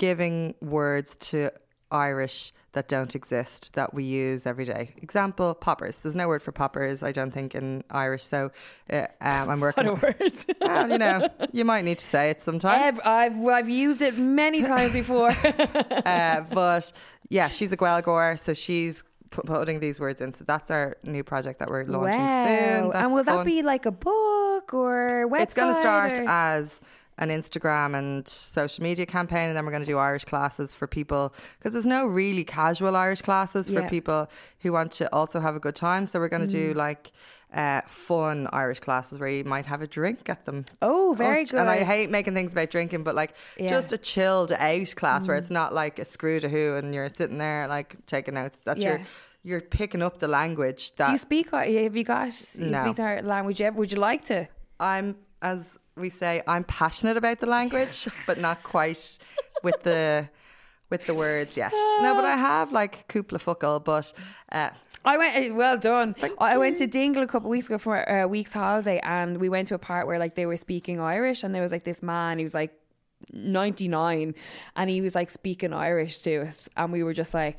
[0.00, 1.52] giving words to
[1.90, 4.90] Irish that don't exist that we use every day.
[5.02, 5.96] Example: poppers.
[5.96, 8.24] There's no word for poppers, I don't think, in Irish.
[8.24, 8.50] So
[8.90, 9.86] uh, um, I'm working.
[9.88, 12.98] what a word well, you know, you might need to say it sometime.
[13.04, 15.28] I've, I've used it many times before
[16.06, 16.92] uh, but
[17.28, 20.32] yeah, she's a Gaeilgeoir, so she's pu- putting these words in.
[20.32, 22.88] So that's our new project that we're launching wow soon.
[22.90, 26.28] That's and will that be like a book or website It's going to start or-
[26.28, 26.80] as
[27.20, 30.86] an Instagram and social media campaign, and then we're going to do Irish classes for
[30.86, 33.88] people because there's no really casual Irish classes for Yeah.
[33.88, 34.28] people
[34.60, 36.06] who want to also have a good time.
[36.06, 36.60] So we're going to Mm.
[36.72, 37.12] do like
[37.52, 40.64] uh, fun Irish classes where you might have a drink at them.
[40.82, 43.66] oh very Oh, good And I hate making things about drinking, but like Yeah.
[43.66, 43.68] Mm.
[43.70, 47.08] just a chilled out class where it's not like a screw to who and you're
[47.08, 48.56] sitting there like taking notes.
[48.64, 49.00] That you're
[49.42, 52.80] you're picking up the language that do you speak have you got you No.
[52.82, 54.46] speak our language would you like to
[54.78, 55.64] I'm as
[55.96, 59.18] we say, I'm passionate about the language, but not quite
[59.62, 60.28] with the
[60.90, 61.72] with the words yet.
[61.72, 64.12] No, but I have like cúpla focal, but
[64.50, 64.70] uh,
[65.04, 65.36] I went.
[65.36, 66.16] eh, Well done.
[66.38, 69.48] I went to Dingle a couple of weeks ago for a week's holiday, and we
[69.48, 72.02] went to a part where like they were speaking Irish, and there was like this
[72.02, 72.38] man.
[72.38, 72.72] He was like
[73.32, 74.34] ninety nine,
[74.76, 77.58] and he was like speaking Irish to us, and we were just like,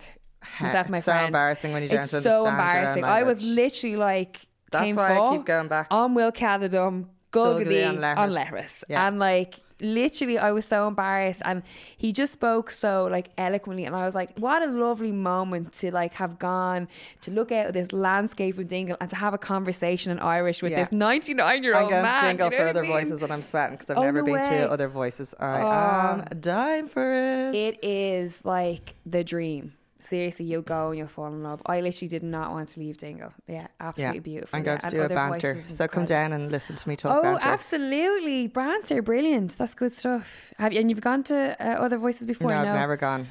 [0.59, 3.03] myself, and my it's so embarrassing when you don't it's understand so embarrassing.
[3.05, 4.41] I was literally like,
[4.71, 5.87] That's why I keep going back.
[5.91, 8.83] On Will Cadadum, Gulgady on on Letters, Letters.
[8.89, 9.07] Yeah.
[9.07, 11.63] and like literally, I was so embarrassed, and
[11.97, 15.91] he just spoke so like eloquently, and I was like, what a lovely moment to
[15.91, 16.87] like have gone
[17.21, 20.61] to look out at this landscape of Dingle and to have a conversation in Irish
[20.61, 20.83] with Yeah.
[20.83, 22.21] this 99 year I'm old going man.
[22.21, 22.91] to Dingle you know for I other mean?
[22.91, 24.41] voices and I'm sweating because I've never been way.
[24.49, 25.33] to other voices.
[25.39, 26.21] I Oh.
[26.31, 27.55] am dying for it.
[27.55, 29.73] It is like the dream.
[30.11, 31.61] Seriously, you'll go and you'll fall in love.
[31.67, 33.31] I literally did not want to leave Dingle.
[33.47, 34.57] Yeah, absolutely beautiful.
[34.57, 34.89] I'm going yeah.
[34.89, 35.61] to And do a banter.
[35.69, 37.47] So come down and listen to me talk Oh, banter.
[37.47, 39.57] absolutely, banter, brilliant.
[39.57, 40.27] That's good stuff.
[40.57, 40.81] Have you?
[40.81, 42.49] And you've gone to uh, other voices before?
[42.49, 43.25] No, I've never gone.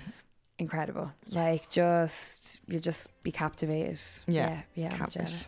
[0.59, 1.13] Incredible.
[1.29, 4.01] Like just you'll just be captivated.
[4.27, 5.45] Yeah, yeah, yeah I'm jealous.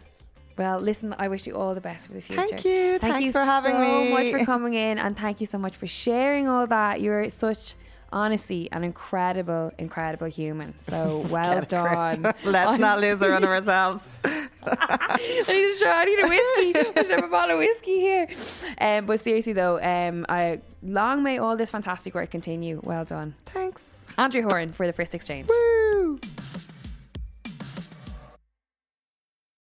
[0.59, 2.47] Well, listen, I wish you all the best for the future.
[2.47, 2.99] Thank you.
[2.99, 4.11] Thank Thanks you for having so me.
[4.13, 7.01] much for coming in, and thank you so much for sharing all that.
[7.01, 7.75] You're such
[8.13, 10.75] honestly an incredible, incredible human.
[10.89, 12.23] So well Get a grip.
[12.23, 12.23] done.
[12.45, 13.73] Let's not lose her on Honestly.
[13.73, 14.05] ourselves.
[14.65, 15.97] I need a shot.
[15.97, 16.91] I need a whiskey.
[16.97, 18.29] I should have a bottle of whiskey here.
[18.79, 22.81] Um, but seriously though, um, I long may all this fantastic work continue.
[22.85, 23.83] Well done, Thanks.
[24.19, 25.49] Andrea Horan for the first exchange.
[25.49, 26.21] Woo.